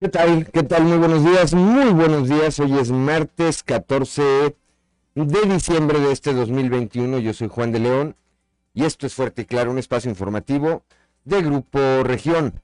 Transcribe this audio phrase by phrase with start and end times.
[0.00, 0.46] ¿Qué tal?
[0.50, 0.84] ¿Qué tal?
[0.84, 2.58] Muy buenos días, muy buenos días.
[2.58, 4.56] Hoy es martes 14
[5.14, 7.20] de diciembre de este 2021.
[7.20, 8.16] Yo soy Juan de León
[8.74, 10.82] y esto es Fuerte y Claro, un espacio informativo
[11.24, 12.54] de Grupo Región.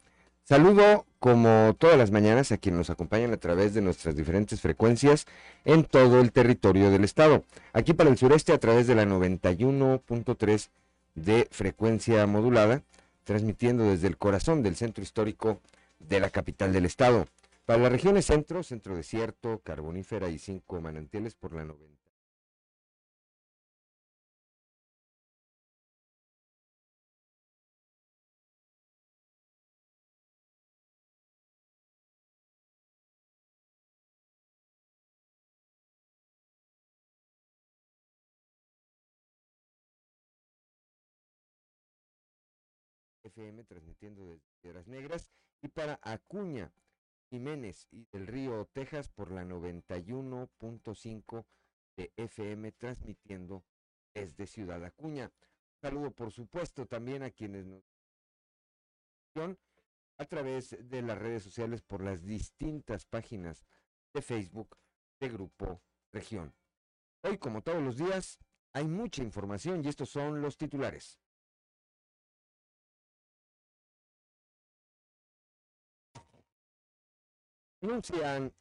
[0.47, 5.25] Saludo como todas las mañanas a quienes nos acompañan a través de nuestras diferentes frecuencias
[5.65, 7.45] en todo el territorio del estado.
[7.73, 10.69] Aquí para el sureste a través de la 91.3
[11.15, 12.83] de frecuencia modulada,
[13.25, 15.63] transmitiendo desde el corazón del centro histórico
[15.99, 17.25] de la capital del estado.
[17.65, 21.94] Para las regiones centro, centro desierto, carbonífera y cinco manantiales por la 90.
[43.35, 46.73] FM transmitiendo desde Piedras Negras y para Acuña,
[47.31, 51.45] Jiménez y del Río, Texas por la 91.5
[51.97, 53.65] de FM transmitiendo
[54.15, 55.33] desde Ciudad Acuña.
[55.35, 57.83] Un saludo por supuesto también a quienes nos
[60.17, 63.67] a través de las redes sociales por las distintas páginas
[64.13, 64.79] de Facebook
[65.19, 66.55] de Grupo Región.
[67.23, 68.39] Hoy, como todos los días,
[68.73, 71.19] hay mucha información y estos son los titulares.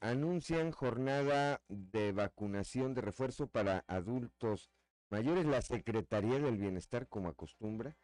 [0.01, 4.69] Anuncian, jornada de vacunación de refuerzo para adultos
[5.09, 5.45] mayores.
[5.45, 7.95] La Secretaría del Bienestar, como acostumbra,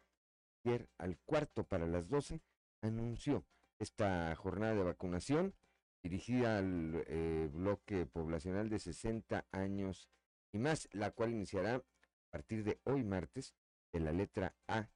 [0.64, 2.40] ayer al cuarto para las 12,
[2.80, 3.44] anunció
[3.78, 5.54] esta jornada de vacunación
[6.02, 10.08] dirigida al eh, bloque poblacional de 60 años
[10.54, 11.82] y más, la cual iniciará a
[12.30, 13.54] partir de hoy martes
[13.92, 14.88] de la letra A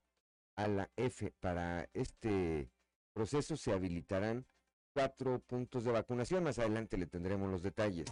[0.57, 1.35] a la F.
[1.39, 2.71] Para este
[3.13, 4.47] proceso se habilitarán
[4.95, 6.45] cuatro puntos de vacunación.
[6.45, 8.07] Más adelante le tendremos los detalles.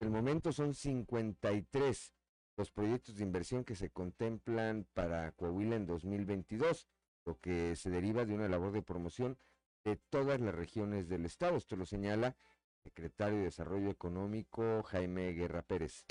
[0.00, 2.12] el momento son 53
[2.56, 6.86] los proyectos de inversión que se contemplan para Coahuila en 2022,
[7.24, 9.38] lo que se deriva de una labor de promoción
[9.82, 11.56] de todas las regiones del estado.
[11.56, 16.04] Esto lo señala el secretario de Desarrollo Económico Jaime Guerra Pérez.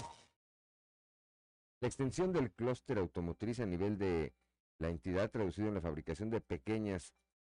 [1.80, 4.34] La extensión del clúster automotriz a nivel de
[4.80, 7.14] la entidad traducido en la fabricación de pequeñas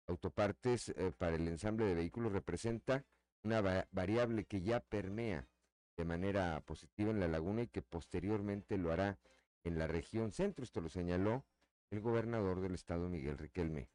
[0.10, 3.06] autopartes eh, para el ensamble de vehículos representa
[3.44, 5.48] una variable que ya permea
[5.96, 9.20] de manera positiva en la laguna y que posteriormente lo hará
[9.64, 10.64] en la región centro.
[10.64, 11.46] Esto lo señaló
[11.92, 13.90] el gobernador del estado, Miguel Riquelme.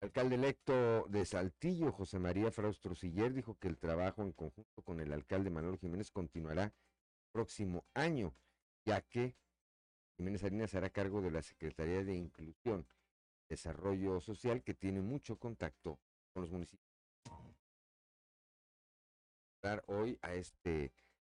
[0.00, 4.82] El alcalde electo de Saltillo, José María Fraustro Siller, dijo que el trabajo en conjunto
[4.82, 6.72] con el alcalde Manuel Jiménez continuará el
[7.30, 8.34] próximo año,
[8.84, 9.36] ya que
[10.16, 12.86] Jiménez Arinas hará cargo de la Secretaría de Inclusión
[13.48, 15.98] Desarrollo Social que tiene mucho contacto
[16.32, 16.92] con los municipios.
[19.86, 20.92] Hoy a este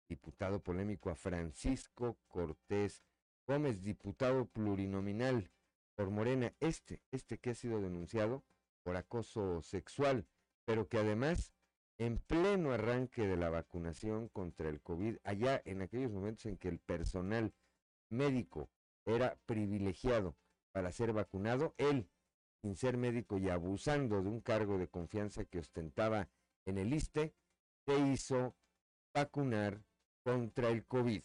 [0.09, 3.01] diputado polémico, a Francisco Cortés
[3.47, 5.49] Gómez, diputado plurinominal
[5.95, 8.43] por Morena, este, este que ha sido denunciado
[8.83, 10.27] por acoso sexual,
[10.65, 11.53] pero que además
[11.97, 16.67] en pleno arranque de la vacunación contra el COVID, allá en aquellos momentos en que
[16.67, 17.53] el personal
[18.09, 18.69] médico
[19.05, 20.35] era privilegiado
[20.77, 22.07] para ser vacunado, él,
[22.61, 26.29] sin ser médico y abusando de un cargo de confianza que ostentaba
[26.67, 27.33] en el ISTE,
[27.87, 28.55] se hizo
[29.11, 29.81] vacunar
[30.23, 31.23] contra el COVID.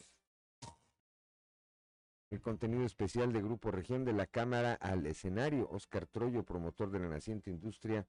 [2.30, 7.00] El contenido especial de Grupo Región de la Cámara al escenario, Oscar Troyo, promotor de
[7.00, 8.06] la naciente industria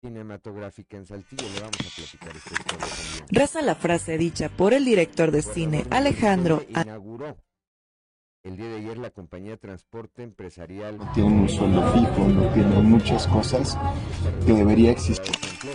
[0.00, 1.48] cinematográfica en Saltillo.
[1.54, 3.26] Le vamos a platicar esta historia.
[3.30, 6.62] Reza la frase dicha por el director de cine Alejandro.
[6.68, 7.36] Inauguró
[8.44, 12.52] el día de ayer la compañía de transporte empresarial no tiene un sueldo fijo, no
[12.52, 13.76] tiene muchas cosas
[14.44, 15.34] que debería existir.
[15.34, 15.70] Por ejemplo,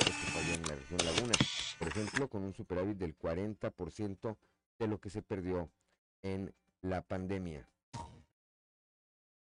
[0.54, 1.34] en la región Laguna,
[1.80, 4.38] por ejemplo, con un superávit del 40%
[4.78, 5.72] de lo que se perdió
[6.22, 7.68] en la pandemia.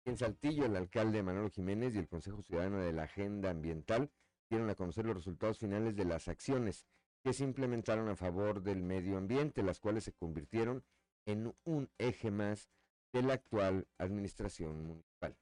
[0.04, 4.10] En Saltillo, el alcalde Manuel Jiménez y el Consejo Ciudadano de la Agenda Ambiental
[4.50, 6.86] dieron a conocer los resultados finales de las acciones
[7.22, 10.82] que se implementaron a favor del medio ambiente, las cuales se convirtieron
[11.24, 12.68] en un eje más
[13.12, 15.36] de la actual administración municipal.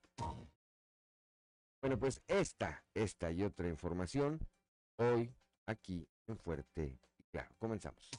[1.82, 4.40] Bueno, pues esta, esta y otra información
[4.99, 5.34] hoy
[5.67, 7.55] aquí en Fuerte y Claro.
[7.58, 8.11] Comenzamos.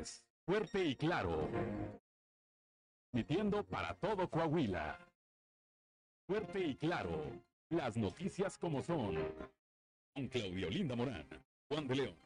[0.00, 1.48] Es Fuerte y claro.
[3.12, 4.98] Mitiendo para todo Coahuila.
[6.26, 7.24] Fuerte y claro.
[7.70, 9.16] Las noticias como son.
[10.14, 11.26] Con Claudio Linda Morán.
[11.68, 12.16] Juan de León.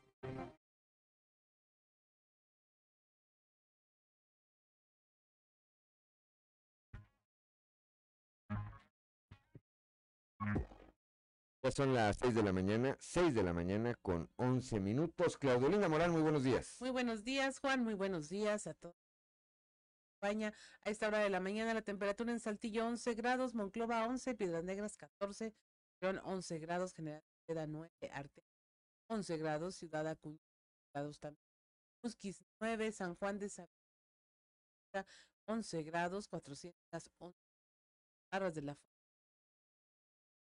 [11.62, 15.38] Ya son las 6 de la mañana, 6 de la mañana con 11 minutos.
[15.38, 16.76] Claudelina Morán, muy buenos días.
[16.80, 17.82] Muy buenos días, Juan.
[17.82, 19.03] Muy buenos días a todos.
[20.24, 24.64] A esta hora de la mañana la temperatura en Saltillo 11 grados, Monclova 11, Piedras
[24.64, 25.54] Negras 14,
[26.00, 28.42] León 11 grados, General Queda 9, Arte
[29.08, 30.40] 11 grados, Ciudad Acuña
[30.94, 31.44] grados también.
[32.02, 33.68] Musquis 9, San Juan de San
[35.46, 37.36] 11 grados, 411
[38.32, 38.78] barras de la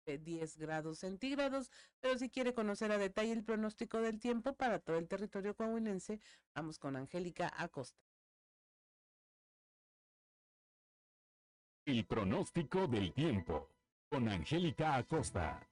[0.07, 1.69] 10 grados centígrados,
[1.99, 6.19] pero si quiere conocer a detalle el pronóstico del tiempo para todo el territorio coahuilense,
[6.55, 8.08] vamos con Angélica Acosta.
[11.89, 13.67] El pronóstico del tiempo
[14.11, 15.67] con Angélica Acosta.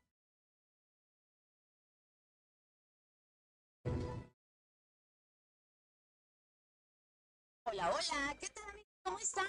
[7.66, 8.88] Hola, hola, ¿qué tal?
[9.04, 9.46] ¿Cómo están?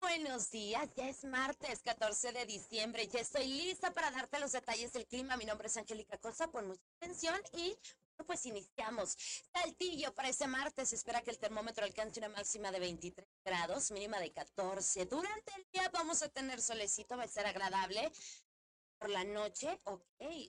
[0.00, 4.92] Buenos días, ya es martes 14 de diciembre, ya estoy lista para darte los detalles
[4.92, 5.36] del clima.
[5.36, 7.78] Mi nombre es Angélica Cosa, pon mucha atención y
[8.26, 9.16] pues iniciamos.
[9.52, 14.18] Saltillo para este martes espera que el termómetro alcance una máxima de 23 grados, mínima
[14.20, 15.06] de 14.
[15.06, 18.10] Durante el día vamos a tener solecito, va a ser agradable
[19.02, 20.00] por la noche, ok.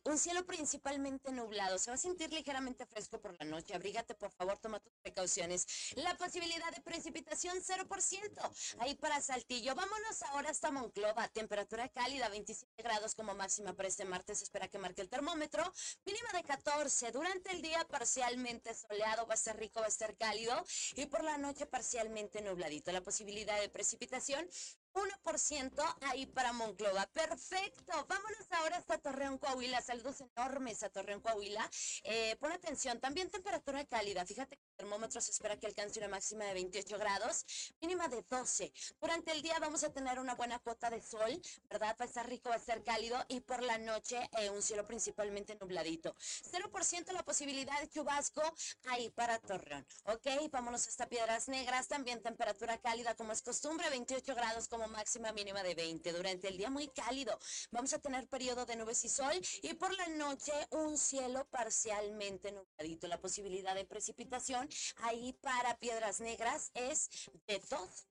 [0.03, 1.79] Un cielo principalmente nublado.
[1.79, 3.73] Se va a sentir ligeramente fresco por la noche.
[3.73, 5.65] Abrígate, por favor, toma tus precauciones.
[5.95, 8.75] La posibilidad de precipitación 0%.
[8.77, 9.73] Ahí para Saltillo.
[9.73, 11.27] Vámonos ahora hasta Monclova.
[11.29, 14.44] Temperatura cálida, 27 grados como máxima para este martes.
[14.44, 15.63] Espera que marque el termómetro.
[16.06, 17.11] Mínima de 14.
[17.11, 19.25] Durante el día parcialmente soleado.
[19.25, 20.63] Va a ser rico, va a ser cálido.
[20.95, 22.91] Y por la noche parcialmente nubladito.
[22.91, 24.47] La posibilidad de precipitación
[24.94, 27.07] 1% ahí para Monclova.
[27.07, 28.06] Perfecto.
[28.07, 29.81] Vámonos ahora hasta Torreón, Coahuila.
[29.81, 31.69] Saludos enormes a Torreón, Coahuila.
[32.04, 34.25] Eh, pon atención, también temperatura cálida.
[34.25, 37.45] Fíjate termómetro se espera que alcance una máxima de 28 grados,
[37.81, 38.71] mínima de 12.
[38.99, 41.95] Durante el día vamos a tener una buena cuota de sol, ¿verdad?
[41.99, 44.85] Va a estar rico, va a estar cálido y por la noche eh, un cielo
[44.85, 46.15] principalmente nubladito.
[46.51, 48.41] 0% la posibilidad de chubasco
[48.85, 49.85] ahí para Torreón.
[50.05, 51.87] Ok, vámonos hasta Piedras Negras.
[51.87, 56.11] También temperatura cálida como es costumbre, 28 grados como máxima mínima de 20.
[56.11, 57.37] Durante el día muy cálido.
[57.71, 62.51] Vamos a tener periodo de nubes y sol y por la noche un cielo parcialmente
[62.51, 63.07] nubladito.
[63.07, 64.67] La posibilidad de precipitación
[64.97, 67.09] ahí para Piedras Negras es
[67.47, 68.07] de 2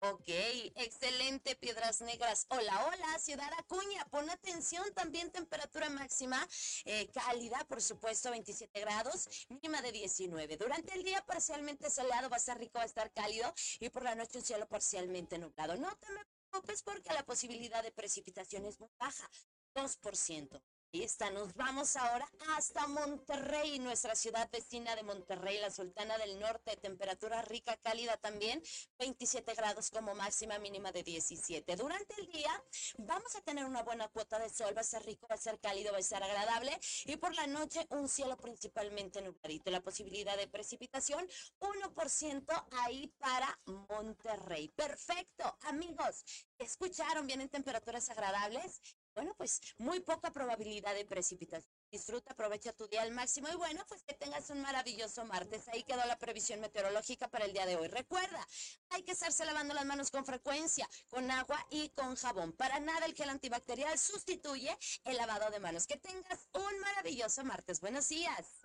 [0.00, 0.28] Ok,
[0.76, 2.46] excelente, Piedras Negras.
[2.48, 4.02] Hola, hola, Ciudad Acuña.
[4.06, 6.48] Pon atención, también temperatura máxima
[6.86, 10.56] eh, cálida, por supuesto, 27 grados, mínima de 19.
[10.56, 14.02] Durante el día parcialmente soleado, va a estar rico, va a estar cálido y por
[14.02, 15.76] la noche un cielo parcialmente nublado.
[15.76, 16.06] No te
[16.50, 19.30] preocupes porque la posibilidad de precipitación es muy baja,
[19.74, 20.62] 2%.
[20.94, 26.38] Ahí está, nos vamos ahora hasta Monterrey, nuestra ciudad vecina de Monterrey, la Sultana del
[26.38, 28.62] Norte, temperatura rica, cálida también,
[29.00, 31.74] 27 grados como máxima mínima de 17.
[31.74, 32.62] Durante el día
[32.98, 35.58] vamos a tener una buena cuota de sol, va a ser rico, va a ser
[35.58, 39.72] cálido, va a ser agradable y por la noche un cielo principalmente nubladito.
[39.72, 41.26] La posibilidad de precipitación
[41.58, 44.68] 1% ahí para Monterrey.
[44.68, 46.22] Perfecto, amigos,
[46.56, 48.80] escucharon, vienen temperaturas agradables
[49.14, 51.72] bueno, pues muy poca probabilidad de precipitación.
[51.90, 55.68] Disfruta, aprovecha tu día al máximo y bueno, pues que tengas un maravilloso martes.
[55.68, 57.88] Ahí quedó la previsión meteorológica para el día de hoy.
[57.88, 58.46] Recuerda,
[58.90, 62.52] hay que estarse lavando las manos con frecuencia, con agua y con jabón.
[62.52, 65.86] Para nada el gel antibacterial sustituye el lavado de manos.
[65.86, 67.80] Que tengas un maravilloso martes.
[67.80, 68.62] Buenos días.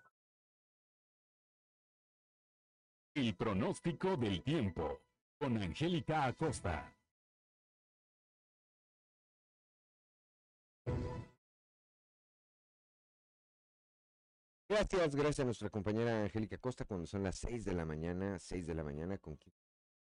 [3.14, 5.02] El pronóstico del tiempo
[5.38, 6.99] con Angélica Acosta.
[14.70, 18.68] Gracias, gracias a nuestra compañera Angélica Costa cuando son las 6 de la mañana, 6
[18.68, 19.52] de la mañana, con que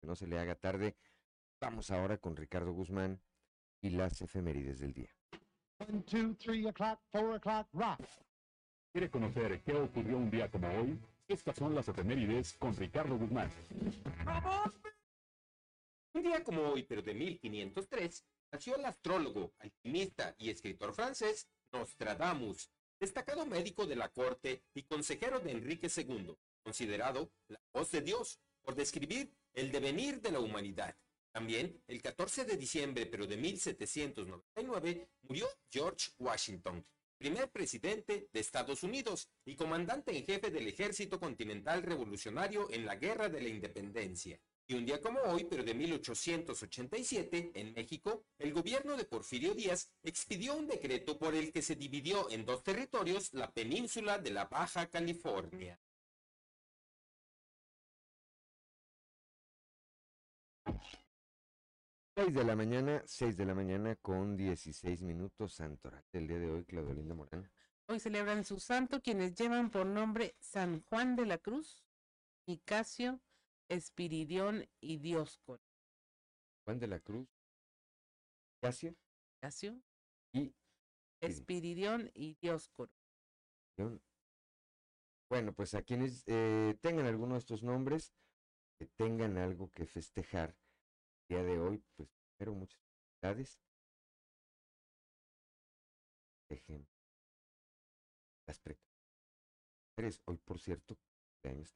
[0.03, 0.97] no se le haga tarde.
[1.61, 3.23] Vamos ahora con Ricardo Guzmán
[3.81, 5.15] y las efemérides del día.
[5.79, 8.01] One, two, three o'clock, four o'clock, rock.
[8.91, 10.99] ¿Quiere conocer qué ocurrió un día como hoy?
[11.29, 13.49] Estas son las efemérides con Ricardo Guzmán.
[16.13, 22.69] Un día como hoy, pero de 1503, nació el astrólogo, alquimista y escritor francés Nostradamus,
[22.99, 28.41] destacado médico de la corte y consejero de Enrique II, considerado la voz de Dios
[28.63, 30.97] por describir el devenir de la humanidad.
[31.33, 36.85] También, el 14 de diciembre pero de 1799, murió George Washington,
[37.19, 42.97] primer presidente de Estados Unidos y comandante en jefe del Ejército Continental Revolucionario en la
[42.97, 44.41] Guerra de la Independencia.
[44.69, 49.93] Y un día como hoy, pero de 1887, en México, el gobierno de Porfirio Díaz
[50.03, 54.47] expidió un decreto por el que se dividió en dos territorios la península de la
[54.47, 55.79] Baja California.
[62.17, 66.03] Seis de la mañana, seis de la mañana con 16 minutos, Santoral.
[66.13, 67.49] El día de hoy, Claudio Linda Morán.
[67.87, 71.85] Hoy celebran su santo quienes llevan por nombre San Juan de la Cruz,
[72.47, 73.21] Nicasio,
[73.69, 75.63] Espiridión y Dioscoro.
[76.65, 77.29] Juan de la Cruz,
[78.61, 78.95] Casio
[79.37, 79.81] Nicasio,
[80.33, 80.55] y
[81.21, 82.93] Espiridión y Dioscoro.
[83.77, 84.03] León.
[85.29, 88.13] Bueno, pues a quienes eh, tengan alguno de estos nombres,
[88.79, 90.57] que tengan algo que festejar
[91.29, 93.61] el día de hoy, pues primero muchas felicidades.
[96.49, 96.87] Dejen
[98.47, 100.21] las precauciones.
[100.27, 100.97] Hoy, por cierto,
[101.43, 101.75] cumpleaños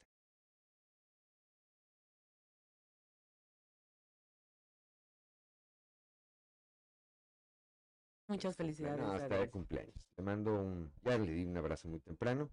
[8.31, 8.99] Muchas felicidades.
[9.01, 10.09] Bueno, hasta de cumpleaños.
[10.17, 12.49] Le mando un, ya le di un abrazo muy temprano,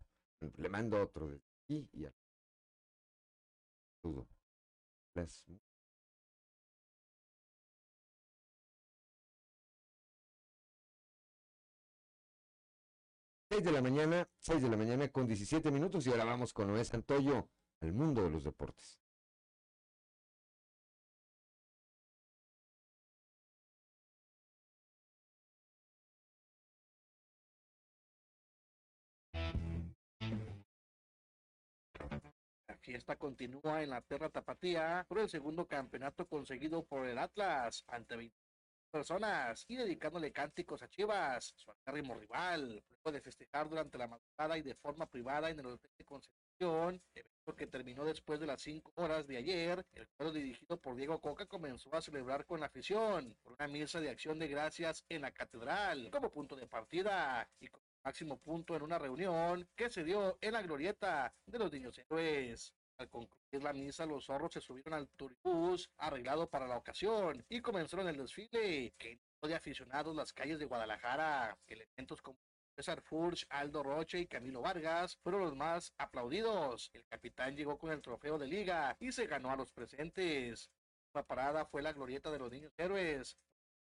[0.57, 2.15] le mando otro de aquí y al.
[5.13, 5.43] Las-
[13.49, 16.67] Seis de la mañana, seis de la mañana con 17 minutos y ahora vamos con
[16.67, 17.49] Noé Santoyo
[17.81, 18.99] al mundo de los deportes.
[32.87, 38.15] Fiesta continúa en la Tierra Tapatía por el segundo campeonato conseguido por el Atlas ante
[38.15, 38.33] 20
[38.89, 44.57] personas y dedicándole cánticos a Chivas, su acérrimo rival, luego de festejar durante la madrugada
[44.57, 48.61] y de forma privada en el Hotel de Concepción, evento que terminó después de las
[48.61, 52.67] 5 horas de ayer, el cuadro dirigido por Diego Coca comenzó a celebrar con la
[52.67, 57.49] afición por una misa de acción de gracias en la catedral como punto de partida
[57.59, 61.69] y como máximo punto en una reunión que se dio en la glorieta de los
[61.73, 62.73] niños héroes.
[62.97, 67.59] Al concluir la misa, los zorros se subieron al turibús arreglado para la ocasión y
[67.59, 71.57] comenzaron el desfile que de aficionados las calles de Guadalajara.
[71.67, 72.37] Elementos como
[72.77, 76.89] César Furch, Aldo Roche y Camilo Vargas fueron los más aplaudidos.
[76.93, 80.71] El capitán llegó con el trofeo de liga y se ganó a los presentes.
[81.13, 83.37] La parada fue la glorieta de los niños héroes,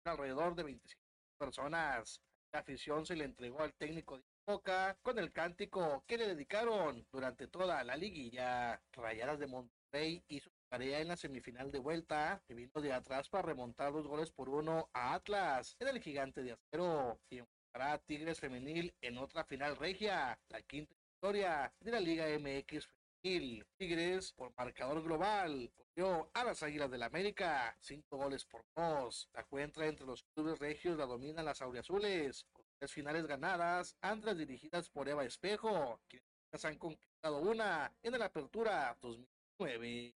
[0.05, 1.01] alrededor de 25
[1.39, 2.21] personas.
[2.53, 7.03] La afición se le entregó al técnico de Boca con el cántico que le dedicaron
[7.11, 8.79] durante toda la liguilla.
[8.91, 13.47] Rayadas de Monterrey hizo tarea en la semifinal de vuelta, que vino de atrás para
[13.47, 17.97] remontar dos goles por uno a Atlas en el gigante de acero y enfrentará a
[17.97, 22.87] Tigres Femenil en otra final regia, la quinta victoria de la Liga MX
[23.23, 23.65] Femenil.
[23.79, 29.29] Tigres, por marcador global, a las Águilas del América, cinco goles por dos.
[29.31, 34.35] La cuenta entre los clubes regios la dominan las auriazules, con tres finales ganadas, antes
[34.35, 40.15] dirigidas por Eva Espejo, quienes han conquistado una en la apertura 2009.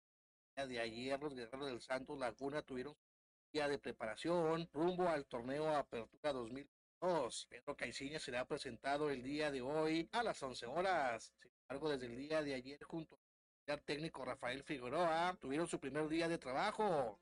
[0.55, 5.07] El día de ayer, los guerreros del Santos Laguna tuvieron su día de preparación rumbo
[5.07, 7.47] al torneo Apertura 2002.
[7.51, 11.31] Pedro Caiciña será presentado el día de hoy a las 11 horas.
[11.39, 13.26] Sin embargo, desde el día de ayer, junto al
[13.75, 17.19] técnico Rafael Figueroa, tuvieron su primer día de trabajo.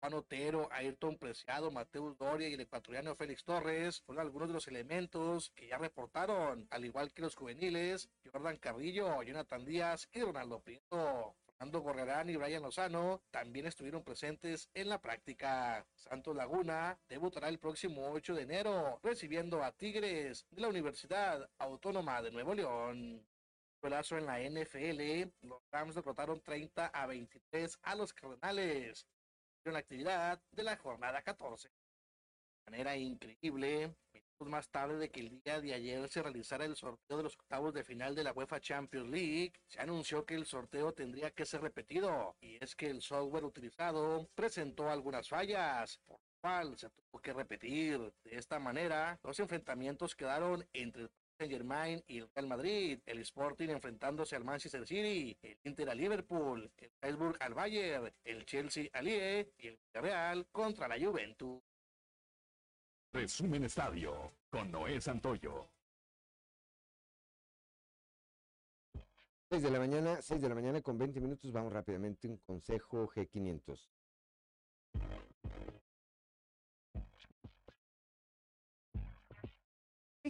[0.00, 4.66] Juan Otero, Ayrton Preciado, Mateus Doria y el ecuatoriano Félix Torres fueron algunos de los
[4.66, 10.60] elementos que ya reportaron, al igual que los juveniles, Jordan Carrillo, Jonathan Díaz y Ronaldo
[10.60, 11.36] Prieto.
[11.46, 15.86] Fernando Gorrerán y Brian Lozano también estuvieron presentes en la práctica.
[15.94, 22.20] Santos Laguna debutará el próximo 8 de enero, recibiendo a Tigres de la Universidad Autónoma
[22.20, 23.24] de Nuevo León.
[23.84, 29.06] Golazo en la NFL, los Rams derrotaron 30 a 23 a los Cardenales
[29.62, 31.68] en la actividad de la jornada 14.
[31.68, 36.76] De manera increíble, minutos más tarde de que el día de ayer se realizara el
[36.76, 40.46] sorteo de los octavos de final de la UEFA Champions League, se anunció que el
[40.46, 46.18] sorteo tendría que ser repetido, y es que el software utilizado presentó algunas fallas, por
[46.18, 47.98] lo cual se tuvo que repetir.
[48.24, 53.18] De esta manera, los enfrentamientos quedaron entre el Saint Germain y el Real Madrid, el
[53.20, 58.88] Sporting enfrentándose al Manchester City, el Inter al Liverpool, el Salzburg al Bayern, el Chelsea
[58.92, 61.62] al IE y el Villarreal contra la Juventus.
[63.12, 65.70] Resumen Estadio con Noé Santoyo.
[69.50, 73.08] 6 de la mañana, 6 de la mañana con 20 minutos, vamos rápidamente un consejo
[73.08, 73.88] G500.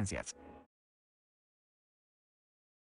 [0.00, 0.36] existencias.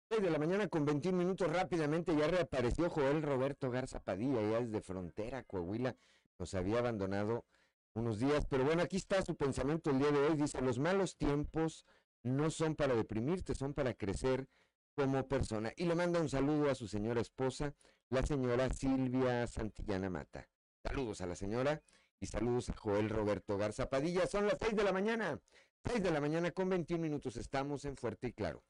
[0.08, 4.60] 6 de la mañana con 21 minutos rápidamente ya reapareció Joel Roberto Garza Padilla, ya
[4.60, 5.96] desde Frontera, Coahuila,
[6.38, 7.44] nos había abandonado
[7.94, 11.16] unos días, pero bueno, aquí está su pensamiento el día de hoy, dice, los malos
[11.16, 11.86] tiempos
[12.22, 14.46] no son para deprimirte, son para crecer
[14.94, 15.72] como persona.
[15.76, 17.74] Y le manda un saludo a su señora esposa,
[18.10, 20.48] la señora Silvia Santillana Mata.
[20.84, 21.82] Saludos a la señora
[22.20, 24.26] y saludos a Joel Roberto Garza Padilla.
[24.26, 25.40] Son las 6 de la mañana,
[25.86, 27.36] 6 de la mañana con 21 minutos.
[27.36, 28.62] Estamos en Fuerte y Claro.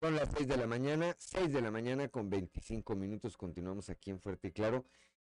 [0.00, 3.36] Son las 6 de la mañana, 6 de la mañana con 25 minutos.
[3.36, 4.84] Continuamos aquí en Fuerte y Claro.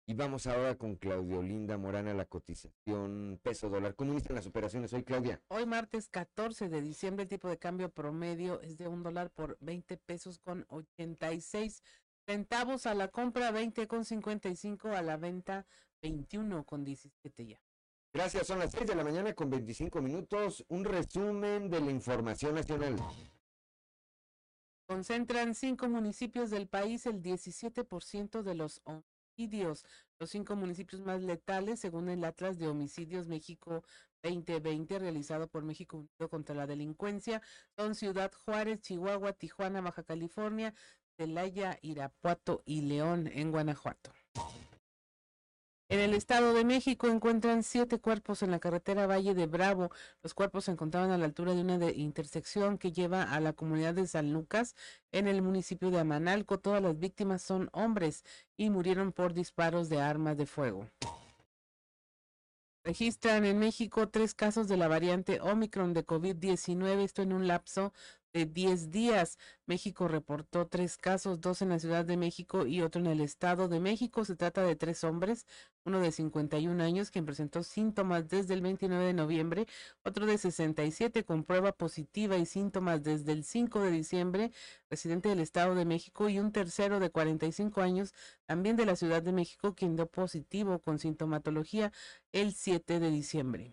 [0.10, 3.94] Y vamos ahora con Claudio Linda Morana, la cotización peso dólar.
[3.94, 5.40] ¿Cómo inician las operaciones hoy, Claudia?
[5.50, 9.60] Hoy martes 14 de diciembre el tipo de cambio promedio es de un dólar por
[9.60, 11.84] 20 pesos con 86
[12.26, 15.68] centavos a la compra, 20 con 55 a la venta,
[16.02, 17.62] 21 con 17 ya.
[18.12, 20.66] Gracias, son las 6 de la mañana con 25 minutos.
[20.70, 22.96] Un resumen de la información nacional.
[24.88, 28.82] Concentran cinco municipios del país el 17% de los
[29.40, 29.86] homicidios.
[30.20, 33.84] Los cinco municipios más letales, según el Atlas de Homicidios México
[34.22, 37.42] 2020, realizado por México Unido contra la Delincuencia,
[37.78, 40.74] son Ciudad Juárez, Chihuahua, Tijuana, Baja California,
[41.16, 44.12] Celaya, Irapuato y León, en Guanajuato.
[45.92, 49.90] En el Estado de México encuentran siete cuerpos en la carretera Valle de Bravo.
[50.22, 53.96] Los cuerpos se encontraban a la altura de una intersección que lleva a la comunidad
[53.96, 54.76] de San Lucas
[55.12, 56.60] en el municipio de Amanalco.
[56.60, 58.24] Todas las víctimas son hombres
[58.56, 60.88] y murieron por disparos de armas de fuego.
[62.84, 67.94] Registran en México tres casos de la variante Omicron de COVID-19, esto en un lapso
[68.34, 69.38] de 10 días.
[69.66, 73.68] México reportó tres casos, dos en la Ciudad de México y otro en el Estado
[73.68, 74.26] de México.
[74.26, 75.46] Se trata de tres hombres,
[75.86, 79.66] uno de 51 años quien presentó síntomas desde el 29 de noviembre,
[80.04, 84.52] otro de 67 con prueba positiva y síntomas desde el 5 de diciembre,
[84.90, 88.14] residente del Estado de México, y un tercero de 45 años,
[88.46, 91.92] también de la Ciudad de México, quien dio positivo con sintomatología
[92.32, 93.72] el 7 de diciembre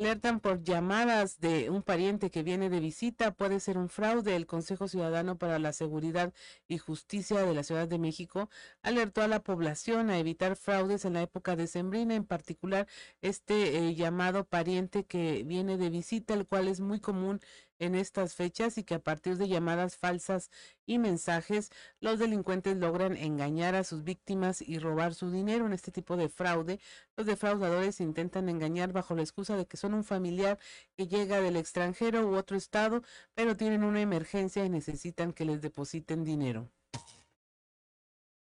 [0.00, 3.32] alertan por llamadas de un pariente que viene de visita.
[3.32, 4.34] Puede ser un fraude.
[4.34, 6.32] El Consejo Ciudadano para la Seguridad
[6.68, 8.48] y Justicia de la Ciudad de México
[8.82, 12.86] alertó a la población a evitar fraudes en la época decembrina, en particular
[13.20, 17.40] este eh, llamado pariente que viene de visita, el cual es muy común
[17.80, 20.50] en estas fechas y que a partir de llamadas falsas
[20.86, 25.66] y mensajes, los delincuentes logran engañar a sus víctimas y robar su dinero.
[25.66, 26.78] En este tipo de fraude,
[27.16, 30.58] los defraudadores intentan engañar bajo la excusa de que son un familiar
[30.96, 33.02] que llega del extranjero u otro estado,
[33.34, 36.70] pero tienen una emergencia y necesitan que les depositen dinero.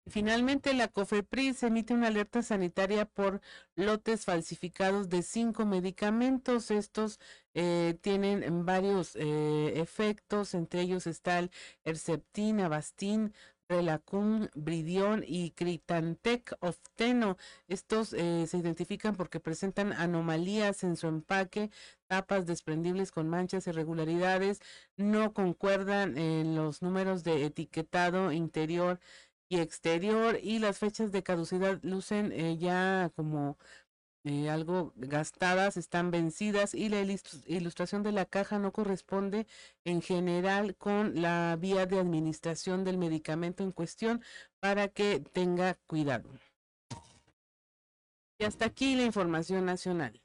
[0.07, 3.41] Finalmente, la COFEPRIS emite una alerta sanitaria por
[3.75, 6.71] lotes falsificados de cinco medicamentos.
[6.71, 7.19] Estos
[7.55, 11.51] eh, tienen varios eh, efectos, entre ellos está el
[11.85, 13.33] Herceptin, Avastin,
[13.69, 17.37] Relacum, Bridion y Critantec Ofteno.
[17.69, 21.71] Estos eh, se identifican porque presentan anomalías en su empaque,
[22.07, 24.61] tapas desprendibles con manchas, irregularidades,
[24.97, 29.01] no concuerdan en los números de etiquetado interior
[29.49, 33.59] y exterior y las fechas de caducidad lucen eh, ya como
[34.25, 37.03] eh, algo gastadas, están vencidas y la
[37.47, 39.47] ilustración de la caja no corresponde
[39.85, 44.23] en general con la vía de administración del medicamento en cuestión
[44.61, 46.31] para que tenga cuidado.
[48.39, 50.21] Y hasta aquí la información nacional.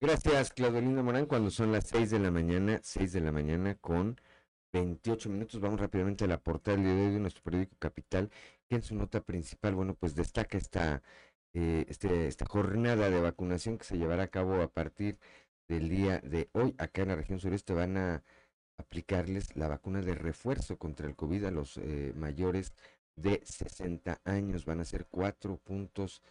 [0.00, 4.18] Gracias, Claudelina Morán, cuando son las 6 de la mañana, 6 de la mañana con
[4.72, 5.60] 28 minutos.
[5.60, 8.30] Vamos rápidamente a la portada del día de hoy de nuestro periódico Capital,
[8.68, 11.02] que en su nota principal, bueno, pues destaca esta,
[11.54, 15.18] eh, este, esta jornada de vacunación que se llevará a cabo a partir
[15.68, 16.74] del día de hoy.
[16.78, 18.22] Acá en la región sureste van a
[18.78, 22.72] aplicarles la vacuna de refuerzo contra el COVID a los eh, mayores
[23.16, 24.64] de 60 años.
[24.64, 26.22] Van a ser cuatro puntos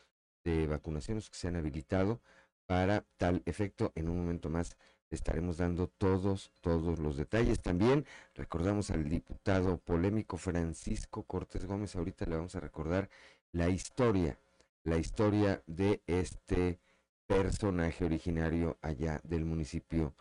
[0.43, 2.21] de vacunación que se han habilitado
[2.65, 3.91] para tal efecto.
[3.95, 4.77] En un momento más
[5.11, 7.61] estaremos dando todos, todos los detalles.
[7.61, 11.95] También recordamos al diputado polémico Francisco Cortés Gómez.
[11.95, 13.09] Ahorita le vamos a recordar
[13.51, 14.39] la historia,
[14.83, 16.79] la historia de este
[17.27, 20.13] personaje originario allá del municipio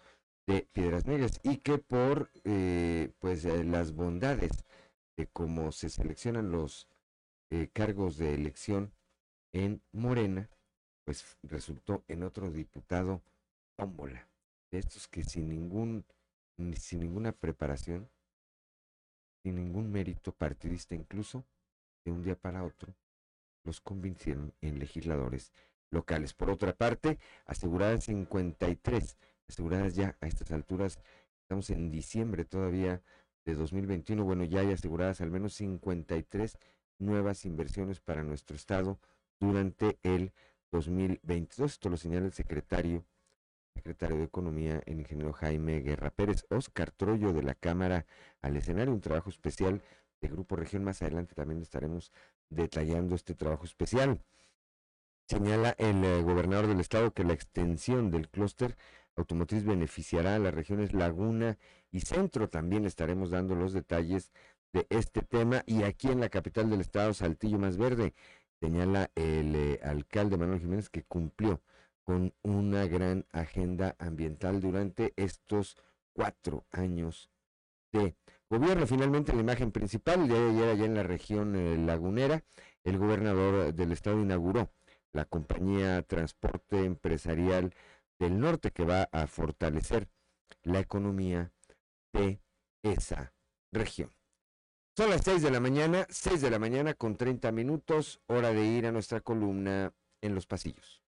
[0.46, 4.64] de Piedras Negras y que por eh, pues eh, las bondades
[5.16, 6.88] de cómo se seleccionan los
[7.50, 8.92] eh, cargos de elección
[9.52, 10.48] en Morena,
[11.04, 13.22] pues resultó en otro diputado
[13.76, 14.27] tómbola
[14.70, 16.04] de estos que sin ningún,
[16.76, 18.08] sin ninguna preparación,
[19.42, 21.44] sin ningún mérito partidista incluso,
[22.04, 22.94] de un día para otro,
[23.64, 25.52] los convencieron en legisladores
[25.90, 26.34] locales.
[26.34, 30.98] Por otra parte, aseguradas 53, aseguradas ya a estas alturas,
[31.42, 33.02] estamos en diciembre todavía
[33.44, 36.58] de 2021, bueno, ya hay aseguradas al menos 53
[36.98, 38.98] nuevas inversiones para nuestro estado
[39.40, 40.32] durante el
[40.72, 41.72] 2022.
[41.72, 43.04] Esto lo señala el secretario
[43.78, 48.06] secretario de Economía, el ingeniero Jaime Guerra Pérez, Oscar Troyo de la Cámara
[48.42, 49.82] al escenario, un trabajo especial
[50.20, 50.82] de Grupo Región.
[50.82, 52.10] Más adelante también estaremos
[52.50, 54.20] detallando este trabajo especial.
[55.28, 58.76] Señala el eh, gobernador del estado que la extensión del clúster
[59.14, 61.56] automotriz beneficiará a las regiones Laguna
[61.92, 62.48] y Centro.
[62.48, 64.32] También estaremos dando los detalles
[64.72, 65.62] de este tema.
[65.66, 68.12] Y aquí en la capital del estado, Saltillo Más Verde,
[68.60, 71.60] señala el eh, alcalde Manuel Jiménez que cumplió
[72.08, 75.76] con una gran agenda ambiental durante estos
[76.14, 77.28] cuatro años
[77.92, 78.16] de
[78.48, 78.86] gobierno.
[78.86, 82.44] Finalmente, la imagen principal, el día de ayer allá en la región eh, lagunera,
[82.82, 84.70] el gobernador del estado inauguró
[85.12, 87.74] la compañía Transporte Empresarial
[88.18, 90.08] del Norte que va a fortalecer
[90.62, 91.52] la economía
[92.14, 92.40] de
[92.82, 93.34] esa
[93.70, 94.14] región.
[94.96, 98.64] Son las seis de la mañana, seis de la mañana con 30 minutos, hora de
[98.64, 99.92] ir a nuestra columna
[100.22, 101.02] en los pasillos.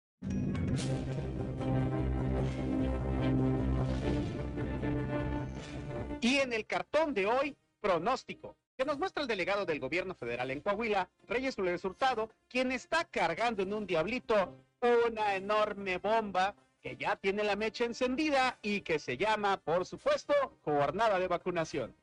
[6.21, 10.51] Y en el cartón de hoy, pronóstico, que nos muestra el delegado del gobierno federal
[10.51, 16.95] en Coahuila, Reyes Flores Hurtado, quien está cargando en un diablito una enorme bomba que
[16.95, 21.95] ya tiene la mecha encendida y que se llama, por supuesto, jornada de vacunación.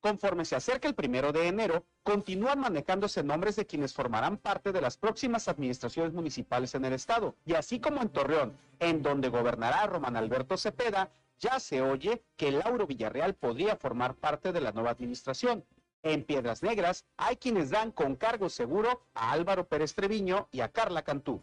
[0.00, 4.80] Conforme se acerca el primero de enero, continúan manejándose nombres de quienes formarán parte de
[4.80, 7.34] las próximas administraciones municipales en el estado.
[7.44, 12.52] Y así como en Torreón, en donde gobernará Román Alberto Cepeda, ya se oye que
[12.52, 15.64] Lauro Villarreal podría formar parte de la nueva administración.
[16.04, 20.68] En Piedras Negras hay quienes dan con cargo seguro a Álvaro Pérez Treviño y a
[20.68, 21.40] Carla Cantú.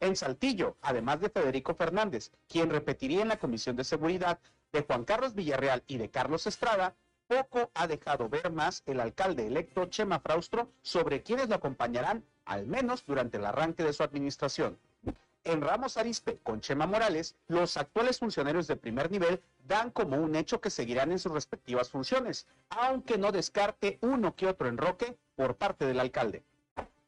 [0.00, 4.38] En Saltillo, además de Federico Fernández, quien repetiría en la Comisión de Seguridad,
[4.72, 6.94] de Juan Carlos Villarreal y de Carlos Estrada,
[7.26, 12.66] poco ha dejado ver más el alcalde electo Chema Fraustro sobre quienes lo acompañarán, al
[12.66, 14.78] menos durante el arranque de su administración.
[15.44, 20.34] En Ramos Arispe, con Chema Morales, los actuales funcionarios de primer nivel dan como un
[20.34, 25.56] hecho que seguirán en sus respectivas funciones, aunque no descarte uno que otro enroque por
[25.56, 26.42] parte del alcalde.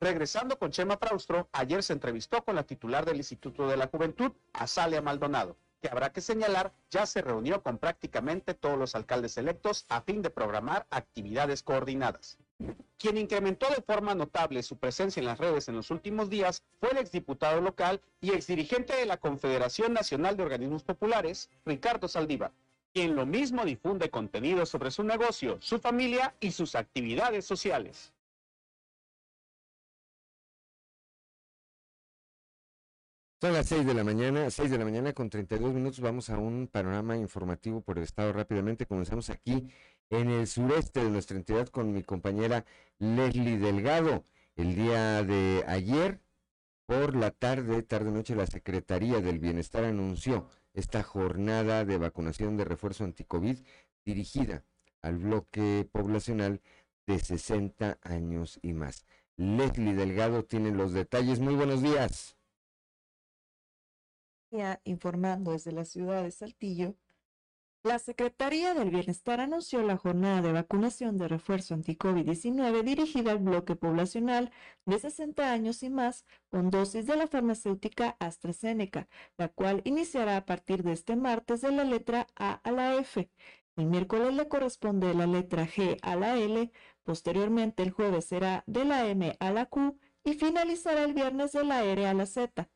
[0.00, 4.30] Regresando con Chema Fraustro, ayer se entrevistó con la titular del Instituto de la Juventud,
[4.52, 9.86] Azalia Maldonado que habrá que señalar, ya se reunió con prácticamente todos los alcaldes electos
[9.88, 12.38] a fin de programar actividades coordinadas.
[12.98, 16.90] Quien incrementó de forma notable su presencia en las redes en los últimos días fue
[16.90, 22.50] el exdiputado local y exdirigente de la Confederación Nacional de Organismos Populares, Ricardo Saldívar,
[22.92, 28.12] quien lo mismo difunde contenido sobre su negocio, su familia y sus actividades sociales.
[33.40, 36.00] Son las 6 de la mañana, 6 de la mañana con 32 minutos.
[36.00, 38.84] Vamos a un panorama informativo por el estado rápidamente.
[38.84, 39.68] Comenzamos aquí
[40.10, 42.64] en el sureste de nuestra entidad con mi compañera
[42.98, 44.24] Leslie Delgado.
[44.56, 46.20] El día de ayer,
[46.86, 53.04] por la tarde, tarde-noche, la Secretaría del Bienestar anunció esta jornada de vacunación de refuerzo
[53.04, 53.58] anticovid
[54.04, 54.64] dirigida
[55.00, 56.60] al bloque poblacional
[57.06, 59.06] de 60 años y más.
[59.36, 61.38] Leslie Delgado tiene los detalles.
[61.38, 62.37] Muy buenos días
[64.84, 66.94] informando desde la ciudad de Saltillo,
[67.84, 73.76] la Secretaría del Bienestar anunció la jornada de vacunación de refuerzo anti-COVID-19 dirigida al bloque
[73.76, 74.50] poblacional
[74.84, 80.44] de 60 años y más con dosis de la farmacéutica AstraZeneca, la cual iniciará a
[80.44, 83.30] partir de este martes de la letra A a la F.
[83.76, 86.72] El miércoles le corresponde la letra G a la L,
[87.04, 91.64] posteriormente el jueves será de la M a la Q y finalizará el viernes de
[91.64, 92.68] la R a la Z.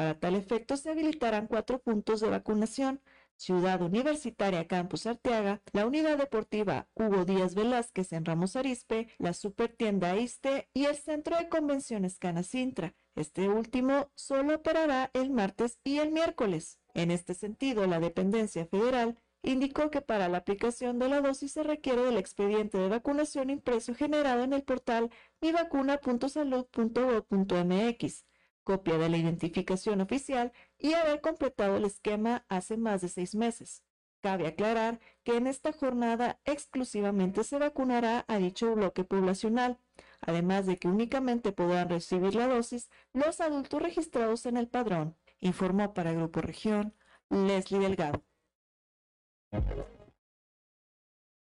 [0.00, 3.02] Para tal efecto se habilitarán cuatro puntos de vacunación,
[3.36, 10.16] Ciudad Universitaria Campus Arteaga, la Unidad Deportiva Hugo Díaz Velázquez en Ramos Arizpe, la Supertienda
[10.16, 12.94] Iste y el Centro de Convenciones Canacintra.
[13.14, 16.78] Este último solo operará el martes y el miércoles.
[16.94, 21.62] En este sentido, la dependencia federal indicó que para la aplicación de la dosis se
[21.62, 25.10] requiere del expediente de vacunación impreso generado en el portal
[25.42, 28.29] mivacuna.salud.gov.mx,
[28.70, 33.82] copia de la identificación oficial y haber completado el esquema hace más de seis meses.
[34.20, 39.80] Cabe aclarar que en esta jornada exclusivamente se vacunará a dicho bloque poblacional,
[40.20, 45.92] además de que únicamente podrán recibir la dosis los adultos registrados en el padrón, informó
[45.92, 46.94] para Grupo Región
[47.28, 48.22] Leslie Delgado.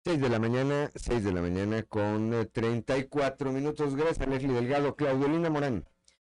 [0.04, 3.94] 6 de la mañana, 6 de la mañana con eh, 34 minutos.
[3.94, 4.96] Gracias, Leslie Delgado.
[4.96, 5.84] Claudelina Morán.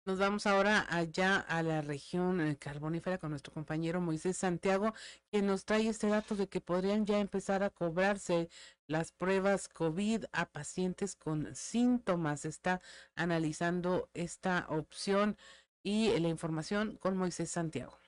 [0.08, 4.94] Nos vamos ahora allá a la región eh, carbonífera con nuestro compañero Moisés Santiago,
[5.30, 8.48] quien nos trae este dato de que podrían ya empezar a cobrarse
[8.86, 12.46] las pruebas COVID a pacientes con síntomas.
[12.46, 12.80] Está
[13.16, 15.36] analizando esta opción
[15.82, 17.98] y la información con Moisés Santiago.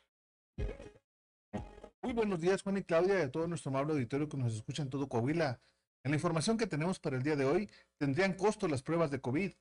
[2.00, 4.82] Muy buenos días, Juan y Claudia, y a todo nuestro amable auditorio que nos escucha
[4.82, 5.60] en todo Coahuila.
[6.02, 9.20] En la información que tenemos para el día de hoy, tendrían costo las pruebas de
[9.20, 9.52] COVID.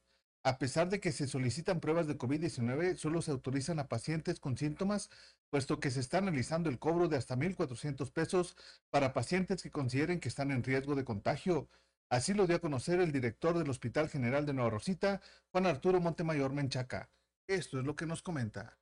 [0.44, 4.58] A pesar de que se solicitan pruebas de COVID-19, solo se autorizan a pacientes con
[4.58, 5.10] síntomas,
[5.50, 8.56] puesto que se está analizando el cobro de hasta 1.400 pesos
[8.90, 11.68] para pacientes que consideren que están en riesgo de contagio.
[12.10, 15.22] Así lo dio a conocer el director del Hospital General de Nueva Rosita,
[15.52, 17.10] Juan Arturo Montemayor Menchaca.
[17.46, 18.78] Esto es lo que nos comenta.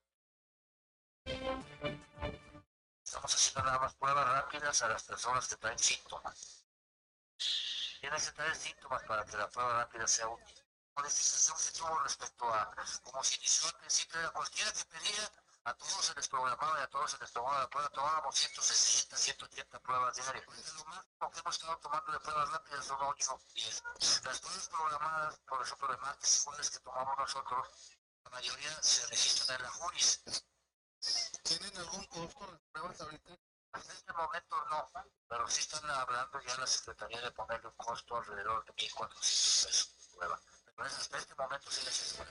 [3.04, 6.66] Estamos haciendo nada más pruebas rápidas a las personas que traen síntomas.
[8.00, 10.67] Tienen que traer síntomas para que la prueba rápida sea útil.
[11.04, 12.72] Decisión que tuvo respecto a,
[13.04, 15.32] como se inició al principio, a cualquiera que pedía,
[15.64, 17.90] a todos se les programaba y a todos se les tomaba la prueba.
[17.90, 20.46] Tomábamos 160, 180 pruebas diarias.
[20.48, 23.84] Lo máximo que hemos estado tomando de pruebas rápidas son 8, 10.
[24.24, 27.68] Las pruebas programadas, por ejemplo, de martes y jueves que tomamos nosotros,
[28.24, 30.22] la mayoría se registran en la JURIS.
[31.44, 33.32] ¿Tienen algún costo las pruebas ahorita?
[33.74, 34.90] En este momento no,
[35.28, 39.98] pero sí están hablando ya la Secretaría de ponerle un costo alrededor de 1.400 pesos
[40.18, 40.40] prueba.
[40.86, 42.22] Este momento sí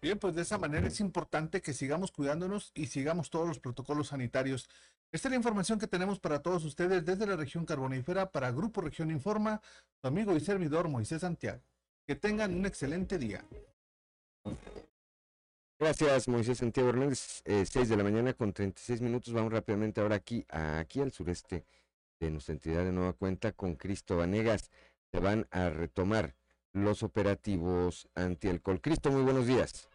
[0.00, 4.08] Bien, pues de esa manera es importante que sigamos cuidándonos y sigamos todos los protocolos
[4.08, 4.68] sanitarios.
[5.10, 8.82] Esta es la información que tenemos para todos ustedes desde la región carbonífera para Grupo
[8.82, 9.62] Región Informa,
[10.00, 11.62] su amigo y servidor Moisés Santiago.
[12.06, 13.44] Que tengan un excelente día.
[15.78, 17.40] Gracias, Moisés Santiago Hernández.
[17.44, 19.32] Eh, 6 de la mañana con 36 minutos.
[19.32, 21.64] Vamos rápidamente ahora aquí, aquí al sureste
[22.20, 24.70] de nuestra entidad de nueva cuenta con Cristo Vanegas.
[25.14, 26.34] Se van a retomar
[26.72, 28.80] los operativos antialcohol.
[28.80, 29.88] Cristo, muy buenos días.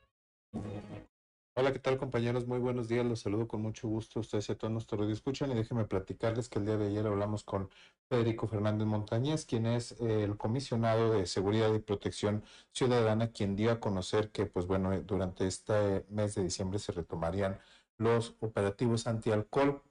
[1.56, 2.48] Hola, ¿qué tal compañeros?
[2.48, 5.52] Muy buenos días, los saludo con mucho gusto ustedes y a todos nuestros radio escuchan
[5.52, 7.70] y déjenme platicarles que el día de ayer hablamos con
[8.08, 13.72] Federico Fernández Montañez, quien es eh, el comisionado de Seguridad y Protección Ciudadana, quien dio
[13.72, 17.60] a conocer que, pues bueno, eh, durante este mes de diciembre se retomarían
[17.98, 19.82] los operativos antialcohol.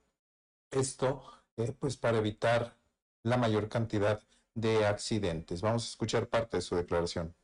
[0.71, 1.23] Esto,
[1.59, 2.79] eh, pues para evitar
[3.25, 4.38] la mayor cantidad de
[4.87, 5.61] accidentes.
[5.63, 7.35] Vamos a escuchar parte de su declaración.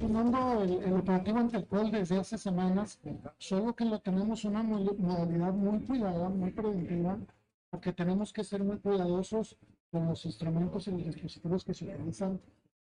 [0.00, 2.98] tomando el, el operativo antialcohol desde hace semanas,
[3.38, 7.18] solo que lo tenemos una mo- modalidad muy cuidada, muy preventiva,
[7.70, 9.56] porque tenemos que ser muy cuidadosos
[9.90, 12.40] con los instrumentos y los dispositivos que se utilizan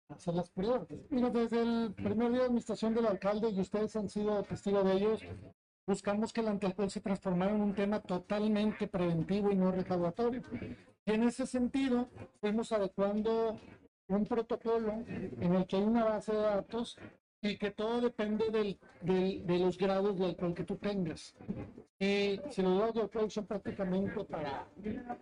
[0.07, 0.89] para hacer las pruebas.
[1.11, 4.93] Mira, desde el primer día de administración del alcalde, y ustedes han sido testigos de
[4.95, 5.23] ellos,
[5.88, 10.42] buscamos que el antialcohol se transformara en un tema totalmente preventivo y no recaudatorio.
[11.07, 12.09] Y en ese sentido,
[12.40, 13.59] fuimos adecuando
[14.09, 14.92] un protocolo
[15.46, 16.96] en el que hay una base de datos
[17.40, 21.35] y que todo depende del, del- de los grados de alcohol que tú tengas.
[21.98, 24.66] Y si los grados de alcohol son prácticamente para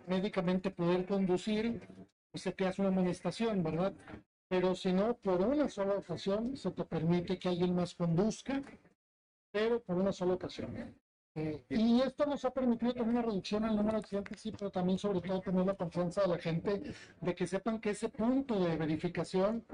[0.07, 1.81] médicamente poder conducir,
[2.31, 3.93] pues se te hace una amonestación, ¿verdad?
[4.49, 8.61] Pero si no, por una sola ocasión se te permite que alguien más conduzca,
[9.57, 10.69] pero por una sola ocasión.
[11.33, 14.69] Eh, y esto nos ha permitido tener una reducción el número de accidentes, sí, pero
[14.69, 18.59] también sobre todo tener la confianza de la gente de que sepan que ese punto
[18.59, 19.65] de verificación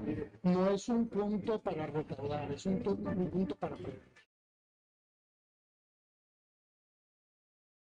[0.44, 3.76] no es un punto para recaudar, es un, un punto para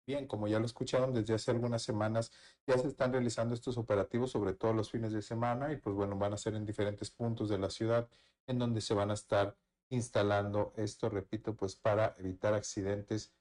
[0.06, 2.32] Bien, como ya lo escucharon desde hace algunas semanas,
[2.66, 6.16] ya se están realizando estos operativos, sobre todo los fines de semana, y pues bueno,
[6.16, 8.08] van a ser en diferentes puntos de la ciudad
[8.46, 9.56] en donde se van a estar
[9.92, 13.32] instalando esto, repito, pues para evitar accidentes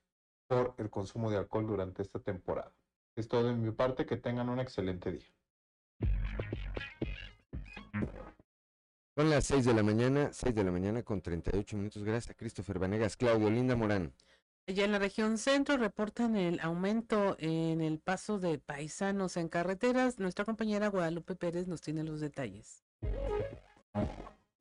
[0.48, 2.74] por el consumo de alcohol durante esta temporada.
[3.16, 5.28] Es todo de mi parte, que tengan un excelente día.
[9.16, 12.04] Son las 6 de la mañana, 6 de la mañana con 38 minutos.
[12.04, 13.18] Gracias a Christopher Vanegas.
[13.18, 14.14] Claudio Linda Morán.
[14.68, 20.20] Allá en la región centro reportan el aumento en el paso de paisanos en carreteras.
[20.20, 22.84] Nuestra compañera Guadalupe Pérez nos tiene los detalles.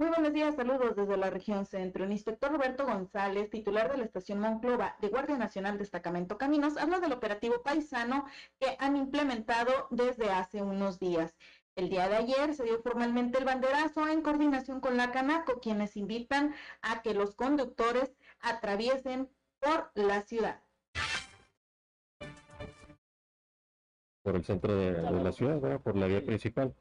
[0.01, 2.05] Muy buenos días, saludos desde la región centro.
[2.05, 7.01] El inspector Roberto González, titular de la estación Monclova de Guardia Nacional Destacamento Caminos, habla
[7.01, 8.25] del operativo paisano
[8.59, 11.37] que han implementado desde hace unos días.
[11.77, 15.99] El día de ayer se dio formalmente el banderazo en coordinación con la Canaco, quienes
[15.99, 20.63] invitan a que los conductores atraviesen por la ciudad.
[24.23, 25.81] por el centro de, de la ciudad, ¿verdad?
[25.81, 26.75] por la vía principal.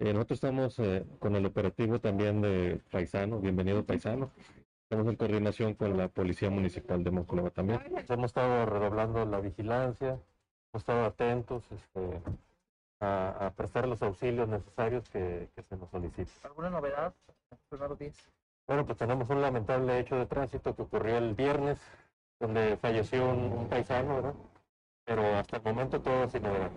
[0.00, 4.30] Eh, nosotros estamos eh, con el operativo también de Paisano, bienvenido Paisano.
[4.84, 7.80] Estamos en coordinación con la Policía Municipal de Monclova también.
[8.08, 12.22] Hemos estado redoblando la vigilancia, hemos estado atentos este,
[13.00, 16.32] a, a prestar los auxilios necesarios que, que se nos soliciten.
[16.44, 18.16] ¿Alguna novedad en los primeros días?
[18.68, 21.80] Bueno, pues tenemos un lamentable hecho de tránsito que ocurrió el viernes,
[22.38, 24.34] donde falleció un, un paisano, ¿verdad?
[25.04, 26.70] Pero hasta el momento todo sin novedad.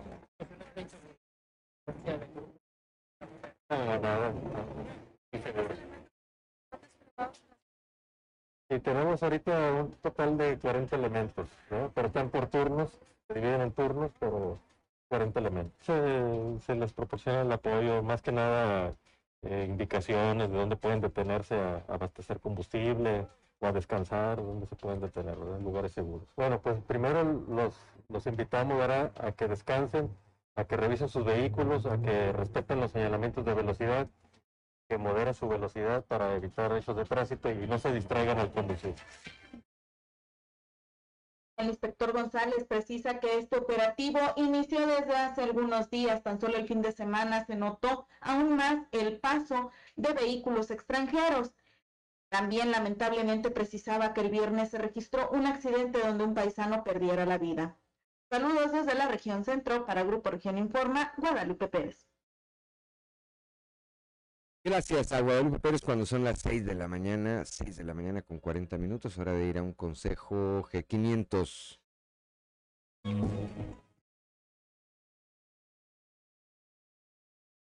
[8.68, 11.90] Sí, tenemos ahorita un total de 40 elementos, ¿no?
[11.94, 14.58] Pero están por turnos, se dividen en turnos, pero
[15.08, 15.74] 40 elementos.
[15.84, 18.94] Se, se les proporciona el apoyo, más que nada
[19.42, 23.26] eh, indicaciones de dónde pueden detenerse a, a abastecer combustible
[23.60, 25.58] o a descansar, dónde se pueden detener, ¿verdad?
[25.58, 26.28] en lugares seguros.
[26.36, 27.74] Bueno, pues primero los,
[28.08, 29.12] los invitamos ¿verdad?
[29.16, 30.10] a que descansen,
[30.56, 34.08] a que revisen sus vehículos, a que respeten los señalamientos de velocidad,
[34.88, 38.94] que moderen su velocidad para evitar hechos de tránsito y no se distraigan al conducir.
[41.56, 46.66] El inspector González precisa que este operativo inició desde hace algunos días, tan solo el
[46.66, 51.52] fin de semana se notó aún más el paso de vehículos extranjeros.
[52.30, 57.38] También lamentablemente precisaba que el viernes se registró un accidente donde un paisano perdiera la
[57.38, 57.76] vida.
[58.32, 62.08] Saludos desde la región centro para Grupo Región Informa, Guadalupe Pérez.
[64.64, 68.22] Gracias a Guadalupe Pérez cuando son las 6 de la mañana, 6 de la mañana
[68.22, 71.78] con 40 minutos, hora de ir a un consejo G500.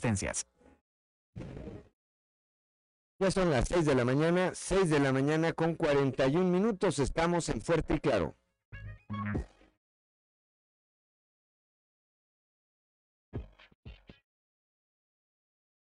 [0.00, 0.46] existencias.
[3.18, 7.48] Ya son las 6 de la mañana, 6 de la mañana con 41 minutos, estamos
[7.50, 8.34] en Fuerte y Claro.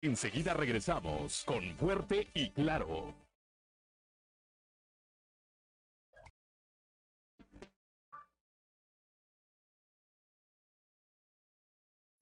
[0.02, 3.25] Enseguida regresamos con Fuerte y Claro.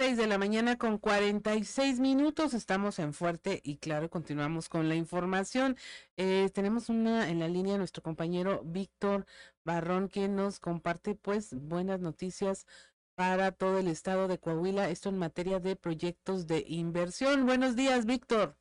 [0.03, 2.53] Seis de la mañana con 46 minutos.
[2.53, 5.77] Estamos en Fuerte y claro, continuamos con la información.
[6.17, 9.25] Eh, tenemos una en la línea nuestro compañero Víctor
[9.63, 12.67] Barrón que nos comparte pues buenas noticias
[13.15, 17.45] para todo el estado de Coahuila, esto en materia de proyectos de inversión.
[17.45, 18.57] Buenos días, Víctor.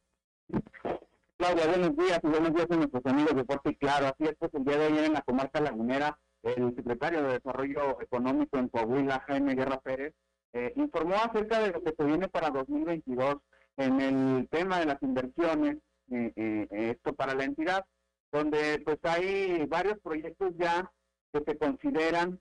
[1.39, 4.07] Claudia, buenos días y buenos días a nuestros amigos de Fuerte y Claro.
[4.07, 8.01] Así es, pues el día de ayer en la comarca lagunera, el secretario de Desarrollo
[8.01, 10.15] Económico en Coahuila, Jaime Guerra Pérez,
[10.55, 13.37] eh, informó acerca de lo que se viene para 2022
[13.79, 15.79] en el tema de las inversiones,
[16.11, 17.87] eh, eh, esto para la entidad,
[18.31, 20.91] donde pues hay varios proyectos ya
[21.33, 22.39] que se consideran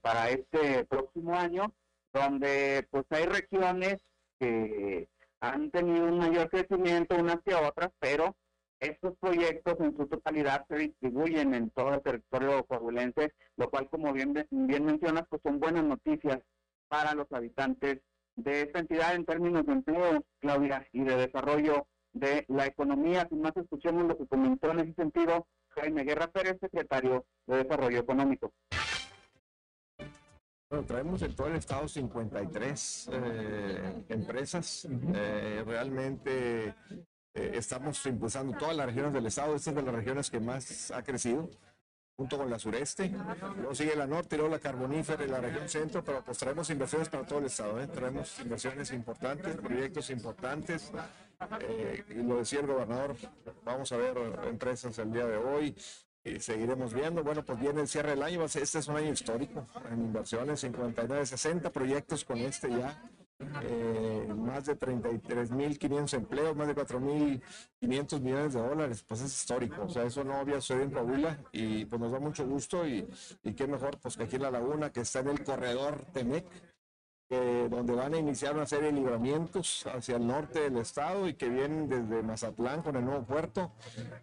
[0.00, 1.74] para este próximo año,
[2.12, 3.98] donde pues hay regiones
[4.38, 5.08] que
[5.40, 8.34] han tenido un mayor crecimiento unas que otras, pero
[8.80, 14.12] estos proyectos en su totalidad se distribuyen en todo el territorio coahuilense, lo cual como
[14.12, 16.38] bien, bien mencionas, pues son buenas noticias
[16.94, 18.02] para los habitantes
[18.36, 23.26] de esta entidad en términos de empleo, Claudia, y de desarrollo de la economía.
[23.28, 27.98] Sin más, escuchemos lo que comentó en ese sentido Jaime Guerra Pérez, secretario de Desarrollo
[27.98, 28.52] Económico.
[30.70, 34.86] Bueno, traemos en todo el estado 53 eh, empresas.
[35.14, 36.74] Eh, realmente eh,
[37.54, 39.56] estamos impulsando todas las regiones del estado.
[39.56, 41.50] Esta es de las regiones que más ha crecido,
[42.16, 43.12] junto con la sureste.
[43.56, 47.08] Luego sigue la norte, luego la carbonífera y la región centro, pero pues traemos inversiones
[47.08, 47.80] para todo el estado.
[47.80, 47.86] ¿eh?
[47.88, 50.92] Traemos inversiones importantes, proyectos importantes.
[51.60, 53.16] Eh, y lo decía el gobernador,
[53.64, 54.16] vamos a ver
[54.48, 55.76] empresas el día de hoy.
[56.26, 57.22] y seguiremos viendo.
[57.22, 61.26] Bueno, pues viene el cierre del año, este es un año histórico en inversiones, 59,
[61.26, 63.02] 60 proyectos con este ya.
[63.62, 69.88] Eh, más de 33.500 empleos, más de 4.500 millones de dólares, pues es histórico, o
[69.88, 73.08] sea, eso no había sucedido en Coahuila y pues nos da mucho gusto y,
[73.42, 76.46] y qué mejor pues que aquí en La Laguna, que está en el corredor Temec,
[77.28, 81.48] donde van a iniciar una serie de libramientos hacia el norte del estado y que
[81.48, 83.72] vienen desde Mazatlán con el nuevo puerto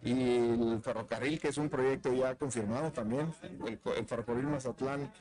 [0.02, 3.34] y el ferrocarril, que es un proyecto ya confirmado también,
[3.66, 5.12] el, ferrocarril Mazatlán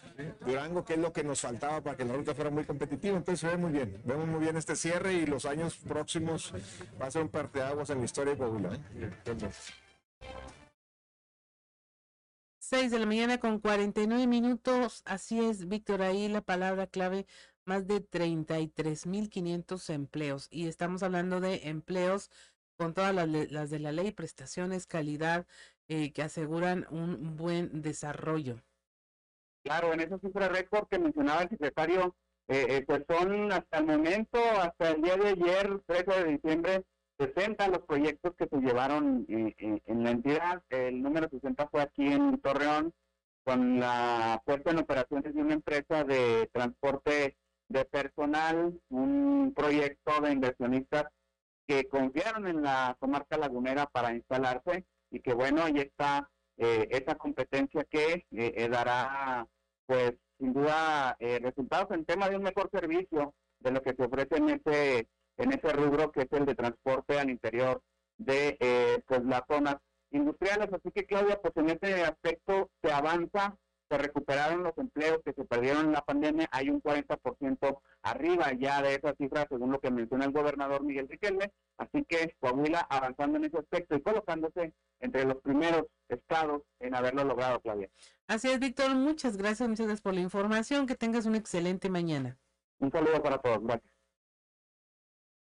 [0.46, 3.18] Durango, que es lo que nos faltaba para que la ruta fuera muy competitiva.
[3.18, 6.54] Entonces se ve muy bien, vemos muy bien este cierre y los años próximos
[7.02, 8.76] va a ser un parteaguas en la historia de Coahuila.
[8.96, 9.12] ¿eh?
[12.72, 15.02] 6 de la mañana con 49 minutos.
[15.04, 17.26] Así es, Víctor, ahí la palabra clave,
[17.66, 20.48] más de 33.500 empleos.
[20.52, 22.30] Y estamos hablando de empleos
[22.78, 25.46] con todas las, las de la ley, prestaciones, calidad,
[25.88, 28.62] eh, que aseguran un buen desarrollo.
[29.64, 32.16] Claro, en esa cifra récord que mencionaba el secretario,
[32.48, 36.86] eh, eh, pues son hasta el momento, hasta el día de ayer, 13 de diciembre,
[37.22, 40.64] 60 los proyectos que se llevaron eh, eh, en la entidad.
[40.70, 42.94] El número 60 fue aquí en Torreón,
[43.44, 47.38] con la puesta en operaciones de una empresa de transporte
[47.72, 51.06] de personal, un proyecto de inversionistas
[51.68, 57.16] que confiaron en la comarca lagunera para instalarse y que bueno, ahí está eh, esa
[57.16, 59.48] competencia que eh, eh, dará
[59.86, 64.04] pues sin duda eh, resultados en tema de un mejor servicio de lo que se
[64.04, 65.08] ofrece en ese
[65.38, 67.82] en ese rubro que es el de transporte al interior
[68.18, 69.78] de eh, pues las zonas
[70.12, 70.70] industriales.
[70.74, 73.56] Así que Claudia pues en ese aspecto se avanza
[73.92, 78.82] se recuperaron los empleos que se perdieron en la pandemia hay un 40% arriba ya
[78.82, 83.38] de esa cifra según lo que menciona el gobernador Miguel Riquelme así que Coahuila avanzando
[83.38, 87.90] en ese aspecto y colocándose entre los primeros estados en haberlo logrado Claudia
[88.28, 90.88] Así es, Víctor, muchas gracias, muchas gracias por la información.
[90.88, 92.38] Que tengas una excelente mañana.
[92.80, 93.92] un saludo para todos gracias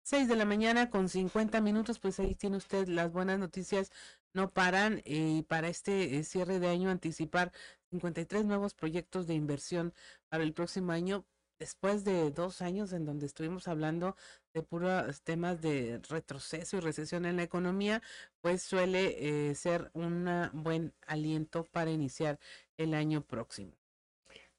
[0.04, 3.92] 6 de la mañana con 50 minutos, pues ahí tiene usted las buenas noticias,
[4.34, 7.52] no paran eh, y para este eh, cierre de año anticipar
[7.92, 9.94] 53 nuevos proyectos de inversión
[10.30, 11.26] para el próximo año,
[11.60, 14.16] después de dos años en donde estuvimos hablando
[14.54, 18.02] de puros temas de retroceso y recesión en la economía,
[18.40, 22.40] pues suele eh, ser un buen aliento para iniciar
[22.78, 23.74] el año próximo.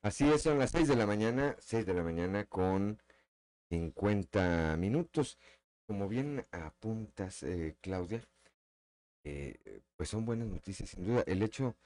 [0.03, 3.01] Así es, son las 6 de la mañana, 6 de la mañana con
[3.71, 5.39] 50 minutos.
[5.87, 8.23] Como bien apuntas, eh, Claudia,
[9.25, 11.23] eh, pues son buenas noticias, sin duda.
[11.27, 11.77] El hecho,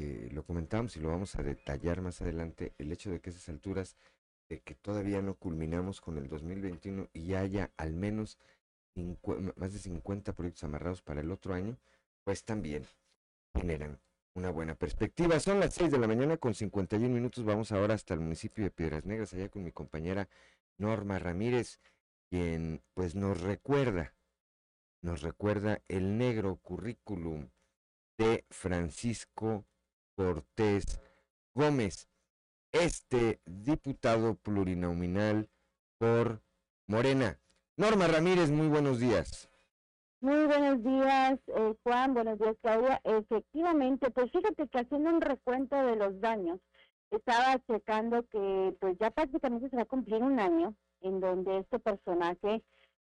[0.00, 3.48] eh, lo comentamos y lo vamos a detallar más adelante, el hecho de que esas
[3.48, 3.96] alturas,
[4.48, 8.38] de que todavía no culminamos con el 2021 y ya haya al menos
[9.56, 11.76] más de 50 proyectos amarrados para el otro año,
[12.24, 12.84] pues también
[13.54, 13.98] generan
[14.34, 15.40] una buena perspectiva.
[15.40, 17.44] Son las 6 de la mañana con 51 minutos.
[17.44, 20.28] Vamos ahora hasta el municipio de Piedras Negras, allá con mi compañera
[20.76, 21.80] Norma Ramírez,
[22.30, 24.14] quien pues nos recuerda,
[25.02, 27.48] nos recuerda el negro currículum
[28.16, 29.64] de Francisco
[30.22, 31.00] Cortés
[31.54, 32.08] Gómez,
[32.72, 35.48] este diputado plurinominal
[35.96, 36.42] por
[36.88, 37.38] Morena.
[37.76, 39.48] Norma Ramírez, muy buenos días.
[40.20, 42.14] Muy buenos días, eh, Juan.
[42.14, 43.00] Buenos días, Claudia.
[43.04, 46.58] Efectivamente, pues fíjate que haciendo un recuento de los daños,
[47.12, 51.78] estaba checando que pues ya prácticamente se va a cumplir un año en donde este
[51.78, 52.64] personaje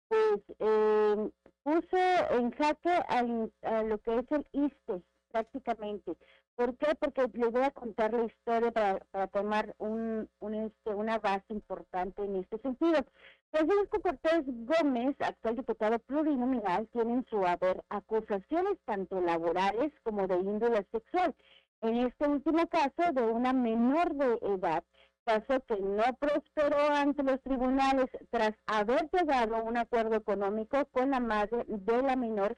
[0.09, 1.31] pues eh,
[1.63, 1.99] puso
[2.31, 6.13] en jaque al- a lo que es el ISTE prácticamente.
[6.55, 6.95] ¿Por qué?
[6.95, 11.47] Porque les voy a contar la historia para, para tomar un, un, este, una base
[11.49, 13.05] importante en este sentido.
[13.51, 20.37] Francisco Cortés Gómez, actual diputado plurinominal, tiene en su haber acusaciones tanto laborales como de
[20.37, 21.35] índole sexual.
[21.81, 24.85] En este último caso, de una menor de edad,
[25.25, 31.11] caso que no prosperó ante los tribunales tras haber llegado a un acuerdo económico con
[31.11, 32.57] la madre de la menor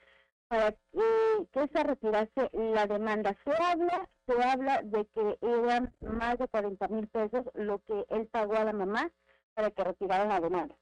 [0.48, 3.36] para que, se retirase la demanda.
[3.44, 8.26] Se habla, se habla de que eran más de 40 mil pesos lo que él
[8.28, 9.10] pagó a la mamá
[9.54, 10.76] para que retiraran la demanda,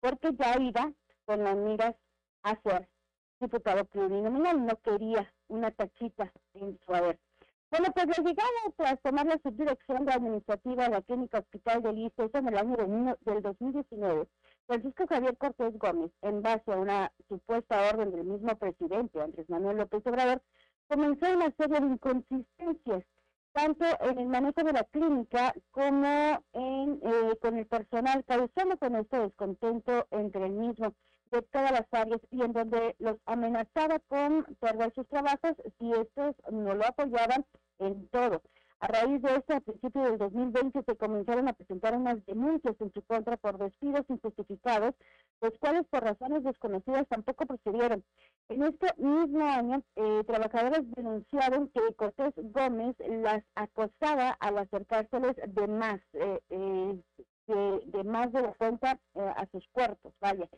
[0.00, 0.92] porque ya iba
[1.24, 1.94] con las miras
[2.42, 2.88] a ser
[3.40, 7.18] diputado plurinominal, no quería una tachita en su haber.
[7.70, 11.98] Bueno, pues la llegada tras tomar la subdirección de administrativa de la Clínica Hospital del
[11.98, 14.28] ICE en el año de del 2019,
[14.66, 19.78] Francisco Javier Cortés Gómez, en base a una supuesta orden del mismo presidente, Andrés Manuel
[19.78, 20.42] López Obrador,
[20.88, 23.04] comenzó una serie de inconsistencias,
[23.52, 28.96] tanto en el manejo de la clínica como en, eh, con el personal, causando con
[28.96, 30.94] esto descontento entre el mismo.
[31.30, 36.36] de todas las áreas y en donde los amenazaba con perder sus trabajos si estos
[36.50, 37.46] no lo apoyaban
[37.78, 38.42] en todo.
[38.82, 42.92] A raíz de esto, a principios del 2020 se comenzaron a presentar unas denuncias en
[42.92, 44.96] su contra por despidos injustificados,
[45.40, 48.02] los cuales por razones desconocidas tampoco procedieron.
[48.48, 55.66] En este mismo año, eh, trabajadores denunciaron que Cortés Gómez las acosaba al acercárseles de
[55.68, 57.00] más, eh, eh,
[57.46, 60.48] de, de más de la cuenta eh, a sus cuerpos, vaya,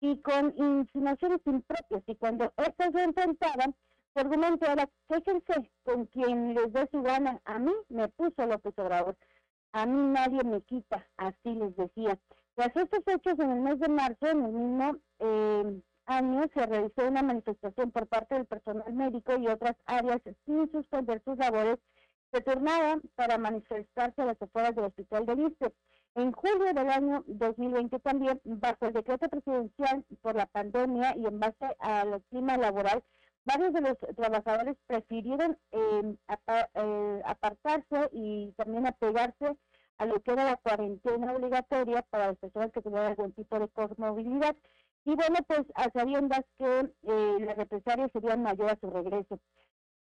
[0.00, 2.02] y con insinuaciones impropias.
[2.06, 3.74] Y cuando estas se enfrentaban,
[4.18, 6.88] argumento era, quéjense con quien les dé.
[7.44, 9.16] A mí me puso López Obrador.
[9.72, 12.18] A mí nadie me quita, así les decía.
[12.54, 17.06] Tras estos hechos, en el mes de marzo, en el mismo eh, año, se realizó
[17.06, 21.78] una manifestación por parte del personal médico y otras áreas sin suspender sus labores.
[22.32, 25.72] Se turnaban para manifestarse a las afueras del hospital de Liste.
[26.14, 31.38] En julio del año 2020 también, bajo el decreto presidencial por la pandemia y en
[31.38, 33.04] base al clima laboral,
[33.48, 35.58] varios de los trabajadores prefirieron
[36.26, 39.56] apa- eh, apartarse y también apegarse
[39.96, 43.68] a lo que era la cuarentena obligatoria para las personas que tenían algún tipo de
[43.68, 44.54] comorbilidad.
[45.04, 49.40] Y bueno, pues a sabiendas que eh, las represalias serían mayor a su regreso.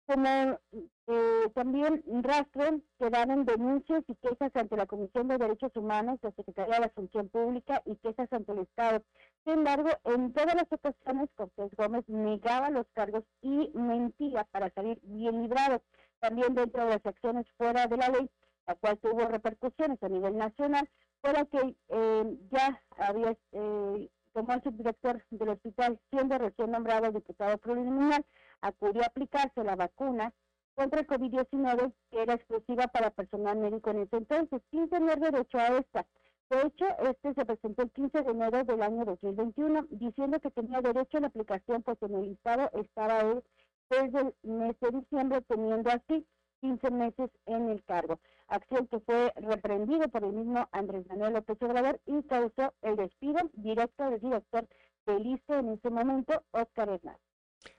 [0.08, 0.60] Como
[1.08, 6.76] eh, también rastro quedaron denuncias y quejas ante la Comisión de Derechos Humanos, la Secretaría
[6.76, 9.04] de la Función Pública y quejas ante el Estado.
[9.44, 15.00] Sin embargo, en todas las ocasiones, Cortés Gómez negaba los cargos y mentía para salir
[15.04, 15.82] bien librado.
[16.20, 18.30] También dentro de las acciones fuera de la ley,
[18.68, 20.88] la cual tuvo repercusiones a nivel nacional,
[21.22, 27.12] fue la que eh, ya había eh, tomó el subdirector del hospital, siendo recién nombrado
[27.12, 28.24] diputado preliminar,
[28.62, 30.34] acudió a aplicarse la vacuna
[30.76, 35.58] contra el COVID-19, que era exclusiva para personal médico en ese entonces, sin tener derecho
[35.58, 36.06] a esta.
[36.50, 40.82] De hecho, este se presentó el 15 de enero del año 2021, diciendo que tenía
[40.82, 43.44] derecho a la aplicación, pues en el estado estaba él
[43.90, 46.28] desde el mes de diciembre, teniendo así
[46.62, 48.20] 15 meses en el cargo.
[48.48, 53.40] Acción que fue reprendido por el mismo Andrés Manuel López Obrador y causó el despido
[53.54, 54.68] directo del director
[55.08, 57.25] del ISTE en ese momento, Oscar Hernández.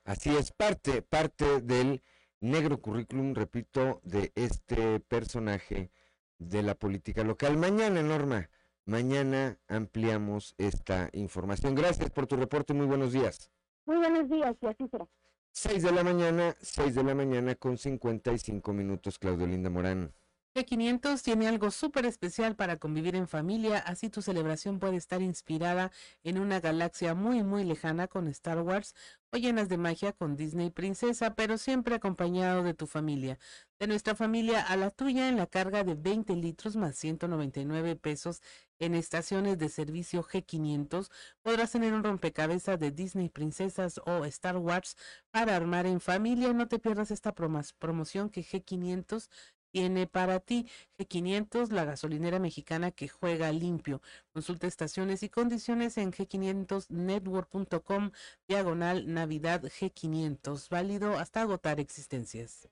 [0.05, 2.03] Así es, parte, parte del
[2.41, 5.91] negro currículum, repito, de este personaje
[6.39, 7.57] de la política local.
[7.57, 8.51] Mañana, Norma,
[8.84, 11.74] mañana ampliamos esta información.
[11.74, 13.51] Gracias por tu reporte, muy buenos días.
[13.87, 15.07] Muy buenos días y así será.
[15.53, 20.12] 6 de la mañana, 6 de la mañana con 55 minutos, Claudio Linda Morán.
[20.57, 25.92] G500 tiene algo súper especial para convivir en familia, así tu celebración puede estar inspirada
[26.24, 28.94] en una galaxia muy muy lejana con Star Wars
[29.32, 33.38] o llenas de magia con Disney Princesa, pero siempre acompañado de tu familia.
[33.78, 38.40] De nuestra familia a la tuya en la carga de 20 litros más 199 pesos
[38.78, 41.11] en estaciones de servicio G500
[41.42, 44.96] podrás tener un rompecabezas de Disney Princesas o Star Wars
[45.30, 46.52] para armar en familia.
[46.54, 49.28] No te pierdas esta promoción que G500
[49.76, 50.66] tiene para ti
[50.98, 54.00] G500, la gasolinera mexicana que juega limpio.
[54.32, 58.10] Consulta estaciones y condiciones en g500network.com
[58.48, 62.70] diagonal Navidad G500, válido hasta agotar existencias.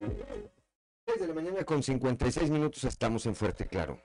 [0.00, 4.00] 6 de la mañana con 56 minutos estamos en Fuerte Claro.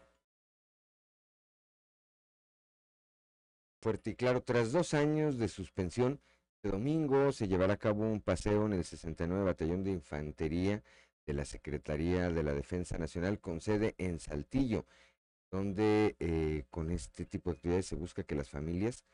[3.81, 6.19] Fuerte y Claro, tras dos años de suspensión,
[6.57, 10.83] este domingo se llevará a cabo un paseo en el 69 Batallón de Infantería
[11.32, 14.86] de la Secretaría de la Defensa Nacional con sede en Saltillo,
[15.49, 19.05] donde eh, con este tipo de actividades se busca que las familias,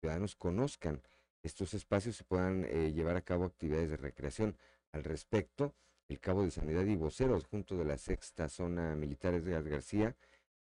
[0.00, 1.00] ciudadanos conozcan
[1.42, 4.58] estos espacios y puedan eh, llevar a cabo actividades de recreación.
[4.92, 5.74] Al respecto,
[6.08, 10.14] el cabo de Sanidad y vocero adjunto de la sexta zona militar Edgar García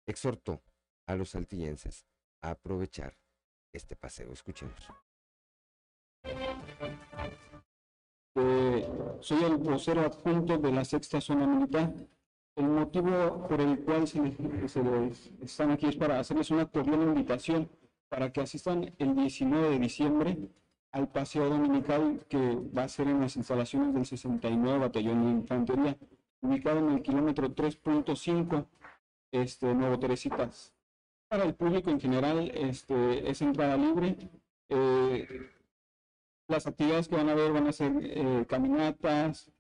[0.07, 0.61] exhortó
[1.07, 2.05] a los saltillenses
[2.43, 3.17] a aprovechar
[3.73, 4.33] este paseo.
[4.33, 4.89] Escuchemos.
[9.21, 11.93] Soy el vocero adjunto de la sexta zona militar.
[12.57, 16.67] El motivo por el cual se les- se les están aquí es para hacerles una
[16.67, 17.69] cordial invitación
[18.09, 20.39] para que asistan el 19 de diciembre
[20.93, 25.97] al paseo dominical que va a ser en las instalaciones del 69 Batallón de Infantería,
[26.41, 28.67] ubicado en el kilómetro 3.5,
[29.31, 30.73] este, Nuevo Teresitas.
[31.29, 34.17] Para el público en general este, es entrada libre.
[34.71, 35.27] Eh,
[36.49, 39.53] las actividades que van a ver van a ser eh, caminatas,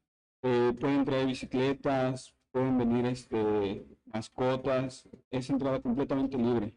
[0.43, 6.75] eh, pueden traer bicicletas, pueden venir este, mascotas, es entrada completamente libre.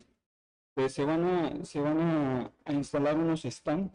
[0.75, 3.93] Eh, se van a, instalar unos stands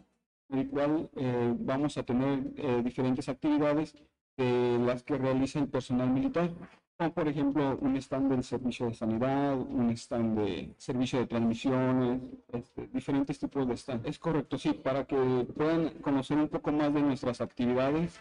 [0.48, 1.10] en el cual
[1.58, 3.96] vamos a tener diferentes actividades
[4.36, 6.52] de las que realiza el personal militar.
[6.96, 12.22] Como por ejemplo un stand del servicio de sanidad, un stand de servicio de transmisiones,
[12.52, 14.06] este, diferentes tipos de stand.
[14.06, 15.16] Es correcto, sí, para que
[15.54, 18.18] puedan conocer un poco más de nuestras actividades.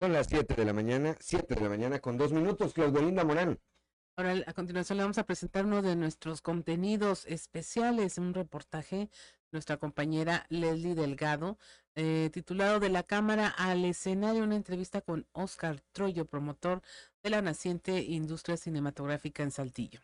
[0.00, 3.24] Son las 7 de la mañana, 7 de la mañana con dos minutos, Claudio Linda
[3.24, 3.58] Morán.
[4.16, 9.10] Ahora, a continuación le vamos a presentar uno de nuestros contenidos especiales, un reportaje,
[9.52, 11.58] nuestra compañera Leslie Delgado,
[11.96, 16.82] eh, titulado De la Cámara al escenario, una entrevista con Oscar Troyo, promotor
[17.22, 20.00] de la naciente industria cinematográfica en Saltillo.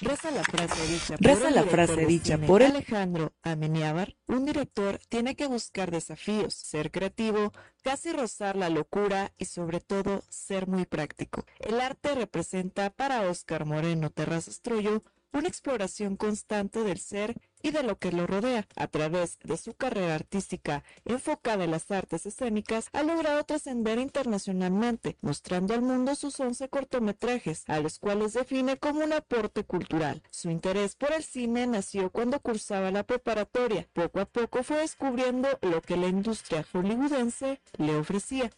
[0.00, 2.72] Reza la frase dicha, por, Reza el la director frase de dicha cine por el-
[2.72, 4.16] Alejandro Amenábar.
[4.26, 7.52] Un director tiene que buscar desafíos, ser creativo,
[7.82, 11.44] casi rozar la locura y sobre todo ser muy práctico.
[11.60, 17.82] El arte representa para Óscar Moreno Terrazas Troyo una exploración constante del ser y de
[17.82, 18.66] lo que lo rodea.
[18.76, 25.16] A través de su carrera artística enfocada en las artes escénicas, ha logrado trascender internacionalmente,
[25.20, 30.22] mostrando al mundo sus 11 cortometrajes, a los cuales define como un aporte cultural.
[30.30, 33.88] Su interés por el cine nació cuando cursaba la preparatoria.
[33.92, 38.50] Poco a poco fue descubriendo lo que la industria hollywoodense le ofrecía.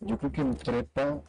[0.00, 1.22] Yo creo que en prepa,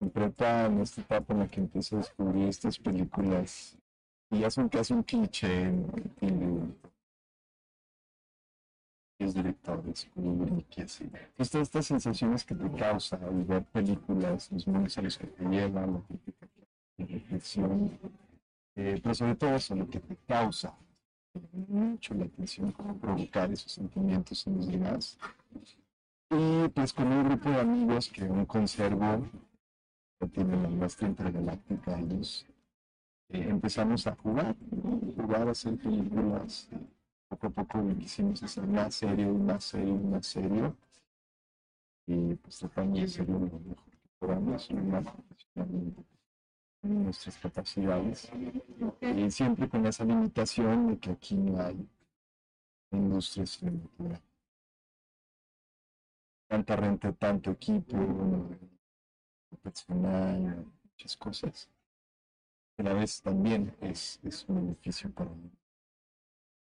[0.00, 3.78] en en esta etapa en la que empiezo a descubrir estas películas,
[4.30, 6.74] y ya son casi un cliché, que tiene
[9.18, 11.04] es directores, y que así.
[11.04, 15.26] Entonces, todas estas sensaciones que te causa al ver películas, los mundos a los que
[15.26, 16.46] te llevan, la crítica,
[16.96, 17.98] la reflexión,
[18.76, 20.74] eh, pero sobre todo eso, lo que te causa,
[21.68, 25.18] mucho la atención, cómo provocar esos sentimientos en los demás.
[26.30, 29.26] Y pues con un grupo de amigos que aún conservo,
[30.20, 32.46] que tienen la maestra intergaláctica, ellos
[33.30, 34.54] eh, empezamos a jugar,
[35.16, 36.68] jugar a hacer películas.
[36.72, 36.78] eh,
[37.28, 40.76] poco a poco lo quisimos hacer más serio, más serio, más serio.
[42.06, 46.04] Y pues tratamos de hacerlo lo mejor que podamos, lo más profesionalmente
[46.82, 48.30] en nuestras capacidades.
[49.00, 51.88] Y siempre con esa limitación de que aquí no hay
[52.90, 54.30] industria cinematográfica
[56.50, 57.96] tanta renta, tanto equipo,
[59.56, 61.68] personal, muchas cosas.
[62.78, 65.30] A la vez también es, es un beneficio para.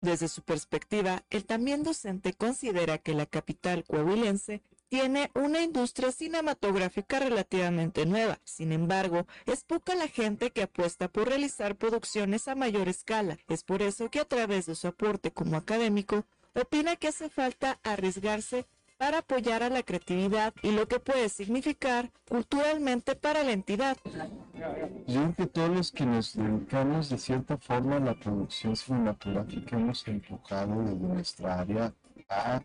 [0.01, 7.19] Desde su perspectiva, el también docente considera que la capital coahuilense tiene una industria cinematográfica
[7.19, 8.39] relativamente nueva.
[8.43, 13.39] Sin embargo, es poca la gente que apuesta por realizar producciones a mayor escala.
[13.47, 17.79] Es por eso que a través de su aporte como académico, opina que hace falta
[17.81, 18.67] arriesgarse
[19.04, 23.97] para apoyar a la creatividad y lo que puede significar culturalmente para la entidad.
[24.06, 29.76] Yo creo que todos los que nos dedicamos de cierta forma a la producción cinematográfica
[29.76, 31.93] hemos empujado desde nuestra área
[32.30, 32.62] a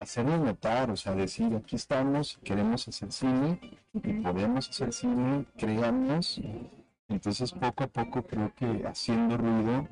[0.00, 3.60] hacernos notar, o sea, decir, aquí estamos, queremos hacer cine,
[3.92, 6.40] y podemos hacer cine, creamos.
[7.08, 9.86] Entonces, poco a poco creo que haciendo ruido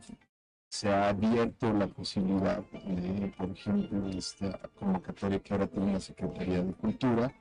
[0.70, 6.62] se ha abierto la posibilidad de, por ejemplo, esta convocatoria que ahora tiene la Secretaría
[6.62, 7.34] de Cultura,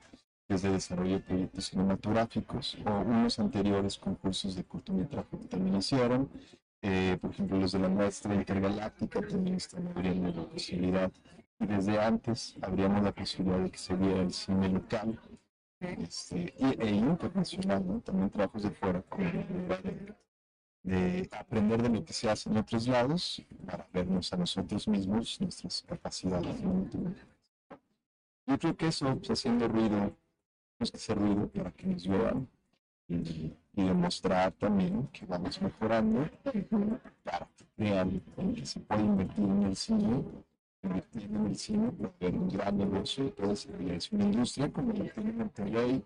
[0.47, 5.75] que es de desarrollo de proyectos cinematográficos, o unos anteriores concursos de cortometraje que también
[5.75, 6.27] hicieron.
[6.81, 11.11] Eh, por ejemplo, los de la muestra intergaláctica también están abriendo la posibilidad.
[11.59, 15.19] Y desde antes abríamos la posibilidad de que se viera el cine local
[15.79, 20.15] este, e internacional, también trabajos de fuera, como de,
[20.83, 25.39] de aprender de lo que se hace en otros lados para vernos a nosotros mismos,
[25.41, 26.61] nuestras capacidades.
[28.45, 32.47] Yo creo que eso, pues, haciendo ruido, tenemos que hacer ruido para que nos vean
[33.07, 36.29] y, y demostrar también que vamos mejorando
[37.23, 38.21] para que vean
[38.55, 40.23] que se puede invertir en el cine,
[40.83, 45.11] invertir en el cine, ser un gran negocio, puede ser es una industria como la
[45.11, 46.03] tiene Monterrey,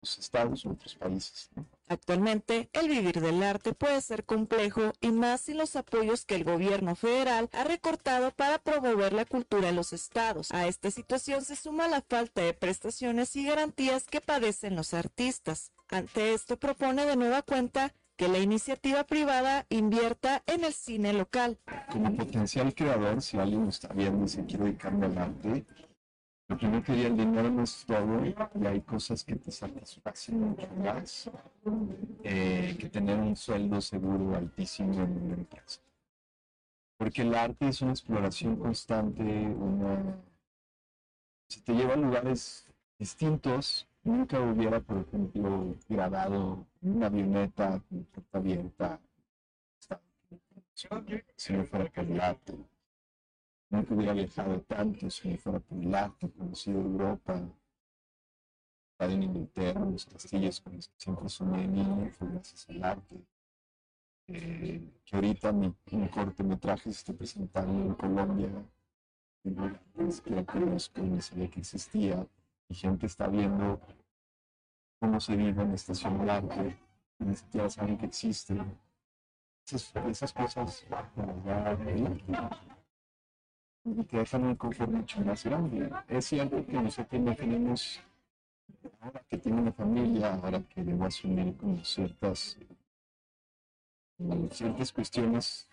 [0.00, 1.50] los estados otros países.
[1.88, 6.44] Actualmente, el vivir del arte puede ser complejo y más sin los apoyos que el
[6.44, 10.52] gobierno federal ha recortado para promover la cultura en los estados.
[10.52, 15.72] A esta situación se suma la falta de prestaciones y garantías que padecen los artistas.
[15.88, 21.58] Ante esto propone de nueva cuenta que la iniciativa privada invierta en el cine local.
[21.90, 25.64] Como potencial creador, si alguien está viendo y se quiere dedicarme al arte,
[26.48, 28.34] lo primero que diría el dinero no es todo y
[28.66, 31.30] hay cosas que te satisfacen mucho más
[32.24, 35.80] eh, que tener un sueldo seguro altísimo en una empresa.
[36.96, 40.16] Porque el arte es una exploración constante, una...
[41.48, 42.66] se te lleva a lugares
[42.98, 43.86] distintos.
[44.02, 49.00] Nunca hubiera, por ejemplo, grabado una avioneta con puerta abierta
[51.36, 52.54] si no fuera por el arte.
[53.70, 57.40] Nunca hubiera viajado tanto si no fuera por el arte, conocido Europa,
[59.00, 63.16] en Inglaterra, los castillos con los que siempre soñé niño, fue gracias al arte.
[64.26, 68.50] Eh, que ahorita mi, mi cortometraje se está presentando en Colombia,
[69.42, 72.26] que no- ni siquiera conozco, ni sabía que existía,
[72.68, 73.80] y gente está viendo
[75.00, 76.78] cómo se vive en estación de arte,
[77.20, 78.54] y ni siquiera saben que existe.
[79.66, 81.78] Esas, esas cosas, la
[83.96, 85.90] y te dejan un confort mucho más grande.
[86.08, 88.00] Es cierto que nosotros no tenemos,
[89.00, 92.58] ahora que tengo una familia, ahora que debo asumir como ciertas,
[94.50, 95.68] ciertas cuestiones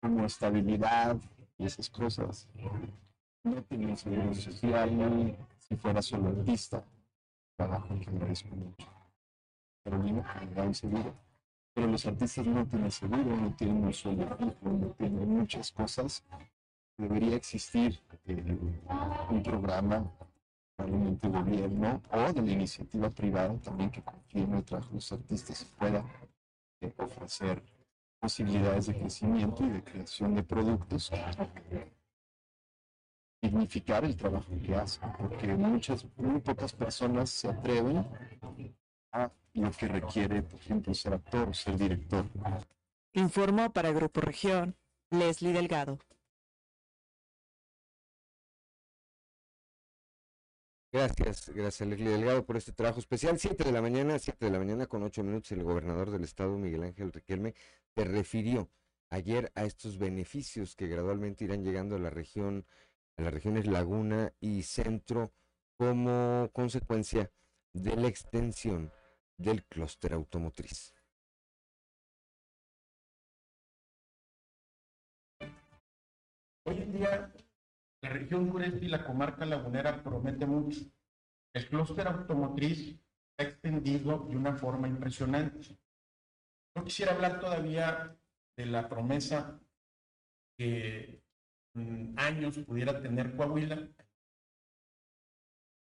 [0.00, 1.16] como estabilidad
[1.58, 2.48] y esas cosas,
[3.44, 6.84] no tengo seguro social si fuera solo artista,
[7.56, 8.86] trabajo que agradezco mucho.
[9.84, 10.22] Que me
[10.54, 11.14] da un seguro.
[11.72, 16.24] Pero los artistas no tienen seguro, no tienen un sueldo no tienen muchas cosas
[17.00, 18.58] debería existir eh,
[19.30, 20.10] un programa
[20.76, 25.12] probablemente gobierno o de la iniciativa privada también que confíe en el trabajo de los
[25.12, 26.04] artistas y pueda
[26.80, 27.62] eh, ofrecer
[28.18, 31.10] posibilidades de crecimiento y de creación de productos
[33.42, 38.06] dignificar el trabajo que hacen porque muchas muy pocas personas se atreven
[39.12, 42.24] a lo que requiere por ejemplo ser actor o ser director
[43.12, 44.76] Informó para Grupo Región
[45.10, 45.98] Leslie Delgado.
[50.92, 53.38] Gracias, gracias Leslie Delgado por este trabajo especial.
[53.38, 56.58] 7 de la mañana, 7 de la mañana con 8 minutos, el gobernador del estado,
[56.58, 57.54] Miguel Ángel Riquelme,
[57.94, 58.68] se refirió
[59.08, 62.66] ayer a estos beneficios que gradualmente irán llegando a la región,
[63.16, 65.32] a las regiones Laguna y Centro
[65.76, 67.30] como consecuencia
[67.72, 68.92] de la extensión
[69.36, 70.92] del clúster automotriz.
[76.64, 77.32] Hoy en día,
[78.02, 80.80] la región sureste y la comarca lagunera promete mucho.
[81.52, 82.98] El clúster automotriz
[83.38, 85.78] ha extendido de una forma impresionante.
[86.74, 88.16] No quisiera hablar todavía
[88.56, 89.60] de la promesa
[90.56, 91.22] que
[91.74, 93.88] en años pudiera tener Coahuila.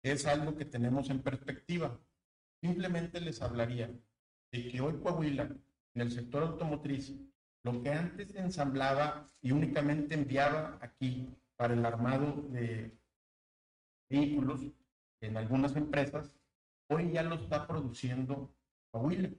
[0.02, 1.98] Es algo que tenemos en perspectiva.
[2.62, 3.90] Simplemente les hablaría
[4.52, 5.44] de que hoy Coahuila,
[5.94, 7.12] en el sector automotriz,
[7.64, 12.96] lo que antes ensamblaba y únicamente enviaba aquí para el armado de
[14.08, 14.60] vehículos
[15.20, 16.32] en algunas empresas,
[16.88, 18.54] hoy ya lo está produciendo
[18.90, 19.30] Coahuila.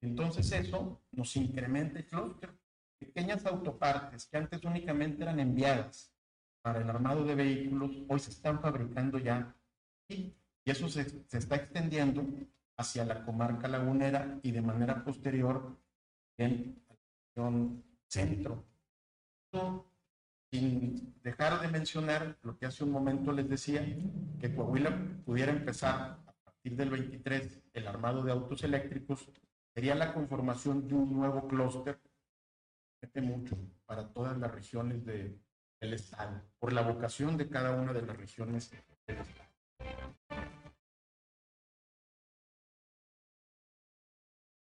[0.00, 2.56] Entonces eso nos incrementa el clúster.
[2.98, 6.12] Pequeñas autopartes que antes únicamente eran enviadas
[6.62, 9.54] para el armado de vehículos, hoy se están fabricando ya.
[10.08, 10.34] Y
[10.64, 12.24] eso se, se está extendiendo
[12.76, 15.76] hacia la comarca lagunera y de manera posterior
[16.36, 16.96] en la
[17.34, 18.64] región centro.
[20.50, 23.84] Sin dejar de mencionar lo que hace un momento les decía,
[24.40, 29.30] que Coahuila pudiera empezar a partir del 23 el armado de autos eléctricos,
[29.74, 32.00] sería la conformación de un nuevo clúster
[33.00, 35.38] mete mucho para todas las regiones de-
[35.80, 38.70] del estado, por la vocación de cada una de las regiones
[39.06, 39.48] del estado.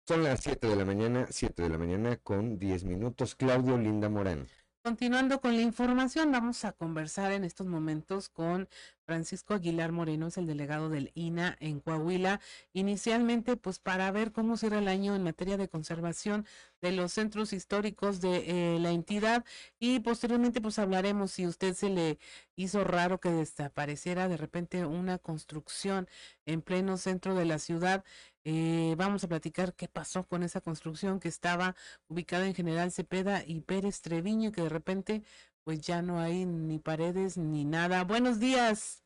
[0.06, 3.34] Son las 7 de la mañana, 7 de la mañana con 10 minutos.
[3.36, 4.46] Claudio Linda Morán.
[4.82, 8.66] Continuando con la información, vamos a conversar en estos momentos con
[9.04, 12.40] Francisco Aguilar Moreno, es el delegado del INA en Coahuila.
[12.72, 16.46] Inicialmente, pues para ver cómo cierra el año en materia de conservación
[16.80, 19.44] de los centros históricos de eh, la entidad
[19.78, 22.18] y posteriormente pues hablaremos si usted se le
[22.56, 26.08] hizo raro que desapareciera de repente una construcción
[26.46, 28.04] en pleno centro de la ciudad.
[28.44, 31.76] Eh, vamos a platicar qué pasó con esa construcción que estaba
[32.08, 35.22] ubicada en General Cepeda y Pérez Treviño que de repente
[35.62, 38.04] pues ya no hay ni paredes ni nada.
[38.04, 39.04] Buenos días.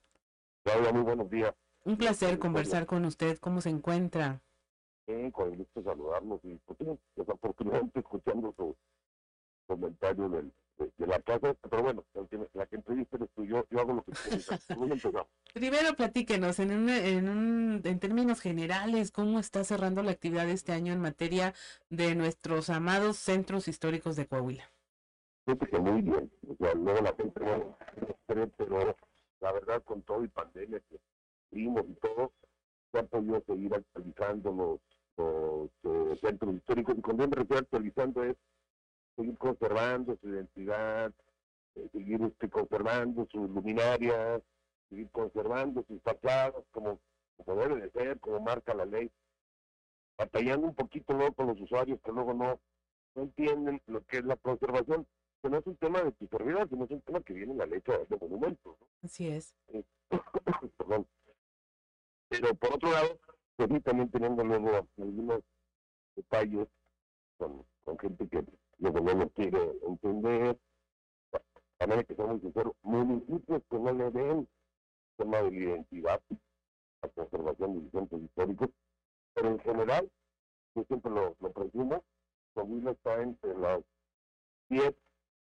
[0.62, 1.52] Claudia, muy buenos días.
[1.84, 3.38] Un placer conversar con usted.
[3.38, 4.40] ¿Cómo se encuentra?
[5.06, 8.74] Bien, con el gusto de saludarlos y pues, desafortunadamente escuchando su
[9.66, 13.44] comentario del, de, de la casa, pero bueno, el que- la que entrevista eres tú,
[13.44, 15.26] yo, yo hago lo que empezar.
[15.52, 20.72] Primero platíquenos en, un, en, un, en términos generales cómo está cerrando la actividad este
[20.72, 21.54] año en materia
[21.90, 24.64] de nuestros amados centros históricos de Coahuila.
[25.46, 27.76] Fíjate que muy bien, o sea, luego la gente, no
[28.26, 28.96] cree, pero
[29.40, 30.98] la verdad con todo y pandemia que
[31.50, 32.32] vimos y todo,
[32.90, 34.80] se han podido seguir actualizando los,
[35.18, 35.70] los
[36.14, 38.36] eh, centros históricos, y cuando me refiero actualizando es
[39.16, 41.12] seguir conservando su identidad,
[41.76, 44.42] eh, seguir este, conservando sus luminarias,
[44.88, 47.00] seguir conservando sus fachadas como,
[47.36, 49.10] como debe de ser, como marca la ley,
[50.16, 52.60] batallando un poquito luego con los usuarios que luego no,
[53.14, 55.06] no entienden lo que es la conservación,
[55.42, 57.58] que no es un tema de su servidor, sino es un tema que viene en
[57.58, 58.76] la ley de monumentos.
[58.80, 58.86] ¿no?
[59.02, 59.54] Así es.
[60.76, 61.06] Perdón.
[62.28, 63.18] Pero por otro lado,
[63.56, 65.42] pues sí, también teniendo luego algunos
[66.16, 66.68] detalles
[67.36, 68.44] con, con gente que
[68.84, 70.58] luego no lo quiere entender.
[71.78, 74.48] También que ser muy sincero, municipios que no le den
[75.16, 76.22] tema de la identidad,
[77.02, 78.68] la conservación de centros históricos,
[79.34, 80.10] pero en general,
[80.74, 82.04] yo siempre lo, lo presumo,
[82.54, 83.80] Coahuila está entre las
[84.68, 84.94] 10,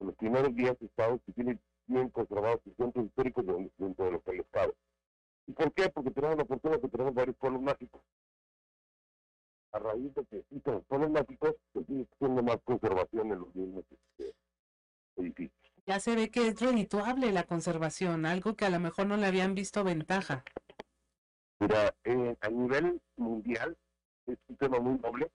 [0.00, 4.22] los primeros 10 estados que tienen bien conservados sus centros históricos de- dentro de los
[4.22, 4.74] que el estado.
[5.46, 5.88] ¿Y por qué?
[5.90, 8.00] Porque tenemos la fortuna que tenemos varios pueblos mágicos.
[9.74, 14.32] A raíz de que sigue haciendo más conservación en los mismos este,
[15.16, 15.72] edificios.
[15.84, 19.26] Ya se ve que es redituable la conservación, algo que a lo mejor no le
[19.26, 20.44] habían visto ventaja.
[21.58, 23.76] Mira, eh, a nivel mundial
[24.26, 25.32] es un tema muy noble,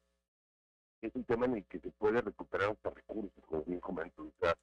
[1.02, 4.24] es un tema en el que se puede recuperar hasta recursos, como bien comento.
[4.24, 4.56] O sea,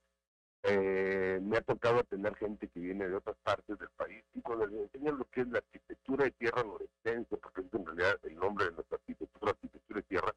[0.68, 4.66] eh, me ha tocado tener gente que viene de otras partes del país y cuando
[4.66, 8.34] les enseñan lo que es la arquitectura de tierra norestense, porque es en realidad el
[8.34, 10.34] nombre de nuestra arquitectura, arquitectura de tierra,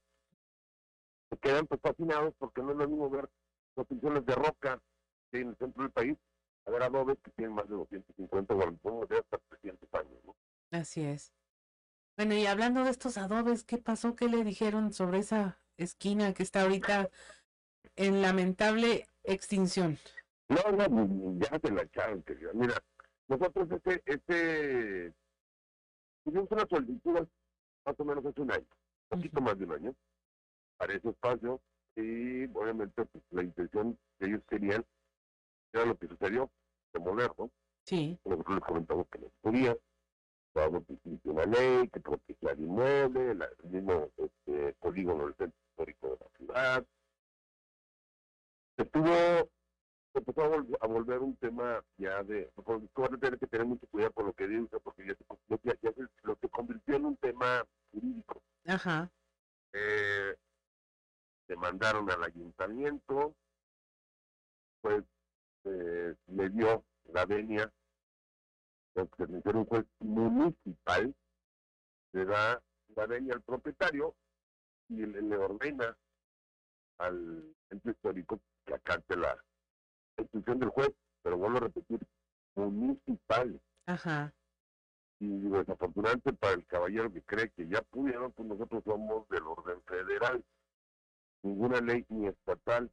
[1.29, 3.29] se quedan pues fascinados porque no es lo mismo ver
[3.73, 4.81] construcciones de roca
[5.31, 6.17] en el centro del país,
[6.65, 10.35] a ver adobes que tienen más de 250 o a de hasta 300 años, ¿no?
[10.71, 11.33] Así es.
[12.17, 14.15] Bueno, y hablando de estos adobes, ¿qué pasó?
[14.15, 17.09] ¿Qué le dijeron sobre esa esquina que está ahorita
[17.95, 19.97] en lamentable extinción?
[20.49, 22.51] No, no, ya se la echaron, querida.
[22.53, 22.75] Mira,
[23.27, 25.13] nosotros este, este,
[26.23, 27.11] tuvimos una solicitud
[27.85, 28.65] más o menos hace un año,
[29.11, 29.95] un poquito más de un año,
[30.77, 31.61] para ese espacio,
[31.95, 34.83] y obviamente pues, la intención que ellos querían
[35.73, 36.49] era lo que sucedió,
[36.93, 37.51] demoler, ¿no?
[37.83, 38.19] Sí.
[38.25, 39.75] Nosotros les comentamos que no podía,
[40.53, 45.59] que existe una ley que protegía el inmueble, la- el mismo este, polígono del centro
[45.69, 46.85] histórico de la ciudad.
[48.77, 49.49] Se tuvo se
[50.13, 53.87] empezó a, vol- a volver un tema ya de, van a tener que tener mucho
[53.87, 57.05] cuidado con lo que dice, porque ya se, ya, ya se- lo se convirtió en
[57.05, 58.41] un tema jurídico.
[58.65, 59.11] Ajá.
[59.73, 60.35] Eh,
[61.47, 63.35] se mandaron al ayuntamiento,
[64.81, 65.03] pues
[65.65, 67.71] eh, le dio la venia,
[68.93, 71.15] porque se un juez municipal,
[72.13, 72.61] le da
[72.95, 74.15] la venia al propietario
[74.89, 75.97] y le, le ordena
[76.97, 79.37] al centro histórico que acate la
[80.21, 80.91] instrucción del juez,
[81.21, 81.99] pero vuelvo a repetir,
[82.55, 83.59] municipal.
[83.85, 84.33] Ajá.
[85.19, 89.81] Y desafortunadamente para el caballero que cree que ya pudieron, pues nosotros somos del orden
[89.83, 90.43] federal.
[91.43, 92.89] Ninguna ley ni estatal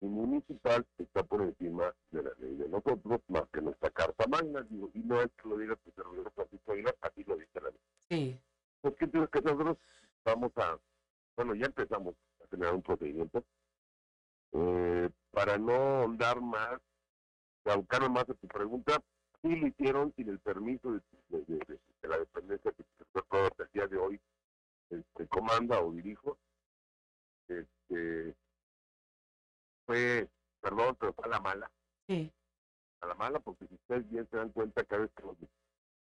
[0.00, 4.62] ni municipal está por encima de la ley de nosotros, más que nuestra carta magna,
[4.62, 7.70] digo, y no es que lo diga tu servidor Francisco Aguilar, así lo dice la
[7.70, 7.80] ley.
[8.10, 8.40] Sí.
[8.82, 9.78] Pues tienes que nosotros
[10.24, 10.78] vamos a,
[11.36, 13.44] bueno, ya empezamos a generar un procedimiento
[14.52, 16.80] eh, para no ahondar más,
[17.66, 19.02] abocarme más a tu pregunta,
[19.42, 23.20] sí lo hicieron sin el permiso de, de- de- de- de la dependencia que que
[23.44, 24.20] hasta el día de hoy
[24.88, 26.38] este, comanda o dirijo.
[27.48, 28.34] Este,
[29.84, 30.26] fue,
[30.62, 31.70] perdón, pero fue a la mala.
[32.08, 32.32] Sí.
[33.02, 35.36] A la mala, porque si ustedes bien se dan cuenta, cada vez que nos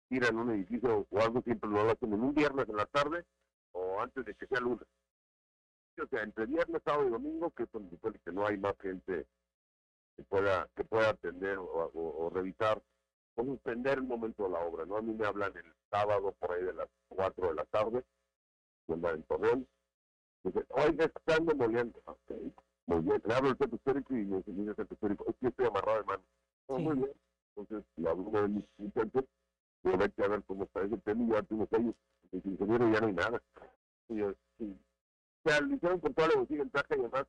[0.10, 3.24] tiran un edificio o algo, siempre lo hacen en un viernes en la tarde
[3.74, 4.88] o antes de que sea lunes.
[5.98, 9.28] O sea, entre viernes, sábado y domingo, que es donde que no hay más gente
[10.16, 12.82] que pueda, que pueda atender o, o- o revisar
[13.36, 14.98] o suspender el momento de la obra, ¿no?
[14.98, 18.06] A mí me hablan el sábado por ahí de las 4 de la tarde,
[18.88, 19.68] andaba en Torreón,
[20.44, 22.02] dice, oiga, están demoliendo.
[22.06, 22.32] Ok,
[22.88, 25.48] muy bien, le hablo al centro histórico y me dice, mira, centro histórico, es que
[25.48, 26.24] estoy amarrado de mano.
[26.68, 27.14] "Oh, muy bien,
[27.56, 29.30] entonces le hablo a de mis intendentes,
[29.84, 31.96] digo, vete a ver cómo está ese tema y ya años,
[32.32, 33.44] y dice, ingeniero, ya no hay nada.
[34.10, 34.78] Y yo, sí.
[35.44, 37.26] O sea, lo hicieron con toda la botella en traje y demás.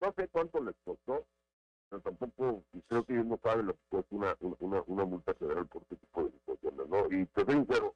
[0.00, 1.26] No sé cuánto les costó,
[1.88, 5.34] pero tampoco, y creo que ellos no saben lo que cuesta una, una, una multa
[5.34, 7.06] federal por este tipo de situaciones, ¿no?
[7.10, 7.94] Y te soy sincero,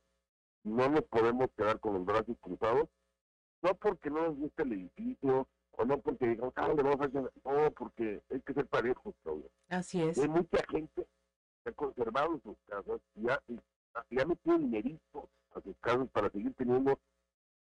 [0.64, 2.88] no nos podemos quedar con los brazos cruzados,
[3.62, 7.04] no porque no nos guste el edificio, o no porque digamos, ah, le vamos a
[7.04, 9.50] hacer, no, porque hay que ser parejos, Claudia.
[9.68, 10.18] Así es.
[10.18, 11.06] Hay mucha gente
[11.62, 13.58] que ha conservado sus casas y ha, y
[14.08, 16.98] y ha metido dinerito a sus casas para seguir teniendo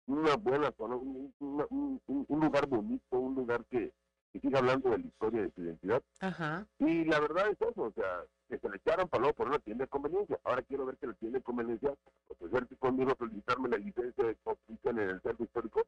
[0.07, 3.93] una buena zona, un, una- un- un- lugar bonito, un lugar que,
[4.31, 6.03] que siga hablando de la historia de su identidad.
[6.19, 6.67] Ajá.
[6.79, 9.59] Y la verdad es eso, o sea, que se le echaron para luego por una
[9.59, 10.39] tienda de conveniencia.
[10.43, 11.93] Ahora quiero ver que la tienda de conveniencia,
[12.37, 14.37] pues ver si conmigo solicitarme la licencia de
[14.83, 15.81] en el centro histórico,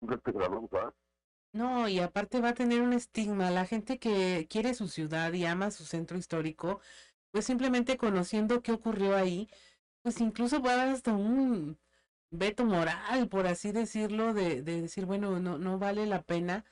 [0.00, 0.94] ¿tú crees que se la vamos a dar?
[1.52, 3.50] No, y aparte va a tener un estigma.
[3.50, 6.80] La gente que quiere su ciudad y ama su centro histórico,
[7.32, 9.48] pues simplemente conociendo qué ocurrió ahí,
[10.02, 11.78] pues incluso va a haber hasta un
[12.30, 16.64] veto moral, por así decirlo, de, de decir, bueno, no, no vale la pena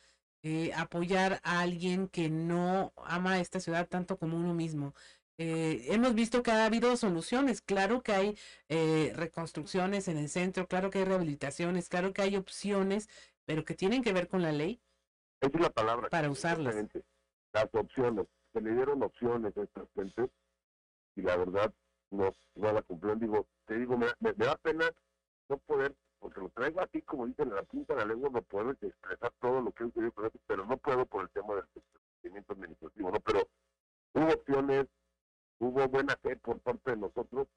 [0.42, 4.94] eh, apoyar a alguien que no ama esta ciudad tanto como uno mismo.
[5.36, 8.38] Eh, hemos visto que ha habido soluciones, claro que hay
[8.68, 13.08] eh, reconstrucciones en el centro, claro que hay rehabilitaciones, claro que hay opciones,
[13.44, 14.80] pero que tienen que ver con la ley.
[15.40, 16.08] Esa es la palabra.
[16.08, 16.74] Para usarlas.
[17.52, 18.26] Las opciones.
[18.52, 20.30] Se le dieron opciones a estas gentes
[21.14, 21.72] y la verdad
[22.10, 23.20] no, no la cumplieron.
[23.20, 24.90] Digo, te digo, me, me- me da pena
[25.48, 28.42] no poder, porque lo traigo aquí, como dicen, en la punta de la lengua, no
[28.42, 30.12] puedo expresar todo lo que he querido
[30.46, 31.64] pero no puedo por el tema del
[32.20, 33.20] procedimiento administrativo, ¿no?
[33.20, 33.48] Pero
[34.14, 34.86] hubo opciones,
[35.58, 37.48] hubo buena fe por parte de nosotros,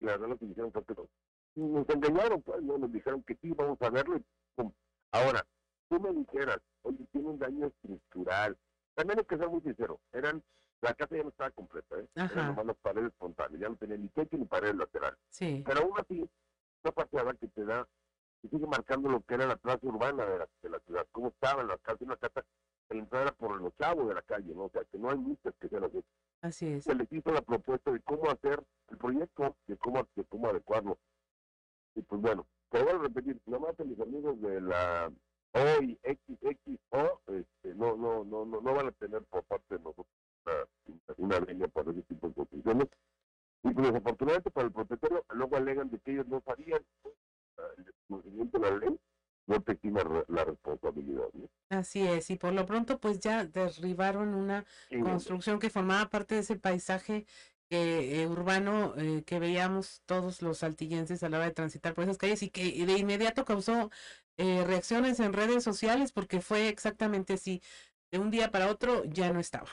[0.00, 1.08] y la verdad lo que hicieron fue que nos,
[1.54, 2.78] nos engañaron, pues, ¿no?
[2.78, 4.24] Nos dijeron que sí, vamos a verlo, y
[4.56, 4.72] pum.
[5.12, 5.46] Ahora,
[5.88, 8.56] tú me dijeras, oye, tiene un daño estructural,
[8.94, 10.42] también hay que ser muy sincero, eran,
[10.80, 12.08] la casa ya no estaba completa, ¿eh?
[12.16, 12.32] Ajá.
[12.32, 15.18] Eran nomás las paredes espontáneas, ya no tenía ni techo ni paredes laterales.
[15.28, 15.62] Sí.
[15.64, 16.28] Pero aún así,
[16.82, 17.86] una paseada que te da,
[18.40, 21.28] que sigue marcando lo que era la plaza urbana de la, de la ciudad, cómo
[21.28, 22.44] estaban las casas, una casa
[22.88, 24.64] que entrada era por los chavos de la calle, ¿no?
[24.64, 26.04] O sea, que no hay muchas que sean así.
[26.42, 26.84] Así es.
[26.84, 30.98] Se les hizo la propuesta de cómo hacer el proyecto, de cómo, de cómo adecuarlo.
[31.94, 35.12] Y pues bueno, te voy a repetir, nada más a mis amigos de la
[35.52, 39.84] O y XXO, este, no, no, no, no, no van a tener por parte de
[39.84, 40.06] nosotros
[41.18, 42.88] una, una para ese tipo de construcciones.
[43.64, 46.82] Y pues desafortunadamente para el propietario, luego alegan de que ellos no sabían
[47.76, 49.00] el desconocimiento de la ley,
[49.46, 51.24] no te re- la responsabilidad.
[51.34, 51.48] ¿no?
[51.70, 56.34] Así es, y por lo pronto pues ya derribaron una Sí, construcción que formaba parte
[56.34, 57.24] de ese paisaje
[57.70, 62.04] que, eh, urbano eh, que veíamos todos los saltillenses a la hora de transitar por
[62.04, 63.90] esas calles y que de inmediato causó
[64.36, 67.62] eh, reacciones en redes sociales porque fue exactamente así,
[68.10, 69.68] de un día para otro ya no estaba.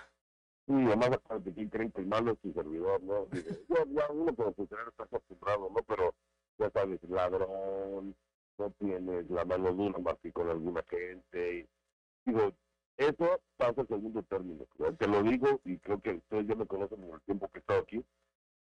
[0.69, 3.27] Sí, además aparte que creen que el malo es su servidor, ¿no?
[3.31, 3.39] Ya,
[3.89, 5.81] ya uno como funcionario está acostumbrado, ¿no?
[5.81, 6.13] Pero
[6.59, 8.15] ya sabes, ladrón,
[8.59, 11.57] no tienes la mano dura más que con alguna gente.
[11.57, 12.53] Y, digo,
[12.97, 14.67] eso pasa en segundo término.
[14.77, 14.93] ¿no?
[14.95, 17.61] Te lo digo y creo que ustedes ya me conocen por el tiempo que he
[17.61, 18.05] estado aquí.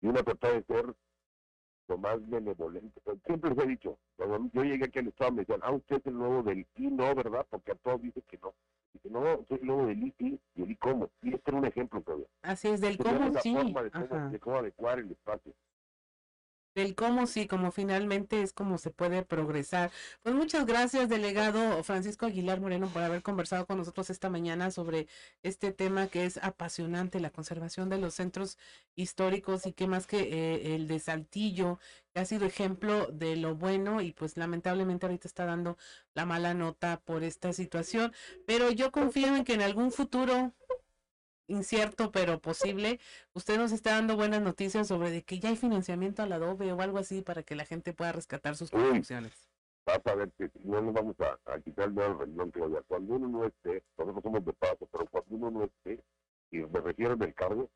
[0.01, 0.95] Y uno trata de ser
[1.89, 3.01] lo más benevolente.
[3.25, 6.05] Siempre les he dicho, cuando yo llegué aquí al Estado me decían, ah, usted es
[6.05, 7.45] el nuevo del I, no, ¿verdad?
[7.49, 8.53] Porque a todos dicen que no.
[9.03, 11.09] No, soy nuevo del y el cómo.
[11.21, 12.27] Y este era un ejemplo todavía.
[12.41, 15.53] Así es, del cómo sí, forma de cómo, de cómo adecuar el espacio.
[16.79, 19.91] Del cómo sí, como finalmente es como se puede progresar.
[20.23, 25.07] Pues muchas gracias, delegado Francisco Aguilar Moreno, por haber conversado con nosotros esta mañana sobre
[25.43, 28.57] este tema que es apasionante, la conservación de los centros
[28.95, 31.79] históricos y que más que eh, el de Saltillo,
[32.13, 35.77] que ha sido ejemplo de lo bueno y pues lamentablemente ahorita está dando
[36.13, 38.13] la mala nota por esta situación,
[38.45, 40.53] pero yo confío en que en algún futuro
[41.49, 42.99] incierto pero posible,
[43.33, 46.81] usted nos está dando buenas noticias sobre de que ya hay financiamiento al adobe o
[46.81, 48.79] algo así para que la gente pueda rescatar sus Uy.
[48.79, 49.49] construcciones.
[49.85, 52.81] Vas a ver que no nos vamos a, a quitar el dedo del renglón todavía.
[52.87, 56.03] Cuando uno no esté, nosotros somos de paso, pero cuando uno no esté,
[56.51, 57.69] y me refiero del cargo,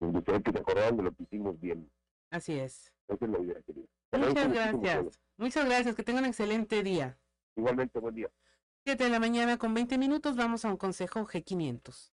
[0.00, 1.90] me gustaría que te acordaran de lo que hicimos bien.
[2.30, 2.92] Así es.
[3.08, 3.86] Esa es la idea, querida.
[4.12, 5.20] Muchas gracias.
[5.36, 5.94] Muchas gracias.
[5.94, 7.18] Que tengan un excelente día.
[7.56, 8.30] Igualmente, buen día.
[8.84, 12.12] 7 de la mañana con 20 minutos vamos a un consejo G500.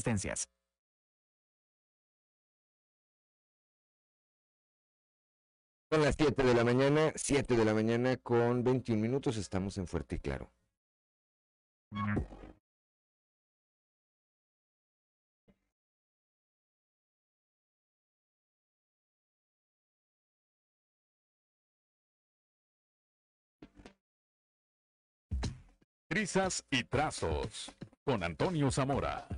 [0.00, 0.48] existencias.
[5.92, 9.86] Son las 7 de la mañana, 7 de la mañana con 21 minutos, estamos en
[9.86, 10.50] Fuerte y Claro.
[26.08, 27.70] Trizas y trazos
[28.04, 29.28] con Antonio Zamora.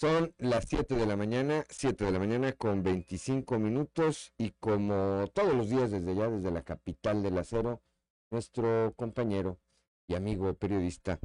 [0.00, 5.26] Son las 7 de la mañana, 7 de la mañana con 25 minutos y como
[5.34, 7.82] todos los días desde allá, desde la capital del acero,
[8.30, 9.58] nuestro compañero
[10.06, 11.18] y amigo periodista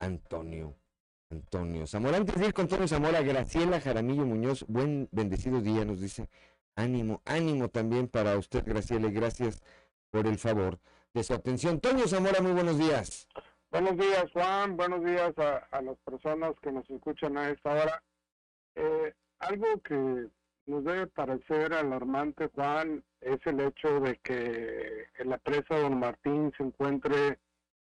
[0.00, 0.74] Antonio.
[1.30, 2.16] Antonio Zamora.
[2.16, 6.28] Antes de ir con Antonio Zamora, Graciela Jaramillo Muñoz, buen bendecido día, nos dice.
[6.74, 9.62] Ánimo, ánimo también para usted, Graciela, y gracias
[10.10, 10.80] por el favor
[11.14, 11.74] de su atención.
[11.74, 13.28] Antonio Zamora, muy buenos días.
[13.70, 14.76] Buenos días, Juan.
[14.76, 18.02] Buenos días a, a las personas que nos escuchan a esta hora.
[18.76, 20.28] Eh, algo que
[20.66, 26.64] nos debe parecer alarmante, Juan, es el hecho de que la presa Don Martín se
[26.64, 27.38] encuentre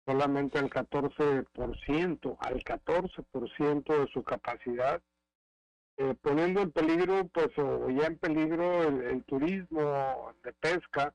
[0.04, 5.00] solamente al 14%, al 14% de su capacidad,
[5.98, 11.14] eh, poniendo en peligro, pues, o ya en peligro el, el turismo de pesca,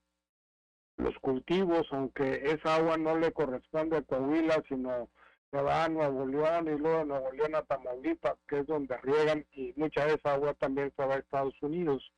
[0.95, 5.09] los cultivos, aunque esa agua no le corresponde a Coahuila, sino
[5.57, 8.95] se va a Nuevo León y luego de Nuevo León a Tamaulipas, que es donde
[8.97, 12.13] riegan, y mucha de esa agua también se va a Estados Unidos.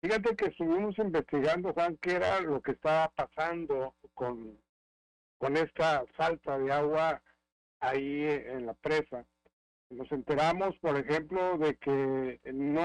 [0.00, 4.58] Fíjate que estuvimos investigando, Juan, qué era lo que estaba pasando con,
[5.36, 7.22] con esta falta de agua
[7.80, 9.26] ahí en la presa.
[9.90, 12.80] Nos enteramos, por ejemplo, de que no,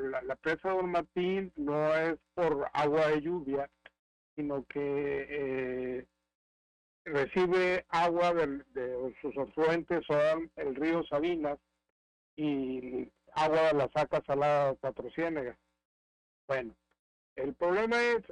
[0.00, 3.68] la, la presa de Don Martín no es por agua de lluvia,
[4.36, 6.06] sino que eh,
[7.04, 11.58] recibe agua del- de, sus afluentes son el río Sabinas
[12.36, 15.58] y agua de la saca salada de Cuatro Ciénegas.
[16.46, 16.74] Bueno,
[17.36, 18.22] el problema es,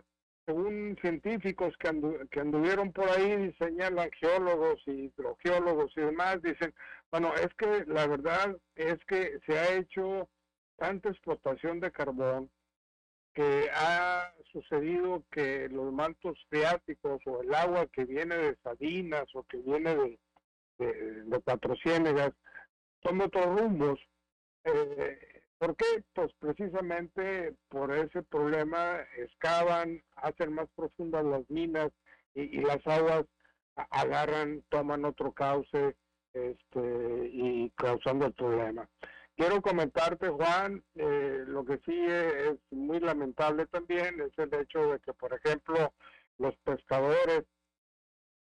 [0.46, 1.90] según científicos que,
[2.30, 6.74] que anduvieron por ahí, señalan geólogos y hidrogeólogos y demás, dicen,
[7.10, 10.28] bueno, es que la verdad es que se ha hecho
[10.76, 12.50] tanta explotación de carbón
[13.40, 19.44] que ha sucedido que los mantos freáticos o el agua que viene de Sabinas o
[19.44, 22.32] que viene de, de, Cuatro Ciénegas
[23.00, 23.98] toma otros rumbos.
[24.64, 26.04] Eh, ¿Por qué?
[26.12, 31.90] Pues precisamente por ese problema excavan, hacen más profundas las minas
[32.34, 33.24] y, y las aguas
[33.88, 35.96] agarran, toman otro cauce
[36.34, 38.86] este, y causando el problema.
[39.40, 45.00] Quiero comentarte, Juan, eh, lo que sí es muy lamentable también es el hecho de
[45.00, 45.94] que, por ejemplo,
[46.36, 47.44] los pescadores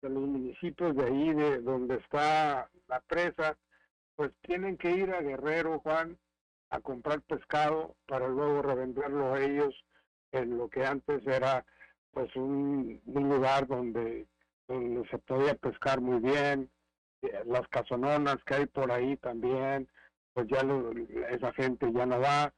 [0.01, 3.57] de los municipios de ahí, de donde está la presa,
[4.17, 6.19] pues tienen que ir a Guerrero, Juan,
[6.69, 9.73] a comprar pescado para luego revenderlo a ellos
[10.33, 11.65] en lo que antes era
[12.11, 14.27] pues un, un lugar donde,
[14.67, 16.69] donde se podía pescar muy bien,
[17.21, 19.87] eh, las casononas que hay por ahí también,
[20.33, 20.91] pues ya lo-
[21.29, 22.53] esa gente ya no va.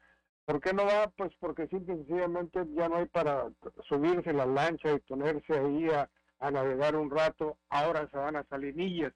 [0.45, 1.11] ¿Por qué no va?
[1.17, 3.49] Pues porque simple sencillamente ya no hay para
[3.88, 6.09] subirse la lancha y ponerse ahí a,
[6.51, 7.57] navegar un rato.
[7.69, 9.13] Ahora se van a Salinillas.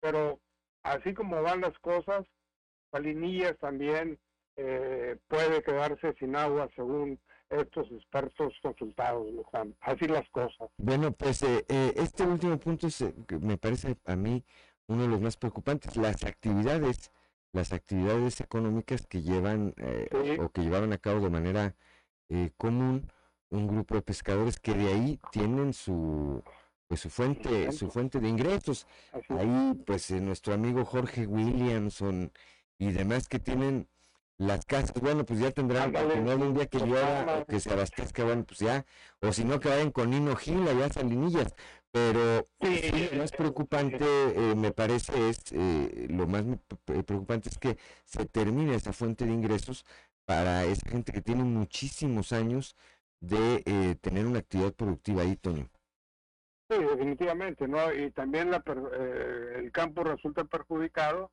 [0.00, 0.40] Pero
[0.82, 2.26] así como van las cosas,
[2.90, 4.18] Salinillas también
[4.56, 9.76] eh, puede quedarse sin agua según estos expertos consultados, Luján.
[9.80, 10.68] Así las cosas.
[10.78, 13.04] Bueno, pues eh, eh, este último punto es,
[13.40, 14.42] me parece a mí
[14.88, 17.12] uno de los más preocupantes, las actividades,
[17.54, 21.76] las actividades económicas que llevan eh, o que llevaron a cabo de manera
[22.28, 23.10] eh, común
[23.48, 26.42] un grupo de pescadores que de ahí tienen su
[26.88, 28.86] pues su fuente su fuente de ingresos.
[29.28, 32.32] Ahí pues eh, nuestro amigo Jorge Williamson
[32.76, 33.88] y demás que tienen
[34.38, 36.06] las casas, bueno, pues ya tendrán Ándale.
[36.06, 38.84] oportunidad un día que llueva o que se abastezca, bueno, pues ya,
[39.20, 41.54] o si no que vayan con Nino Gil allá Salinillas,
[41.92, 46.44] pero sí, lo más preocupante eh, me parece es, eh, lo más
[47.06, 49.84] preocupante es que se termine esa fuente de ingresos
[50.24, 52.76] para esa gente que tiene muchísimos años
[53.20, 55.68] de eh, tener una actividad productiva ahí, Toño.
[56.70, 57.92] Sí, definitivamente, ¿no?
[57.92, 61.30] Y también la eh, el campo resulta perjudicado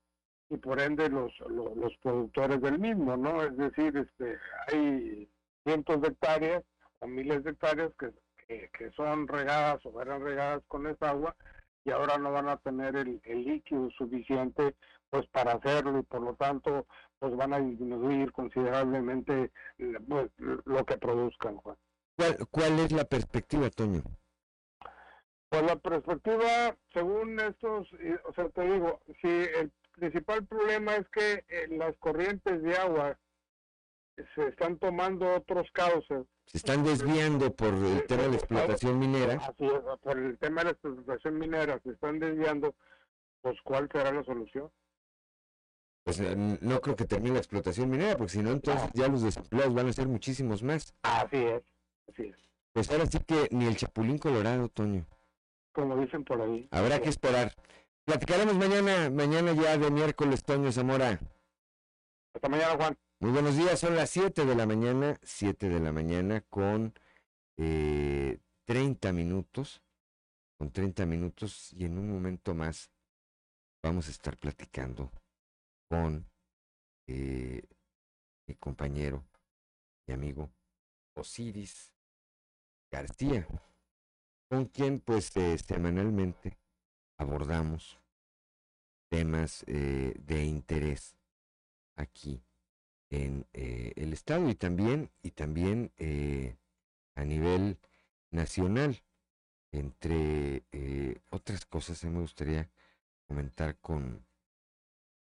[0.51, 3.41] y por ende los, los, los productores del mismo, ¿no?
[3.41, 4.37] Es decir, este,
[4.67, 5.29] hay
[5.63, 6.63] cientos de hectáreas
[6.99, 8.11] o miles de hectáreas que,
[8.45, 11.35] que, que son regadas o eran regadas con esa agua
[11.85, 14.75] y ahora no van a tener el, el líquido suficiente
[15.09, 16.85] pues para hacerlo y por lo tanto
[17.17, 19.51] pues van a disminuir considerablemente
[20.07, 21.77] pues, lo que produzcan, Juan.
[22.17, 24.01] ¿Cuál, cuál es la perspectiva, Toño?
[25.49, 31.07] Pues la perspectiva, según estos, eh, o sea, te digo, si el principal problema es
[31.09, 33.17] que eh, las corrientes de agua
[34.35, 36.25] se están tomando otros cauces.
[36.45, 39.35] Se están desviando por el tema de la explotación minera.
[39.35, 42.75] Así es, por el tema de la explotación minera, se están desviando,
[43.41, 44.69] pues ¿cuál será la solución?
[46.03, 49.21] Pues eh, no creo que termine la explotación minera, porque si no, entonces ya los
[49.21, 50.93] desempleados van a ser muchísimos más.
[51.03, 51.63] Así es,
[52.09, 52.35] así es,
[52.73, 55.05] Pues ahora sí que ni el Chapulín Colorado, Toño.
[55.71, 56.67] como dicen por ahí.
[56.71, 57.53] Habrá que esperar.
[58.05, 61.19] Platicaremos mañana, mañana ya de miércoles, Toño Zamora.
[62.33, 62.97] Hasta mañana, Juan.
[63.19, 66.95] Muy buenos días, son las 7 de la mañana, 7 de la mañana con
[67.57, 69.83] eh, 30 minutos,
[70.57, 72.89] con 30 minutos y en un momento más
[73.83, 75.11] vamos a estar platicando
[75.87, 76.25] con
[77.05, 77.61] eh,
[78.47, 79.23] mi compañero
[80.07, 80.49] y amigo
[81.15, 81.93] Osiris
[82.91, 83.47] García,
[84.49, 86.60] con quien pues eh, semanalmente
[87.21, 87.99] abordamos
[89.09, 91.15] temas eh, de interés
[91.95, 92.43] aquí
[93.11, 96.57] en eh, el estado y también y también eh,
[97.15, 97.77] a nivel
[98.31, 99.03] nacional.
[99.73, 100.65] Entre
[101.29, 102.69] otras cosas, me gustaría
[103.25, 104.25] comentar con,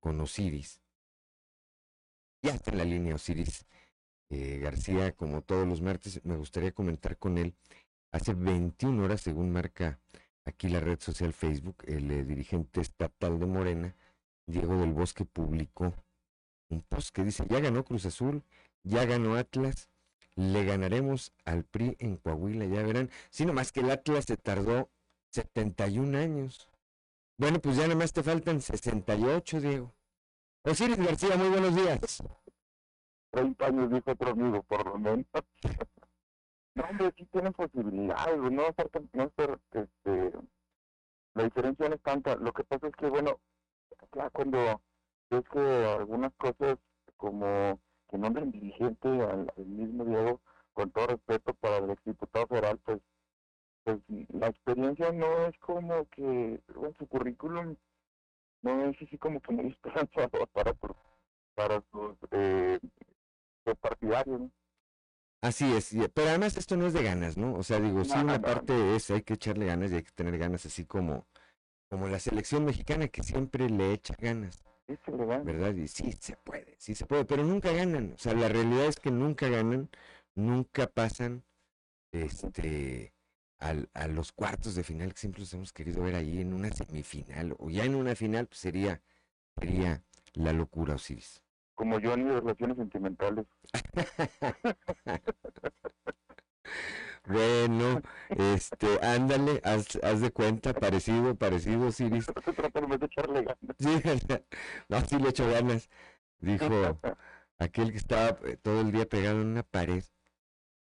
[0.01, 0.81] con Osiris.
[2.41, 3.67] Ya está en la línea Osiris
[4.31, 7.55] García, como todos los martes, me gustaría comentar con él.
[8.11, 10.01] Hace 21 horas, según marca
[10.45, 13.95] aquí la red social Facebook, el eh, dirigente estatal de Morena,
[14.47, 15.95] Diego del Bosque, publicó
[16.69, 18.43] un post que dice, ya ganó Cruz Azul,
[18.83, 19.89] ya ganó Atlas,
[20.35, 23.11] le ganaremos al PRI en Coahuila, ya verán.
[23.31, 24.91] Sí, nomás que el Atlas se tardó
[25.31, 26.69] 71 años.
[27.37, 29.95] Bueno, pues ya nada más te faltan 68, Diego.
[30.65, 32.23] Osiris García, muy buenos días.
[33.31, 35.27] 30 años, dijo otro amigo, por lo menos.
[36.75, 40.33] No, hombre, sí tienen posibilidades, no ser, no ser, este,
[41.35, 42.37] la diferencia no es tanta.
[42.37, 43.41] Lo que pasa es que, bueno,
[44.15, 44.81] ya cuando
[45.31, 46.79] ves que algunas cosas
[47.17, 47.79] como
[48.11, 50.41] que nombren dirigente al, al mismo Diego,
[50.73, 53.01] con todo respeto para el exdiputado federal, pues,
[53.85, 57.77] pues la experiencia no es como que, bueno, su currículum
[58.63, 60.75] no es así como que muy esperanzador para,
[61.55, 62.79] para, sus eh,
[63.81, 64.51] partidarios, ¿no?
[65.43, 67.55] Así es, pero además esto no es de ganas, ¿no?
[67.55, 70.39] O sea, digo, sí, una parte es, hay que echarle ganas y hay que tener
[70.39, 71.27] ganas, así como,
[71.91, 74.63] como la selección mexicana que siempre le echa ganas.
[75.45, 75.75] ¿verdad?
[75.75, 78.13] Y sí se puede, sí se puede, pero nunca ganan.
[78.13, 79.91] O sea, la realidad es que nunca ganan,
[80.37, 81.43] nunca pasan,
[82.13, 83.13] este,
[83.59, 86.71] al, a los cuartos de final que siempre los hemos querido ver ahí en una
[86.71, 89.03] semifinal o ya en una final, pues sería,
[89.59, 90.05] sería
[90.35, 91.42] la locura, Osiris.
[91.75, 93.47] Como yo en mis relaciones sentimentales.
[97.25, 102.27] Bueno, este, ándale, haz, haz de cuenta, parecido, parecido, Osiris.
[102.57, 103.77] Tratando de echarle ganas.
[103.79, 104.03] Sí,
[104.89, 105.89] no, sí le echo ganas.
[106.41, 106.99] Dijo
[107.59, 110.03] aquel que estaba eh, todo el día pegado en una pared,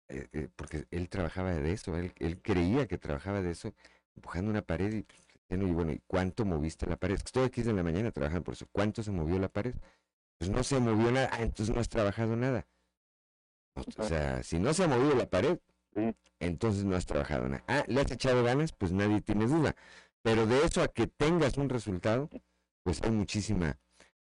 [0.07, 3.73] eh, eh, porque él trabajaba de eso, él, él creía que trabajaba de eso,
[4.15, 7.15] empujando una pared y, pues, y bueno, ¿y cuánto moviste la pared?
[7.15, 8.67] Estoy aquí desde la mañana trabajando por eso.
[8.71, 9.75] ¿Cuánto se movió la pared?
[10.41, 12.65] Pues no se movió nada, ah, entonces no has trabajado nada.
[13.75, 15.59] O, sea, si no se ha movido la pared,
[16.39, 17.63] entonces no has trabajado nada.
[17.67, 18.71] Ah, ¿le has echado ganas?
[18.71, 19.75] Pues nadie tiene duda.
[20.23, 22.27] Pero de eso a que tengas un resultado,
[22.81, 23.77] pues hay muchísima,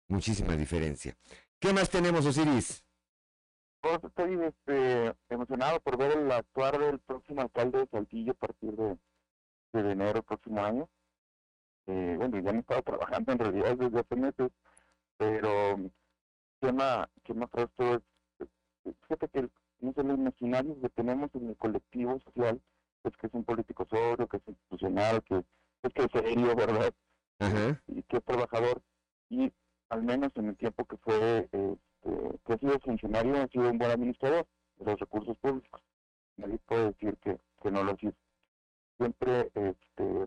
[0.08, 1.14] muchísima diferencia.
[1.58, 2.82] ¿Qué más tenemos, Osiris?
[3.82, 8.72] Pues estoy este, emocionado por ver el actuar del próximo alcalde de Saltillo a partir
[8.72, 8.96] de,
[9.74, 10.88] de enero del próximo año.
[11.86, 14.50] Eh, bueno, ya han estado trabajando en realidad desde hace meses,
[15.18, 15.78] pero
[16.60, 18.48] Chema, Chema Frausto es,
[19.02, 19.48] fíjate que
[19.80, 22.60] no sé, los imaginarios que tenemos en el colectivo social,
[23.04, 25.44] es que es un político sobrio, que es institucional, que
[25.82, 26.92] es que es serio, ¿verdad?
[27.86, 28.82] y que es trabajador.
[29.28, 29.52] Y
[29.90, 31.78] al menos en el tiempo que fue este,
[32.44, 34.46] que ha sido funcionario ha sido un buen administrador
[34.78, 35.82] de los recursos públicos.
[36.36, 38.12] Nadie puede decir que, que no lo ha sido.
[38.96, 40.26] Siempre este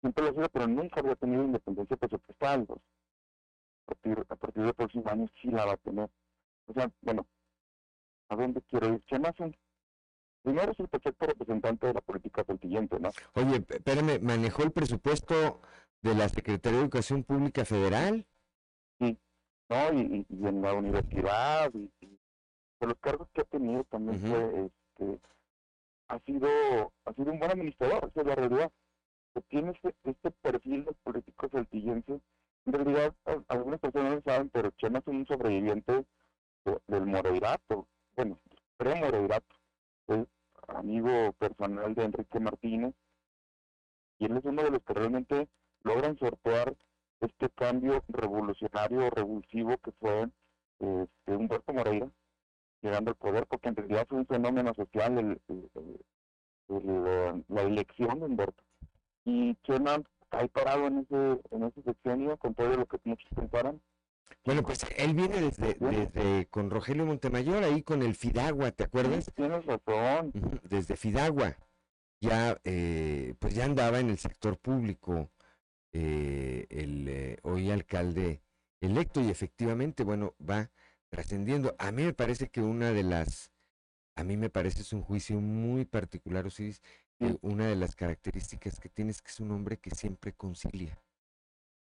[0.00, 2.80] siempre lo ha sido pero nunca había tenido independencia presupuestal pues.
[3.90, 6.08] A partir a partir del próximo año sí la va a tener
[6.66, 7.26] o sea bueno
[8.28, 9.56] a dónde quiero ir Chema es un
[10.42, 15.60] primero es el perfecto representante de la política saltillente no Oye, espérame, ¿manejó el presupuesto
[16.02, 18.26] de la Secretaría de Educación Pública Federal?
[18.98, 19.18] Sí,
[19.68, 22.18] no, y, y- y en la universidad, y, y
[22.78, 25.20] por los cargos que ha tenido también fue, este,
[26.08, 26.48] ha sido,
[27.04, 28.72] ha sido un buen administrador, esa es la realidad.
[29.34, 32.20] Que tiene este, este perfil de políticos saltillenses.
[32.66, 33.14] En realidad,
[33.48, 36.04] algunas personas no saben, pero Chema es un sobreviviente
[36.64, 38.38] de- del Moreirato, bueno,
[38.76, 39.56] pre-Moreirato.
[40.08, 40.26] Es
[40.68, 42.94] amigo personal de Enrique Martínez,
[44.18, 45.48] y él es uno de los que realmente
[45.82, 46.76] logran sortear
[47.20, 50.28] este cambio revolucionario revulsivo que fue
[50.78, 52.10] este, Humberto Moreira
[52.82, 55.40] llegando al poder, porque en realidad fue un fenómeno social el,
[56.68, 58.62] eh, la elección de Humberto.
[59.24, 59.98] Y Chema
[60.30, 63.80] ha parado en ese, en ese sexenio con todo lo que muchos pensaran.
[64.44, 69.30] Bueno, pues él viene desde, desde con Rogelio Montemayor, ahí con el Fidagua, ¿te acuerdas?
[69.34, 70.32] Tienes razón.
[70.62, 71.56] Desde Fidagua.
[72.22, 75.30] Ya, eh, pues ya andaba en el sector público
[75.92, 78.42] eh, el eh, hoy alcalde
[78.80, 80.70] electo y efectivamente, bueno, va
[81.08, 81.74] trascendiendo.
[81.78, 83.52] A mí me parece que una de las,
[84.16, 86.82] a mí me parece es un juicio muy particular, Osiris,
[87.20, 90.98] que una de las características que tiene es que es un hombre que siempre concilia.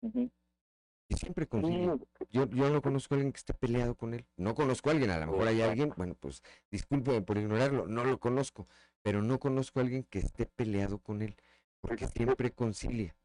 [0.01, 1.95] Y siempre concilia.
[2.31, 4.25] Yo, yo no conozco a alguien que esté peleado con él.
[4.35, 6.41] No conozco a alguien, a lo mejor hay alguien, bueno, pues
[6.71, 8.67] discúlpeme por ignorarlo, no lo conozco,
[9.03, 11.35] pero no conozco a alguien que esté peleado con él,
[11.81, 13.15] porque siempre concilia.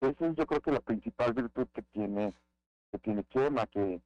[0.00, 2.32] Esa es yo creo que la principal virtud que tiene,
[2.90, 4.00] que tiene Chema, que,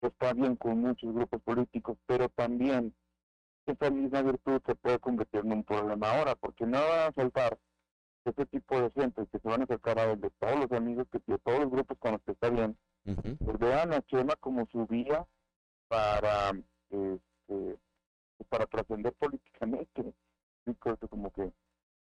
[0.00, 2.94] está bien con muchos grupos políticos, pero también
[3.66, 7.58] esa misma virtud se puede convertir en un problema ahora, porque no va a faltar
[8.24, 11.06] ese tipo de gente que se van a acercar a él, de todos los amigos
[11.10, 12.76] que tiene, todos los grupos con los que está bien,
[13.44, 15.26] pues vean a Chema como su vía
[15.88, 16.52] para
[16.90, 17.78] este,
[18.48, 20.14] para trascender políticamente.
[21.10, 21.52] Como que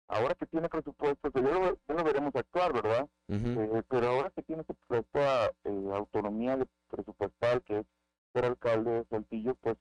[0.06, 3.08] ahora que tiene presupuesto, que ya lo, ya lo veremos actuar, ¿verdad?
[3.28, 6.56] Eh, pero ahora que tiene esta eh, autonomía
[6.88, 7.86] presupuestal, que es
[8.32, 9.76] ser alcalde de Saltillo, pues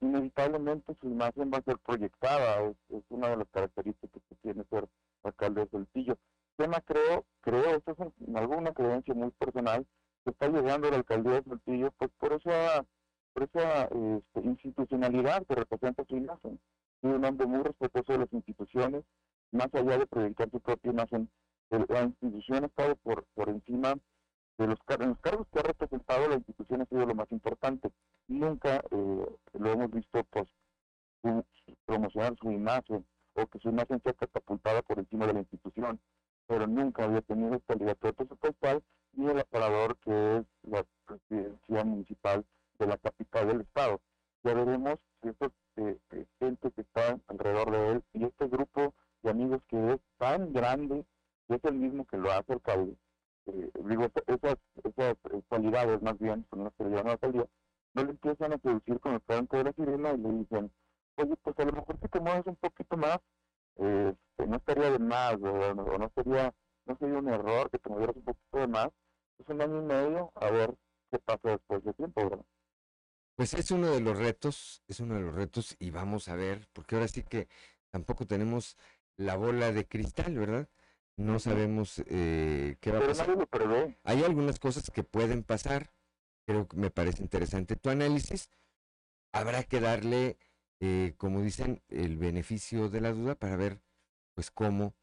[0.00, 4.64] inevitablemente su imagen va a ser proyectada, es, es una de las características que tiene
[4.70, 4.88] ser
[5.22, 6.18] alcalde de Saltillo.
[6.56, 9.86] Tema creo, creo, esto es en alguna creencia muy personal,
[10.24, 12.84] que está llegando a la alcaldía de Saltillo, pues por esa,
[13.32, 16.58] por esa este, institucionalidad que representa su imagen.
[17.02, 19.04] Es un hombre muy respetuoso de las instituciones,
[19.52, 21.30] más allá de proyectar su propia imagen,
[21.70, 23.94] la institución ha estado por, por encima
[24.58, 27.90] de los, cargos que ha representado, la institución ha sido lo más importante.
[28.26, 30.48] Nunca eh, lo hemos visto pues,
[31.84, 33.04] promocionar su imagen
[33.34, 36.00] o que su imagen sea catapultada por encima de la institución,
[36.46, 42.44] pero nunca había tenido esta libertad presupuestal ni el aparador que es la presidencia municipal
[42.78, 44.00] de la capital del estado.
[44.42, 48.94] Ya veremos si estos eh, eh, gente que está alrededor de él y este grupo
[49.22, 51.04] de amigos que es tan grande,
[51.48, 52.96] que es el mismo que lo hace alcalde,
[53.46, 57.02] eh, digo, esa- esas, esas eh, cualidades más bien son las que le
[57.94, 60.72] no le empiezan a seducir con el canto de la sirena y le dicen,
[61.16, 63.18] oye, pues a lo mejor si te mueves un poquito más,
[63.76, 66.54] este, no estaría de más, o, no- sería,
[66.84, 68.88] no sería un error que te movieras un poquito de más,
[69.38, 70.74] es un año y medio, a ver
[71.10, 72.44] qué pasa después de tiempo, ¿verdad?
[73.36, 76.68] Pues es uno de los retos, es uno de los retos y vamos a ver,
[76.72, 77.48] porque ahora sí que
[77.90, 78.76] tampoco tenemos
[79.16, 80.68] la bola de cristal, ¿verdad?
[81.16, 83.28] No sabemos eh, qué va a pasar.
[83.28, 83.98] nadie lo prevé.
[84.04, 85.90] Hay algunas cosas que pueden pasar,
[86.46, 88.50] creo que me parece interesante tu análisis.
[89.32, 90.38] Habrá que darle,
[90.80, 93.80] eh, como dicen, el beneficio de la duda para ver,
[94.34, 94.94] pues, cómo,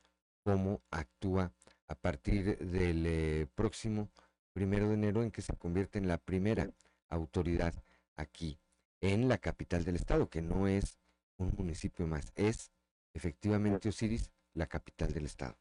[0.43, 1.51] cómo actúa
[1.87, 4.09] a partir del eh, próximo
[4.53, 6.69] primero de enero en que se convierte en la primera
[7.09, 7.73] autoridad
[8.15, 8.59] aquí
[9.01, 10.97] en la capital del estado, que no es
[11.37, 12.71] un municipio más, es
[13.13, 15.57] efectivamente Osiris, la capital del estado.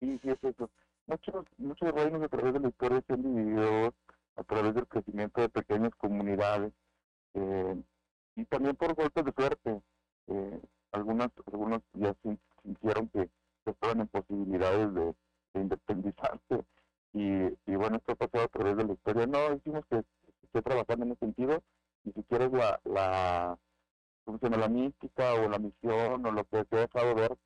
[0.00, 0.70] Sí, es eso.
[1.06, 3.94] Muchos, muchos reinos a través de la historia se han dividido
[4.36, 6.72] a través del crecimiento de pequeñas comunidades
[7.34, 7.82] eh,
[8.36, 9.82] y también por golpes de suerte.
[10.28, 10.60] Eh,
[10.92, 13.30] algunas, algunos ya sin- sintieron que,
[13.66, 15.14] estaban en posibilidades de,
[15.54, 16.64] de independizarse
[17.12, 17.22] y,
[17.66, 19.26] y bueno, esto ha pasado a través de la historia.
[19.26, 20.04] No decimos que
[20.42, 21.62] esté trabajando en ese sentido
[22.04, 23.58] y si quieres la, la,
[24.24, 27.36] ¿cómo se la mística o la misión o lo que se ha dejado ver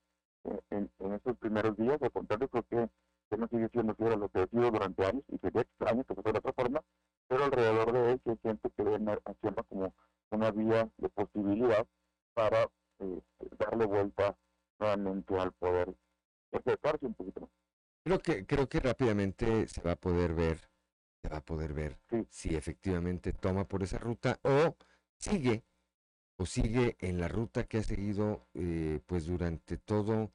[0.70, 2.89] en, en estos primeros días, al contrario, creo que,
[3.36, 6.14] no sigue siendo fiel a lo que ha sido durante años y sería extraño que
[6.14, 6.82] fuera de otra forma,
[7.28, 9.94] pero alrededor de él sí hay gente que ve a a Chema como
[10.31, 11.86] una vía de posibilidad
[12.35, 13.20] para eh,
[13.59, 14.36] darle vuelta
[14.78, 15.94] nuevamente al poder,
[16.52, 17.51] acercarse un poquito más.
[18.05, 20.59] Creo que, creo que rápidamente se va a poder ver,
[21.23, 21.98] se va a poder ver
[22.28, 24.77] si efectivamente toma por esa ruta o
[25.16, 25.64] sigue,
[26.38, 30.32] o sigue en la ruta que ha seguido eh, pues durante todo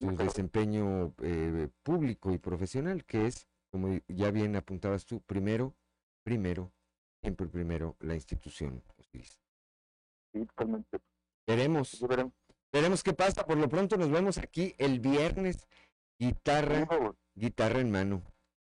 [0.00, 5.74] su desempeño eh, público y profesional, que es, como ya bien apuntabas tú, primero,
[6.24, 6.72] primero,
[7.22, 8.82] siempre primero la institución.
[8.96, 9.40] Osiris.
[10.32, 10.98] Sí, totalmente.
[11.46, 12.04] Veremos.
[12.72, 13.46] Veremos qué pasa.
[13.46, 15.66] Por lo pronto nos vemos aquí el viernes.
[16.20, 16.86] Guitarra,
[17.34, 18.22] guitarra en mano.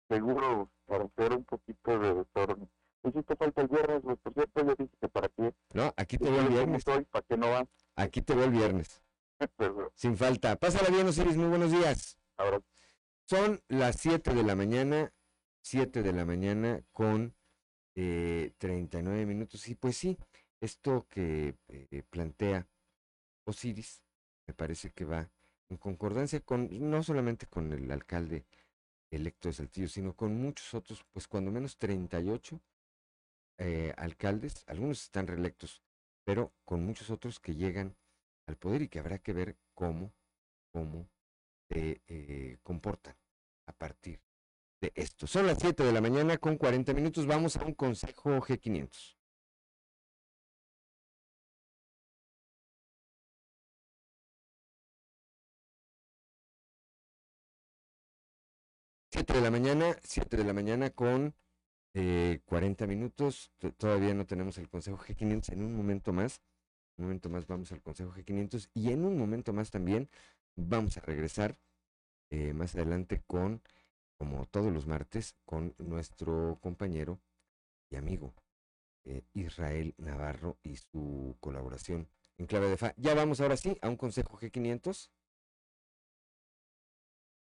[0.09, 2.69] Seguro, para hacer un poquito de retorno.
[3.05, 5.53] Hiciste falta el viernes, pues, por cierto, yo dije que para qué.
[5.75, 6.83] No, aquí te Yo veo el viernes.
[6.85, 7.69] soy, ¿para qué no vas?
[7.97, 9.03] Aquí te veo el viernes.
[9.95, 10.57] Sin falta.
[10.57, 11.37] Pásala bien, Osiris.
[11.37, 12.17] Muy buenos días.
[13.27, 15.13] Son las 7 de la mañana.
[15.63, 17.35] 7 de la mañana con
[17.95, 19.69] eh, 39 minutos.
[19.69, 20.17] Y pues sí,
[20.61, 22.69] esto que eh, plantea
[23.45, 24.03] Osiris
[24.47, 25.29] me parece que va
[25.69, 28.45] en concordancia con no solamente con el alcalde
[29.11, 32.61] electo de Saltillo, sino con muchos otros, pues cuando menos 38
[33.59, 35.83] eh, alcaldes, algunos están reelectos,
[36.25, 37.97] pero con muchos otros que llegan
[38.47, 40.13] al poder y que habrá que ver cómo,
[40.73, 41.09] cómo
[41.69, 43.17] se eh, comportan
[43.67, 44.21] a partir
[44.81, 45.27] de esto.
[45.27, 49.17] Son las 7 de la mañana con 40 minutos, vamos a un consejo G500.
[59.13, 61.35] 7 de la mañana, 7 de la mañana con
[61.95, 63.53] eh, 40 minutos.
[63.77, 65.53] Todavía no tenemos el Consejo G500.
[65.53, 66.43] En un momento más,
[66.97, 70.09] un momento más vamos al Consejo G500 y en un momento más también
[70.57, 71.59] vamos a regresar
[72.31, 73.63] eh, más adelante con,
[74.17, 77.21] como todos los martes, con nuestro compañero
[77.91, 78.35] y amigo
[79.05, 82.09] eh, Israel Navarro y su colaboración
[82.39, 82.95] en clave de fa.
[82.97, 85.11] Ya vamos ahora sí a un consejo G500.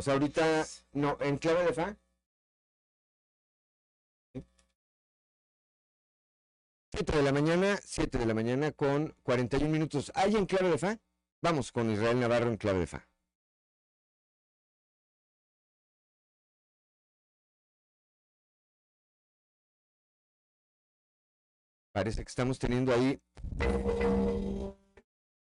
[0.00, 0.64] O sea, ahorita,
[0.94, 1.94] no, en clave de fa.
[6.92, 10.10] 7 de la mañana, 7 de la mañana con 41 minutos.
[10.14, 10.98] ¿Hay en clave de fa?
[11.42, 13.06] Vamos con Israel Navarro en clave de fa.
[21.92, 23.20] Parece que estamos teniendo ahí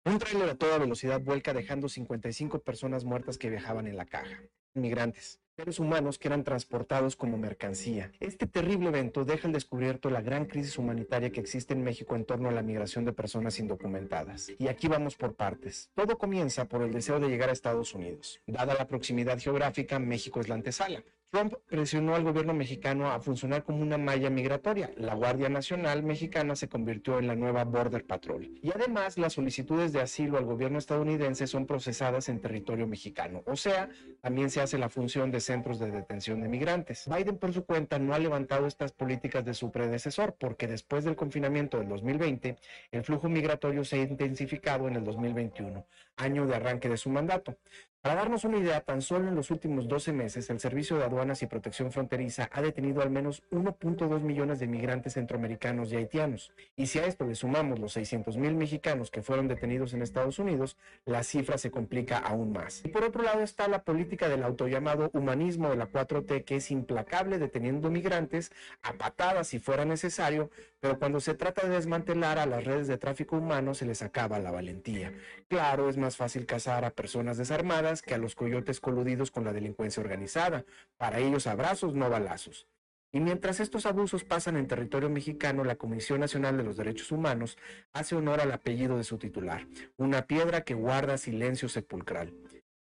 [0.03, 4.41] Un tráiler a toda velocidad vuelca dejando 55 personas muertas que viajaban en la caja.
[4.73, 8.11] Inmigrantes, seres humanos que eran transportados como mercancía.
[8.21, 12.23] Este terrible evento deja al descubierto la gran crisis humanitaria que existe en México en
[12.23, 14.51] torno a la migración de personas indocumentadas.
[14.57, 15.89] Y aquí vamos por partes.
[15.93, 18.39] Todo comienza por el deseo de llegar a Estados Unidos.
[18.47, 21.03] Dada la proximidad geográfica, México es la antesala.
[21.31, 24.91] Trump presionó al gobierno mexicano a funcionar como una malla migratoria.
[24.97, 28.59] La Guardia Nacional mexicana se convirtió en la nueva Border Patrol.
[28.61, 33.43] Y además, las solicitudes de asilo al gobierno estadounidense son procesadas en territorio mexicano.
[33.45, 33.87] O sea,
[34.19, 37.07] también se hace la función de centros de detención de migrantes.
[37.07, 41.15] Biden, por su cuenta, no ha levantado estas políticas de su predecesor porque después del
[41.15, 42.57] confinamiento del 2020,
[42.91, 45.85] el flujo migratorio se ha intensificado en el 2021,
[46.17, 47.57] año de arranque de su mandato.
[48.01, 51.43] Para darnos una idea, tan solo en los últimos 12 meses, el Servicio de Aduanas
[51.43, 56.51] y Protección Fronteriza ha detenido al menos 1.2 millones de migrantes centroamericanos y haitianos.
[56.75, 60.39] Y si a esto le sumamos los 600 mil mexicanos que fueron detenidos en Estados
[60.39, 62.83] Unidos, la cifra se complica aún más.
[62.83, 66.71] Y por otro lado está la política del autollamado humanismo de la 4T, que es
[66.71, 68.51] implacable deteniendo migrantes
[68.81, 72.97] a patadas si fuera necesario, pero cuando se trata de desmantelar a las redes de
[72.97, 75.13] tráfico humano se les acaba la valentía.
[75.47, 79.53] Claro, es más fácil cazar a personas desarmadas que a los coyotes coludidos con la
[79.53, 80.65] delincuencia organizada.
[80.97, 82.67] Para ellos abrazos, no balazos.
[83.13, 87.57] Y mientras estos abusos pasan en territorio mexicano, la Comisión Nacional de los Derechos Humanos
[87.93, 89.67] hace honor al apellido de su titular,
[89.97, 92.33] una piedra que guarda silencio sepulcral.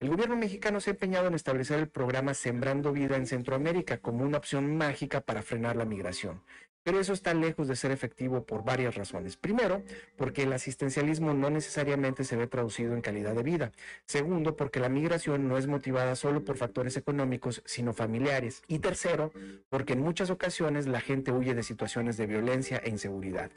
[0.05, 4.23] El gobierno mexicano se ha empeñado en establecer el programa Sembrando Vida en Centroamérica como
[4.23, 6.43] una opción mágica para frenar la migración.
[6.83, 9.39] Pero eso está lejos de ser efectivo por varias razones.
[9.39, 9.83] Primero,
[10.19, 13.73] porque el asistencialismo no necesariamente se ve traducido en calidad de vida.
[14.05, 18.63] Segundo, porque la migración no es motivada solo por factores económicos, sino familiares.
[18.69, 19.33] Y tercero,
[19.71, 23.51] porque en muchas ocasiones la gente huye de situaciones de violencia e inseguridad.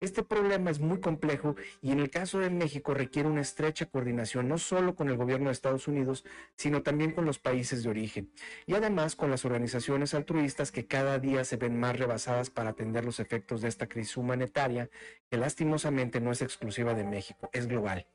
[0.00, 4.48] Este problema es muy complejo y en el caso de México requiere una estrecha coordinación
[4.48, 6.24] no solo con el gobierno de Estados Unidos,
[6.56, 8.32] sino también con los países de origen
[8.64, 13.04] y además con las organizaciones altruistas que cada día se ven más rebasadas para atender
[13.04, 14.88] los efectos de esta crisis humanitaria
[15.28, 18.06] que lastimosamente no es exclusiva de México, es global.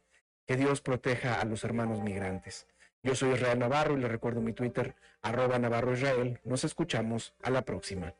[0.47, 2.67] Que Dios proteja a los hermanos migrantes.
[3.03, 6.39] Yo soy Israel Navarro y le recuerdo mi Twitter, arroba Navarro Israel.
[6.45, 8.15] Nos escuchamos a la próxima.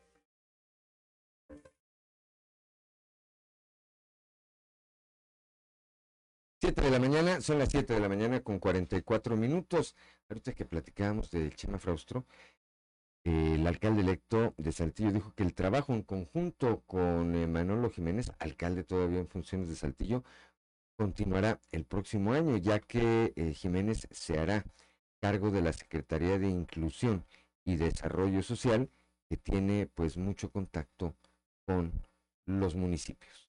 [6.66, 9.94] Siete de la mañana, son las 7 de la mañana con 44 minutos.
[10.28, 12.26] Ahorita que platicábamos del Chema Fraustro,
[13.22, 18.32] el alcalde electo de Saltillo dijo que el trabajo en conjunto con eh, Manolo Jiménez,
[18.40, 20.24] alcalde todavía en funciones de Saltillo,
[20.96, 24.64] continuará el próximo año, ya que eh, Jiménez se hará
[25.20, 27.24] cargo de la Secretaría de Inclusión
[27.64, 28.90] y Desarrollo Social,
[29.28, 31.14] que tiene pues mucho contacto
[31.64, 31.92] con
[32.44, 33.48] los municipios.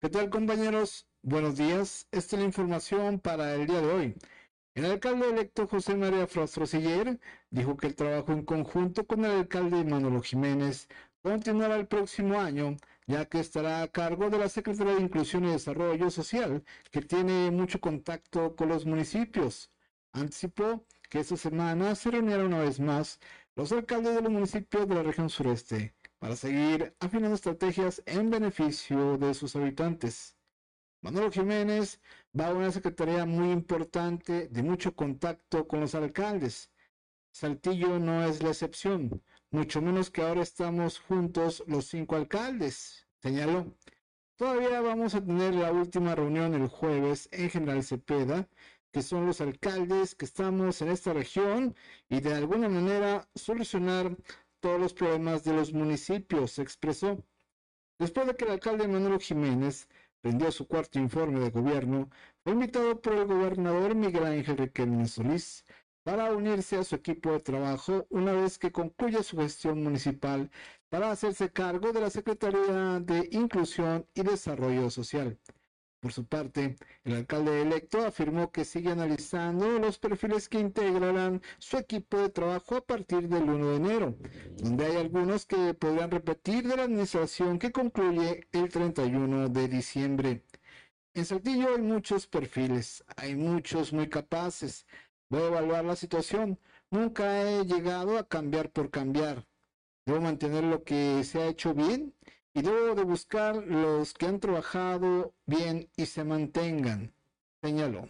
[0.00, 1.06] ¿Qué tal compañeros?
[1.26, 2.06] Buenos días.
[2.12, 4.14] Esta es la información para el día de hoy.
[4.74, 7.18] El alcalde electo José María Frostro Siller
[7.48, 10.86] dijo que el trabajo en conjunto con el alcalde Manolo Jiménez
[11.22, 12.76] continuará el próximo año,
[13.06, 17.50] ya que estará a cargo de la Secretaría de Inclusión y Desarrollo Social, que tiene
[17.50, 19.70] mucho contacto con los municipios.
[20.12, 23.18] Anticipó que esta semana se reunirán una vez más
[23.56, 29.16] los alcaldes de los municipios de la región sureste para seguir afinando estrategias en beneficio
[29.16, 30.36] de sus habitantes.
[31.04, 32.00] Manolo Jiménez
[32.32, 36.70] va a una secretaría muy importante de mucho contacto con los alcaldes.
[37.30, 43.76] Saltillo no es la excepción, mucho menos que ahora estamos juntos los cinco alcaldes, señaló.
[44.36, 48.48] Todavía vamos a tener la última reunión el jueves en General Cepeda,
[48.90, 51.76] que son los alcaldes que estamos en esta región
[52.08, 54.16] y de alguna manera solucionar
[54.60, 57.22] todos los problemas de los municipios, expresó.
[57.98, 59.86] Después de que el alcalde Manuel Jiménez
[60.24, 62.08] rindió su cuarto informe de gobierno,
[62.42, 65.64] fue invitado por el gobernador Miguel Ángel Riquelme Solís
[66.02, 70.50] para unirse a su equipo de trabajo una vez que concluya su gestión municipal
[70.88, 75.38] para hacerse cargo de la Secretaría de Inclusión y Desarrollo Social.
[76.04, 81.78] Por su parte, el alcalde electo afirmó que sigue analizando los perfiles que integrarán su
[81.78, 84.14] equipo de trabajo a partir del 1 de enero,
[84.58, 90.42] donde hay algunos que podrán repetir de la administración que concluye el 31 de diciembre.
[91.14, 94.86] En Saltillo hay muchos perfiles, hay muchos muy capaces.
[95.30, 96.58] Voy a evaluar la situación.
[96.90, 99.46] Nunca he llegado a cambiar por cambiar.
[100.04, 102.12] Debo mantener lo que se ha hecho bien
[102.54, 107.12] y debo de buscar los que han trabajado bien y se mantengan,
[107.60, 108.08] señaló.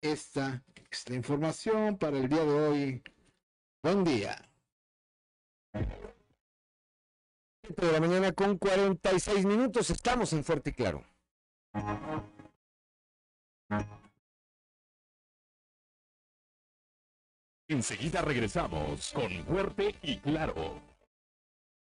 [0.00, 3.02] Esta es la información para el día de hoy.
[3.82, 4.36] Buen día.
[7.64, 9.90] 7 de la mañana con 46 minutos.
[9.90, 11.04] Estamos en Fuerte y Claro.
[17.68, 20.91] Enseguida regresamos con Fuerte y Claro.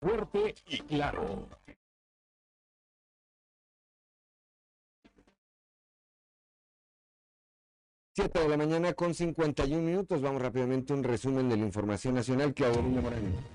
[0.06, 1.49] Fuerte y Claro.
[8.14, 10.22] Siete de la mañana con 51 minutos.
[10.22, 12.53] Vamos rápidamente a un resumen de la información nacional.
[12.53, 13.55] Claudio Moreno.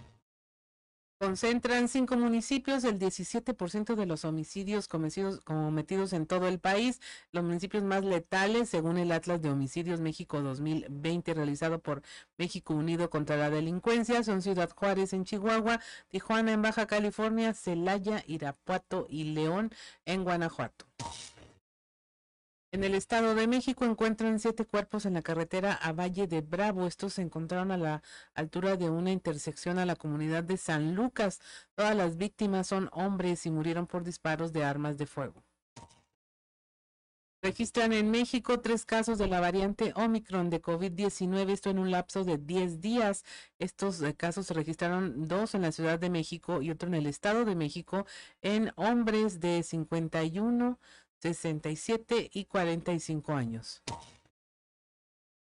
[1.21, 6.99] Concentran cinco municipios el 17% de los homicidios cometidos, en todo el país.
[7.31, 12.01] Los municipios más letales, según el Atlas de Homicidios México 2020 realizado por
[12.39, 18.25] México Unido contra la Delincuencia, son Ciudad Juárez en Chihuahua, Tijuana en Baja California, Celaya,
[18.27, 19.75] Irapuato y León
[20.07, 20.87] en Guanajuato.
[22.73, 26.87] En el Estado de México encuentran siete cuerpos en la carretera a Valle de Bravo.
[26.87, 28.03] Estos se encontraron a la
[28.33, 31.41] altura de una intersección a la comunidad de San Lucas.
[31.75, 35.43] Todas las víctimas son hombres y murieron por disparos de armas de fuego.
[37.43, 42.23] Registran en México tres casos de la variante Omicron de COVID-19, esto en un lapso
[42.23, 43.25] de 10 días.
[43.59, 47.07] Estos eh, casos se registraron dos en la Ciudad de México y otro en el
[47.07, 48.05] Estado de México
[48.43, 50.79] en hombres de 51,
[51.21, 53.83] 67 y 45 años.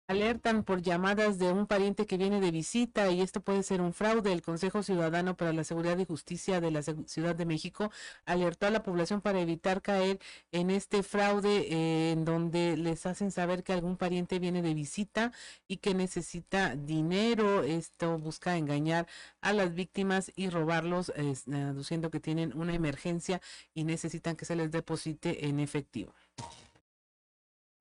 [0.10, 3.94] Alertan por llamadas de un pariente que viene de visita y esto puede ser un
[3.94, 4.34] fraude.
[4.34, 7.92] El Consejo Ciudadano para la Seguridad y Justicia de la Ciudad de México
[8.26, 10.20] alertó a la población para evitar caer
[10.52, 15.32] en este fraude eh, en donde les hacen saber que algún pariente viene de visita
[15.68, 17.62] y que necesita dinero.
[17.62, 19.06] Esto busca engañar
[19.42, 23.42] a las víctimas y robarlos, eh, aduciendo que tienen una emergencia
[23.76, 26.16] y necesitan que se les deposite en efectivo.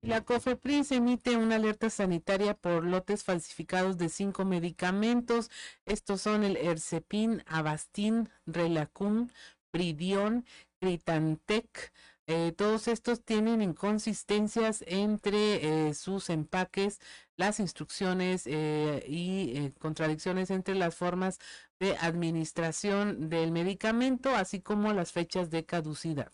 [0.03, 5.51] La COFEPRIS emite una alerta sanitaria por lotes falsificados de cinco medicamentos.
[5.87, 9.29] Estos son el Ercepin, Avastin, Relacum,
[9.73, 10.47] Pridion,
[10.81, 11.93] Critantec.
[12.29, 17.01] Eh, todos estos tienen inconsistencias entre eh, sus empaques,
[17.37, 21.41] las instrucciones eh, y contradicciones entre las formas
[21.81, 26.31] de administración del medicamento, así como las fechas de caducidad.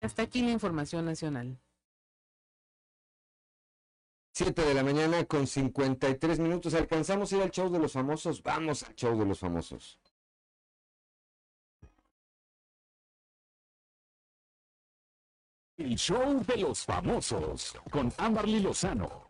[0.00, 1.58] Hasta aquí la información nacional.
[4.38, 6.72] 7 de la mañana con 53 minutos.
[6.74, 8.40] ¿Alcanzamos a ir al show de los famosos?
[8.40, 9.98] Vamos al show de los famosos.
[15.76, 19.27] El show de los famosos con Amberly Lozano.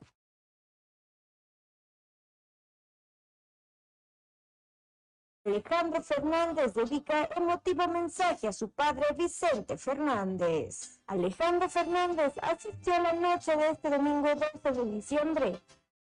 [5.49, 11.01] Alejandro Fernández dedica emotivo mensaje a su padre Vicente Fernández.
[11.07, 14.29] Alejandro Fernández asistió a la noche de este domingo
[14.63, 15.59] 12 de diciembre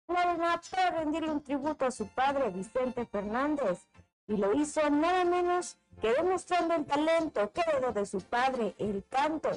[0.09, 3.81] a para rendirle un tributo a su padre Vicente Fernández
[4.27, 9.05] y lo hizo nada menos que demostrando el talento que heredó de su padre, el
[9.11, 9.51] canto,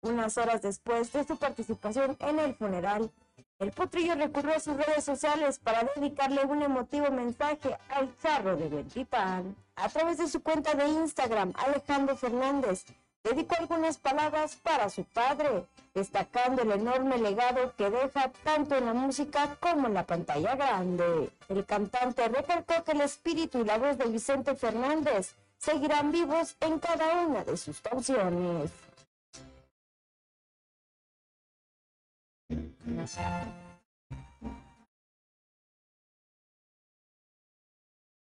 [0.00, 3.10] unas horas después de su participación en el funeral
[3.58, 8.68] el potrillo recurrió a sus redes sociales para dedicarle un emotivo mensaje al charro de
[8.68, 9.56] Bentipán.
[9.76, 12.84] A través de su cuenta de Instagram, Alejandro Fernández
[13.24, 18.94] dedicó algunas palabras para su padre, destacando el enorme legado que deja tanto en la
[18.94, 21.30] música como en la pantalla grande.
[21.48, 26.78] El cantante recalcó que el espíritu y la voz de Vicente Fernández seguirán vivos en
[26.78, 28.70] cada una de sus canciones.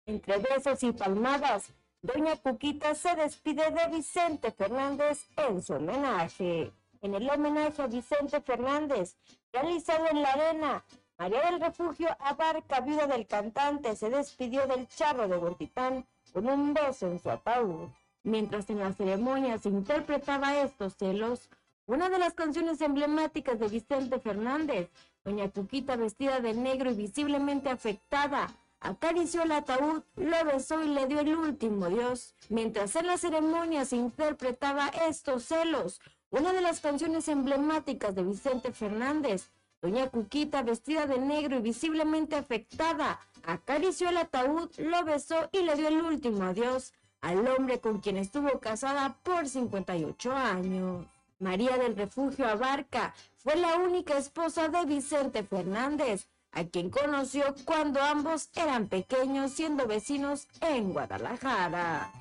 [0.06, 1.72] Entre besos y palmadas,
[2.02, 6.72] Doña Cuquita se despide de Vicente Fernández en su homenaje.
[7.02, 9.18] En el homenaje a Vicente Fernández,
[9.54, 10.86] realizado en la arena,
[11.20, 16.74] María del Refugio Abarca, viuda del cantante, se despidió del charro de Huertitán con un
[16.74, 17.90] beso en su ataúd.
[18.24, 21.50] Mientras en la ceremonia se interpretaba estos celos,
[21.90, 24.92] una de las canciones emblemáticas de Vicente Fernández,
[25.26, 31.08] Doña Cuquita vestida de negro y visiblemente afectada, acarició el ataúd, lo besó y le
[31.08, 32.36] dio el último adiós.
[32.50, 36.00] Mientras en la ceremonia se interpretaba estos celos,
[36.30, 39.50] una de las canciones emblemáticas de Vicente Fernández,
[39.82, 45.76] Doña Cuquita, vestida de negro y visiblemente afectada, acarició el ataúd, lo besó y le
[45.76, 51.19] dio el último adiós al hombre con quien estuvo casada por 58 años.
[51.40, 58.02] María del Refugio Abarca fue la única esposa de Vicente Fernández, a quien conoció cuando
[58.02, 62.12] ambos eran pequeños siendo vecinos en Guadalajara.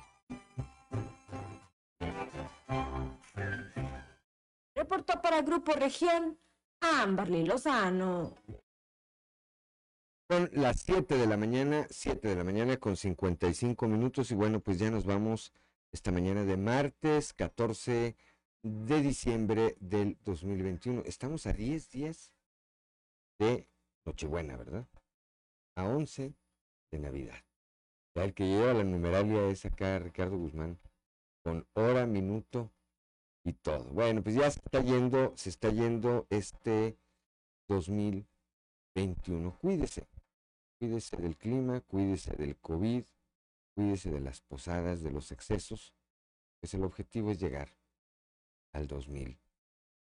[4.73, 6.39] Reportó para Grupo Región
[6.79, 8.33] Amberly Lozano.
[10.29, 14.61] Son las 7 de la mañana, 7 de la mañana con 55 minutos y bueno,
[14.61, 15.51] pues ya nos vamos
[15.91, 18.15] esta mañana de martes 14
[18.61, 21.03] de diciembre del 2021.
[21.05, 22.33] Estamos a 10 días
[23.39, 23.67] de
[24.05, 24.85] Nochebuena, ¿verdad?
[25.75, 26.33] A 11
[26.91, 27.41] de Navidad.
[28.15, 30.77] Ya el que lleva la numeralia es acá Ricardo Guzmán,
[31.43, 32.71] con hora, minuto
[33.45, 33.85] y todo.
[33.85, 36.97] Bueno, pues ya se está yendo, se está yendo este
[37.69, 39.57] 2021.
[39.59, 40.09] Cuídese,
[40.79, 43.05] cuídese del clima, cuídese del COVID,
[43.75, 45.93] cuídese de las posadas, de los excesos,
[46.59, 47.78] pues el objetivo es llegar
[48.73, 49.39] al 2000,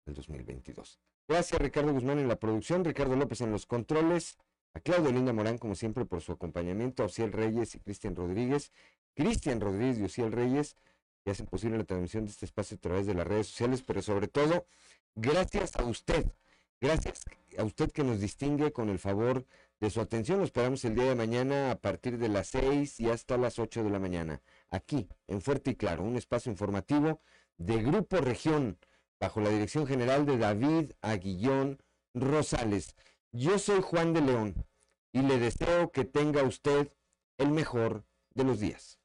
[0.06, 1.00] al 2022.
[1.28, 4.38] Gracias Ricardo Guzmán en la producción, Ricardo López en los controles,
[4.74, 8.72] a Claudio Linda Morán como siempre por su acompañamiento, a Ociel Reyes y Cristian Rodríguez,
[9.14, 10.76] Cristian Rodríguez y Ociel Reyes
[11.24, 14.00] que hacen posible la transmisión de este espacio a través de las redes sociales, pero
[14.02, 14.66] sobre todo,
[15.14, 16.32] gracias a usted,
[16.80, 17.24] gracias
[17.58, 19.44] a usted que nos distingue con el favor
[19.80, 20.38] de su atención.
[20.38, 23.84] Lo esperamos el día de mañana a partir de las 6 y hasta las 8
[23.84, 24.40] de la mañana,
[24.70, 27.20] aquí en Fuerte y Claro, un espacio informativo
[27.58, 28.78] de Grupo Región,
[29.20, 31.82] bajo la dirección general de David Aguillón
[32.14, 32.94] Rosales.
[33.32, 34.66] Yo soy Juan de León
[35.12, 36.92] y le deseo que tenga usted
[37.36, 38.04] el mejor
[38.34, 38.98] de los días.